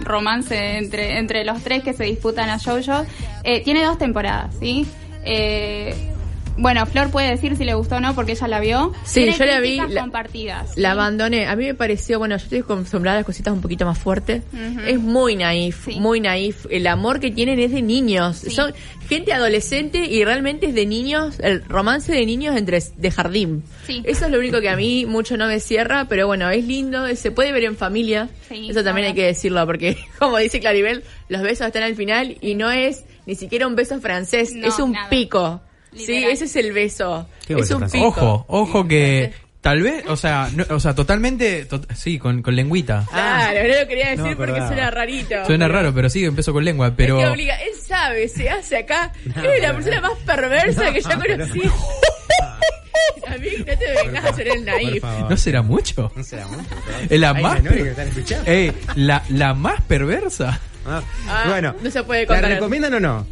romance 0.00 0.78
entre, 0.78 1.18
entre 1.18 1.44
los 1.44 1.62
tres 1.62 1.82
que 1.82 1.92
se 1.92 2.04
disputan 2.04 2.50
a 2.50 2.58
Jojo. 2.58 3.04
Eh, 3.44 3.62
tiene 3.62 3.84
dos 3.84 3.98
temporadas, 3.98 4.54
¿sí? 4.58 4.86
Eh, 5.24 5.94
bueno, 6.56 6.86
Flor 6.86 7.10
puede 7.10 7.30
decir 7.30 7.56
si 7.56 7.64
le 7.64 7.74
gustó 7.74 7.96
o 7.96 8.00
no 8.00 8.14
porque 8.14 8.32
ella 8.32 8.48
la 8.48 8.60
vio. 8.60 8.92
Sí, 9.04 9.22
Tiene 9.22 9.36
yo 9.38 9.44
la 9.44 9.60
vi, 9.60 9.76
la- 9.76 10.00
compartidas. 10.02 10.76
La 10.76 10.92
abandoné. 10.92 11.46
A 11.46 11.56
mí 11.56 11.64
me 11.66 11.74
pareció, 11.74 12.18
bueno, 12.18 12.36
yo 12.36 12.44
estoy 12.44 12.60
acostumbrada 12.60 13.16
a 13.18 13.20
las 13.20 13.26
cositas 13.26 13.52
un 13.52 13.60
poquito 13.60 13.84
más 13.86 13.98
fuertes. 13.98 14.42
Es 14.86 14.98
muy 15.00 15.36
naif, 15.36 15.88
muy 15.96 16.20
naif. 16.20 16.66
El 16.70 16.86
amor 16.86 17.20
que 17.20 17.30
tienen 17.30 17.58
es 17.58 17.72
de 17.72 17.82
niños. 17.82 18.36
Son 18.36 18.72
gente 19.08 19.32
adolescente 19.32 19.98
y 20.06 20.24
realmente 20.24 20.66
es 20.66 20.74
de 20.74 20.86
niños, 20.86 21.38
el 21.40 21.62
romance 21.64 22.12
de 22.12 22.24
niños 22.24 22.56
entre 22.56 22.80
de 22.96 23.10
jardín. 23.10 23.62
Sí. 23.86 24.02
Eso 24.04 24.26
es 24.26 24.30
lo 24.30 24.38
único 24.38 24.60
que 24.60 24.68
a 24.70 24.76
mí 24.76 25.04
mucho 25.06 25.36
no 25.36 25.46
me 25.46 25.60
cierra, 25.60 26.06
pero 26.08 26.26
bueno, 26.26 26.48
es 26.50 26.64
lindo, 26.64 27.06
se 27.16 27.30
puede 27.30 27.52
ver 27.52 27.64
en 27.64 27.76
familia. 27.76 28.28
Eso 28.50 28.82
también 28.84 29.08
hay 29.08 29.14
que 29.14 29.24
decirlo, 29.26 29.66
porque 29.66 29.96
como 30.18 30.38
dice 30.38 30.60
Claribel, 30.60 31.02
los 31.28 31.42
besos 31.42 31.66
están 31.66 31.82
al 31.82 31.96
final 31.96 32.36
y 32.40 32.54
no 32.54 32.70
es 32.70 33.04
ni 33.26 33.34
siquiera 33.34 33.66
un 33.66 33.74
beso 33.74 34.00
francés, 34.00 34.52
No, 34.54 34.66
es 34.68 34.78
un 34.78 34.92
nada. 34.92 35.08
pico. 35.10 35.60
Literal. 35.94 36.06
Sí, 36.22 36.24
ese 36.30 36.44
es 36.44 36.56
el 36.56 36.72
beso. 36.72 37.28
Qué 37.46 37.52
Es 37.54 37.60
beso 37.60 37.74
un 37.74 37.78
francés. 37.80 38.00
pico. 38.00 38.08
Ojo, 38.08 38.44
ojo 38.48 38.88
que 38.88 39.32
tal 39.60 39.80
vez, 39.82 40.04
o 40.08 40.16
sea, 40.16 40.50
no- 40.54 40.66
o 40.74 40.80
sea, 40.80 40.94
totalmente, 40.94 41.64
to- 41.64 41.80
sí, 41.94 42.18
con, 42.18 42.42
con 42.42 42.54
lengüita. 42.54 43.06
Claro, 43.10 43.60
no 43.68 43.80
lo 43.80 43.86
quería 43.88 44.10
decir 44.10 44.24
No, 44.32 44.36
porque 44.36 44.60
suena 44.66 44.90
rarito. 44.90 45.44
Suena 45.46 45.68
raro, 45.68 45.94
pero 45.94 46.10
sí, 46.10 46.24
empezó 46.24 46.52
con 46.52 46.64
lengua, 46.64 46.92
pero... 46.96 47.18
Es 47.18 47.24
que 47.24 47.30
obliga, 47.30 47.54
él 47.62 47.70
sabe, 47.86 48.28
se 48.28 48.50
hace 48.50 48.76
acá. 48.78 49.12
es 49.24 49.62
la 49.62 49.72
persona 49.74 50.00
más 50.02 50.18
perversa 50.26 50.92
que 50.92 51.00
yo 51.00 51.08
conocí. 51.10 51.62
A 53.26 53.36
mí 53.38 53.48
no 53.58 53.64
te 53.64 53.94
vengas 54.04 54.24
a 54.24 54.28
hacer 54.28 54.48
el 54.48 54.64
naif. 54.64 55.02
¿No 55.02 55.36
será 55.36 55.62
mucho? 55.62 56.12
No 56.14 56.22
será 56.22 56.46
mucho. 56.46 56.62
Es 57.10 57.18
la 57.18 57.30
Hay 57.30 57.42
más... 57.42 57.60
que 57.62 57.88
están 57.88 58.08
escuchando. 58.08 58.50
Ey, 58.50 58.72
la, 58.96 59.22
la 59.30 59.54
más 59.54 59.80
perversa. 59.82 60.60
Ah, 60.86 61.02
Ah, 61.26 61.44
bueno, 61.48 61.74
no 61.82 61.90
se 61.90 62.02
puede 62.02 62.22
¿la 62.22 62.26
contar. 62.26 62.50
recomiendan 62.50 62.94
o 62.94 63.00
no? 63.00 63.26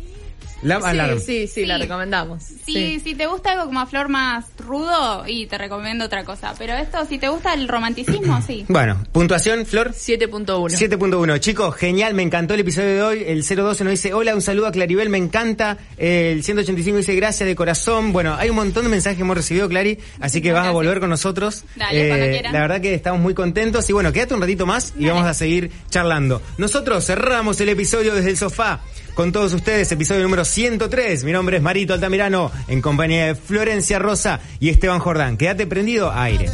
Love 0.63 0.85
Alarm. 0.85 1.19
Sí, 1.19 1.47
sí, 1.47 1.49
sí, 1.49 1.67
la 1.67 1.79
recomendamos. 1.79 2.43
Sí, 2.65 3.01
si 3.03 3.15
te 3.15 3.27
gusta 3.27 3.53
algo 3.53 3.67
como 3.67 3.81
a 3.81 3.87
Flor 3.87 4.09
más 4.09 4.47
rudo, 4.59 5.25
y 5.27 5.47
te 5.47 5.59
recomiendo 5.59 6.05
otra 6.05 6.25
cosa. 6.25 6.55
Pero 6.59 6.75
esto, 6.75 7.05
si 7.07 7.19
te 7.19 7.29
gusta 7.29 7.55
el 7.55 7.69
romanticismo, 7.69 8.41
sí. 8.47 8.65
Bueno, 8.73 9.05
puntuación, 9.13 9.67
Flor. 9.67 9.93
7.1. 9.93 10.47
7.1. 10.71 11.41
Chicos, 11.41 11.75
genial, 11.77 12.15
me 12.15 12.23
encantó 12.23 12.55
el 12.55 12.61
episodio 12.61 12.89
de 12.89 13.03
hoy. 13.03 13.25
El 13.27 13.43
012 13.43 13.85
nos 13.85 13.91
dice, 13.91 14.15
hola, 14.15 14.35
un 14.35 14.43
saludo 14.43 14.67
a 14.67 14.73
Claribel, 14.73 15.09
me 15.09 15.19
encanta. 15.19 15.79
El 15.97 16.43
185 16.43 16.97
dice, 16.99 17.15
gracias 17.15 17.47
de 17.47 17.55
corazón. 17.55 18.13
Bueno, 18.13 18.35
hay 18.37 18.51
un 18.51 18.57
montón 18.57 18.85
de 18.85 18.91
mensajes 18.91 19.17
que 19.17 19.23
hemos 19.23 19.37
recibido, 19.37 19.69
Clary, 19.69 19.99
así 20.21 20.41
que 20.41 20.53
vas 20.53 20.67
a 20.67 20.71
volver 20.71 21.01
con 21.01 21.11
nosotros. 21.11 21.65
Eh, 21.77 21.79
Dale, 21.79 22.09
cuando 22.09 22.27
quieran. 22.29 22.53
la 22.53 22.61
verdad 22.61 22.81
que 22.81 22.95
estamos 22.95 23.21
muy 23.21 23.35
contentos. 23.35 23.89
Y 23.91 23.93
bueno, 23.93 24.13
quédate 24.13 24.35
un 24.35 24.41
ratito 24.41 24.67
más 24.67 24.95
y 24.99 25.07
vamos 25.07 25.27
a 25.27 25.35
seguir 25.35 25.71
charlando. 25.91 26.41
Nosotros 26.59 27.05
cerramos 27.05 27.61
el 27.61 27.69
episodio 27.69 28.15
desde 28.15 28.31
el 28.31 28.37
sofá. 28.37 28.81
Con 29.15 29.31
todos 29.31 29.53
ustedes, 29.53 29.93
episodio 29.93 30.23
número 30.23 30.45
103. 30.45 31.25
Mi 31.25 31.33
nombre 31.33 31.59
es 31.59 31.63
Marito 31.63 31.93
Altamirano, 31.93 32.51
en 32.69 32.81
compañía 32.81 33.27
de 33.27 33.35
Florencia 33.35 33.99
Rosa 33.99 34.41
y 34.59 34.71
Esteban 34.71 35.01
Jordán. 35.01 35.37
Quédate 35.37 35.67
prendido 35.67 36.11
a 36.11 36.23
aire. 36.23 36.51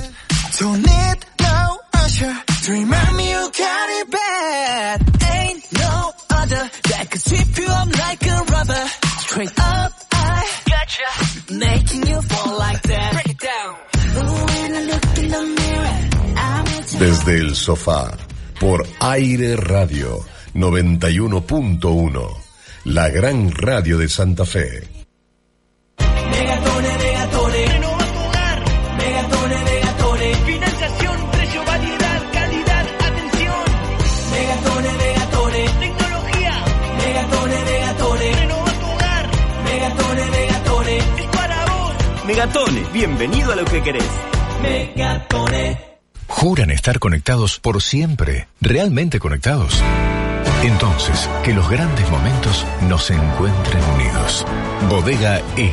Desde 16.99 17.37
el 17.37 17.55
sofá, 17.55 18.17
por 18.59 18.85
Aire 18.99 19.55
Radio 19.57 20.19
91.1, 20.55 22.48
la 22.89 23.11
gran 23.11 23.51
radio 23.53 23.99
de 23.99 24.09
Santa 24.09 24.45
Fe. 24.47 24.83
Megatone, 25.99 26.99
Megatone. 26.99 27.67
Renova 27.67 28.05
tu 28.07 28.19
hogar. 28.19 28.59
Megatone, 28.97 29.57
Megatone. 29.65 30.35
Financiación, 30.47 31.31
precio, 31.31 31.65
variedad, 31.65 32.33
calidad, 32.33 32.87
atención. 33.09 33.65
Megatone, 34.33 34.91
Megatone. 35.05 35.63
Tecnología. 35.81 36.55
Megatone, 37.03 37.65
Megatone. 37.65 38.33
Renova 38.33 38.73
tu 38.73 38.87
hogar. 38.87 39.31
Megatone, 39.65 40.31
Megatone. 40.31 40.97
Es 40.97 41.27
para 41.37 41.67
vos. 41.67 42.25
Megatone, 42.27 42.83
bienvenido 42.93 43.53
a 43.53 43.57
lo 43.57 43.65
que 43.67 43.83
querés. 43.83 44.11
Megatone. 44.63 45.79
Juran 46.27 46.71
estar 46.71 46.99
conectados 46.99 47.59
por 47.59 47.83
siempre, 47.83 48.49
realmente 48.61 49.19
conectados. 49.19 49.83
Entonces, 50.63 51.31
que 51.45 51.53
los 51.55 51.69
grandes 51.71 52.11
momentos 52.11 52.67
nos 52.89 53.11
encuentren 53.11 53.83
unidos. 53.95 54.45
Bodega 54.89 55.41
E. 55.57 55.73